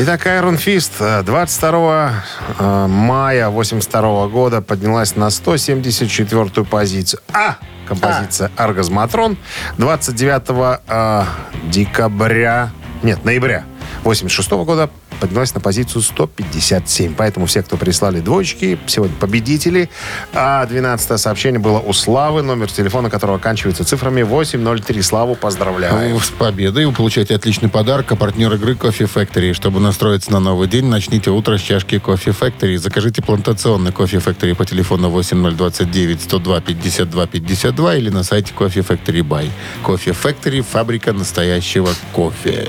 Итак, 0.00 0.26
Iron 0.26 0.58
Fist 0.58 0.92
э, 0.98 1.22
22 1.22 2.12
э, 2.58 2.86
мая 2.88 3.48
82 3.50 4.26
года 4.28 4.62
поднялась 4.62 5.14
на 5.14 5.30
174 5.30 6.64
позицию. 6.64 7.20
А! 7.32 7.56
Композиция 7.86 8.50
«Оргазматрон». 8.56 9.36
29 9.78 10.80
э, 10.88 11.24
декабря... 11.70 12.70
Нет, 13.02 13.24
ноября 13.24 13.64
86 14.02 14.50
года 14.50 14.90
поднялась 15.22 15.54
на 15.54 15.60
позицию 15.60 16.02
157. 16.02 17.14
Поэтому 17.14 17.46
все, 17.46 17.62
кто 17.62 17.76
прислали 17.76 18.18
двоечки, 18.18 18.76
сегодня 18.88 19.14
победители. 19.20 19.88
А 20.34 20.66
12 20.66 21.20
сообщение 21.20 21.60
было 21.60 21.78
у 21.78 21.92
Славы, 21.92 22.42
номер 22.42 22.72
телефона 22.72 23.08
которого 23.08 23.38
оканчивается 23.38 23.84
цифрами 23.84 24.22
803. 24.22 25.00
Славу 25.02 25.36
поздравляю. 25.36 26.18
С 26.18 26.30
победой 26.30 26.86
вы 26.86 26.92
получаете 26.92 27.36
отличный 27.36 27.68
подарок. 27.68 28.10
А 28.10 28.16
партнер 28.16 28.52
игры 28.54 28.74
Кофе 28.74 29.04
Factory. 29.04 29.52
Чтобы 29.52 29.78
настроиться 29.78 30.32
на 30.32 30.40
новый 30.40 30.66
день, 30.66 30.86
начните 30.86 31.30
утро 31.30 31.56
с 31.56 31.60
чашки 31.60 32.00
Кофе 32.00 32.32
Factory. 32.32 32.76
Закажите 32.76 33.22
плантационный 33.22 33.92
Кофе 33.92 34.16
Factory 34.16 34.56
по 34.56 34.64
телефону 34.64 35.08
8029 35.10 36.20
102 36.20 36.60
52 36.62 37.26
52 37.28 37.94
или 37.94 38.10
на 38.10 38.24
сайте 38.24 38.52
Кофе 38.52 38.80
Factory 38.80 39.20
Buy. 39.20 39.48
Кофе 39.84 40.10
Factory– 40.10 40.62
фабрика 40.68 41.12
настоящего 41.12 41.90
кофе. 42.12 42.68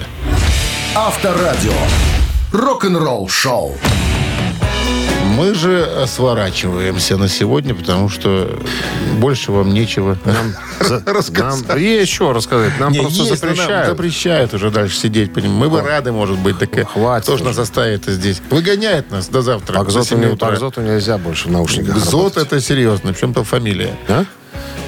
Авторадио. 0.95 1.73
Рок-н-ролл-шоу. 2.53 3.75
Мы 5.35 5.55
же 5.55 6.05
сворачиваемся 6.05 7.17
на 7.17 7.27
сегодня, 7.27 7.73
потому 7.73 8.09
что 8.09 8.59
больше 9.17 9.51
вам 9.51 9.73
нечего 9.73 10.17
За- 10.79 11.01
рассказать. 11.05 11.67
Нам 11.67 12.05
что 12.05 12.33
рассказать. 12.33 12.79
Нам 12.79 12.91
Не, 12.91 12.99
просто 12.99 13.23
есть, 13.23 13.41
но 13.41 13.47
нам 13.47 13.55
запрещают. 13.57 13.87
запрещают 13.89 14.53
уже 14.53 14.69
дальше 14.69 14.95
сидеть. 14.97 15.33
поним- 15.33 15.53
Мы 15.57 15.69
бы 15.69 15.81
рады, 15.81 16.11
может 16.11 16.37
быть, 16.37 16.59
так 16.59 16.69
Хватит 16.91 17.29
уже. 17.29 17.43
нас 17.43 17.57
оставит 17.57 18.05
здесь? 18.05 18.39
Выгоняет 18.51 19.09
нас 19.09 19.27
до 19.29 19.41
завтра. 19.41 19.79
А 19.79 19.83
к 19.83 19.89
Зоту, 19.89 20.05
7 20.09 20.19
не- 20.19 20.27
утра. 20.27 20.51
к 20.51 20.59
Зоту 20.59 20.81
нельзя 20.81 21.17
больше 21.17 21.47
в 21.47 21.51
наушниках 21.51 21.97
Зод 21.97 22.35
работать. 22.35 22.45
это 22.53 22.61
серьезно. 22.61 23.13
Причем 23.13 23.33
то 23.33 23.43
фамилия. 23.43 23.95
А? 24.07 24.25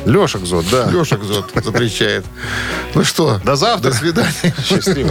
Леша 0.06 0.38
Кзот, 0.38 0.66
да. 0.70 0.88
Леша 0.92 1.18
Зод 1.18 1.50
запрещает. 1.66 2.24
Ну 2.94 3.04
что? 3.04 3.40
До 3.44 3.56
завтра. 3.56 3.90
До 3.90 3.98
свидания. 3.98 4.54
Счастливо. 4.64 5.10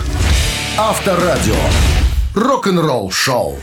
Авторадио. 0.79 1.55
Рок-н-ролл-шоу. 2.35 3.59